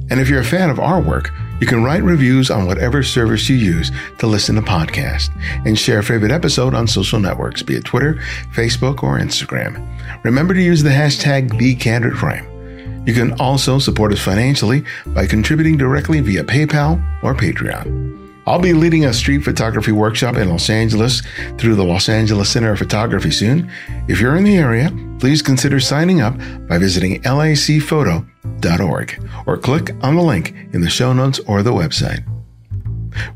And 0.09 0.19
if 0.19 0.29
you're 0.29 0.41
a 0.41 0.45
fan 0.45 0.69
of 0.69 0.81
our 0.81 1.01
work, 1.01 1.31
you 1.61 1.65
can 1.65 1.81
write 1.81 2.03
reviews 2.03 2.51
on 2.51 2.67
whatever 2.67 3.03
service 3.03 3.47
you 3.47 3.55
use 3.55 3.89
to 4.19 4.27
listen 4.27 4.55
to 4.55 4.61
podcasts 4.61 5.29
and 5.65 5.79
share 5.79 5.99
a 5.99 6.03
favorite 6.03 6.31
episode 6.31 6.75
on 6.75 6.87
social 6.87 7.19
networks, 7.19 7.63
be 7.63 7.75
it 7.75 7.85
Twitter, 7.85 8.15
Facebook, 8.53 9.01
or 9.01 9.17
Instagram. 9.17 9.81
Remember 10.25 10.53
to 10.53 10.61
use 10.61 10.83
the 10.83 10.89
hashtag 10.89 11.49
TheCandidFrame. 11.51 13.07
You 13.07 13.13
can 13.13 13.31
also 13.39 13.79
support 13.79 14.11
us 14.11 14.19
financially 14.19 14.83
by 15.07 15.25
contributing 15.25 15.77
directly 15.77 16.19
via 16.19 16.43
PayPal 16.43 17.01
or 17.23 17.33
Patreon. 17.33 18.24
I'll 18.47 18.59
be 18.59 18.73
leading 18.73 19.05
a 19.05 19.13
street 19.13 19.43
photography 19.43 19.91
workshop 19.91 20.35
in 20.35 20.49
Los 20.49 20.69
Angeles 20.69 21.23
through 21.57 21.75
the 21.75 21.83
Los 21.83 22.09
Angeles 22.09 22.49
Center 22.49 22.73
of 22.73 22.79
Photography 22.79 23.31
soon. 23.31 23.71
If 24.07 24.21
you're 24.21 24.35
in 24.35 24.43
the 24.43 24.57
area, 24.57 24.91
please 25.19 25.41
consider 25.41 25.79
signing 25.79 26.21
up 26.21 26.37
by 26.67 26.77
visiting 26.77 27.21
lacphoto.org 27.23 29.29
or 29.47 29.57
click 29.57 29.91
on 30.01 30.15
the 30.15 30.21
link 30.21 30.53
in 30.73 30.81
the 30.81 30.89
show 30.89 31.11
notes 31.11 31.39
or 31.47 31.63
the 31.63 31.73
website. 31.73 32.23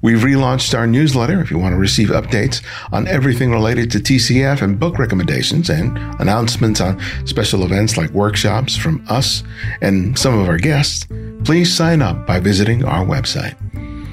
We've 0.02 0.20
relaunched 0.20 0.78
our 0.78 0.86
newsletter 0.86 1.42
if 1.42 1.50
you 1.50 1.58
want 1.58 1.74
to 1.74 1.80
receive 1.80 2.10
updates 2.10 2.62
on 2.92 3.08
everything 3.08 3.50
related 3.50 3.90
to 3.92 4.00
TCF 4.00 4.62
and 4.62 4.80
book 4.80 5.00
recommendations 5.00 5.70
and 5.70 5.98
announcements 6.22 6.82
on 6.82 7.02
special 7.26 7.64
events 7.64 7.98
like 7.98 8.12
workshops 8.12 8.76
from 8.76 9.04
us 9.10 9.44
and 9.82 10.20
some 10.20 10.38
of 10.38 10.48
our 10.48 10.58
guests. 10.58 11.08
Please 11.46 11.74
sign 11.74 12.02
up 12.02 12.28
by 12.28 12.40
visiting 12.40 12.84
our 12.84 13.06
website. 13.06 13.56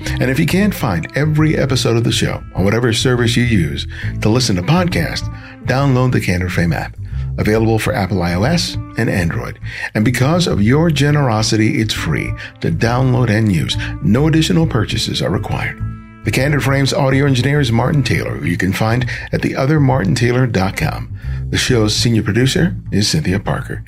And 0.09 0.31
if 0.31 0.39
you 0.39 0.47
can't 0.47 0.75
find 0.75 1.07
every 1.17 1.57
episode 1.57 1.97
of 1.97 2.05
the 2.05 2.13
show 2.13 2.43
on 2.55 2.65
whatever 2.65 2.93
service 2.93 3.37
you 3.37 3.45
use 3.45 3.87
to 4.23 4.29
listen 4.29 4.57
to 4.57 4.63
podcasts, 4.63 5.29
download 5.65 6.13
the 6.13 6.21
Candid 6.21 6.53
Frame 6.53 6.73
app, 6.73 6.97
available 7.39 7.79
for 7.79 7.93
Apple 7.93 8.19
iOS 8.19 8.77
and 8.99 9.11
Android. 9.11 9.59
And 9.95 10.05
because 10.05 10.47
of 10.47 10.63
your 10.63 10.91
generosity, 10.91 11.81
it's 11.81 11.95
free 11.95 12.33
to 12.61 12.71
download 12.71 13.29
and 13.31 13.53
use. 13.53 13.77
No 14.03 14.27
additional 14.27 14.67
purchases 14.67 15.21
are 15.21 15.31
required. 15.31 15.83
The 16.25 16.33
Candid 16.33 16.63
Frames 16.63 16.93
audio 16.93 17.27
engineer 17.27 17.61
is 17.61 17.71
Martin 17.71 18.03
Taylor, 18.03 18.39
who 18.39 18.47
you 18.47 18.57
can 18.57 18.73
find 18.73 19.09
at 19.33 19.43
theothermartintaylor.com. 19.43 21.19
The 21.51 21.59
show's 21.59 21.95
senior 21.95 22.25
producer 22.25 22.77
is 22.91 23.09
Cynthia 23.09 23.39
Parker. 23.39 23.85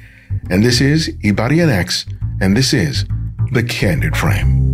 And 0.48 0.62
this 0.62 0.80
is 0.80 1.08
Ibarionex, 1.24 2.06
and 2.40 2.56
this 2.56 2.72
is 2.72 3.06
The 3.50 3.64
Candid 3.64 4.16
Frame. 4.16 4.67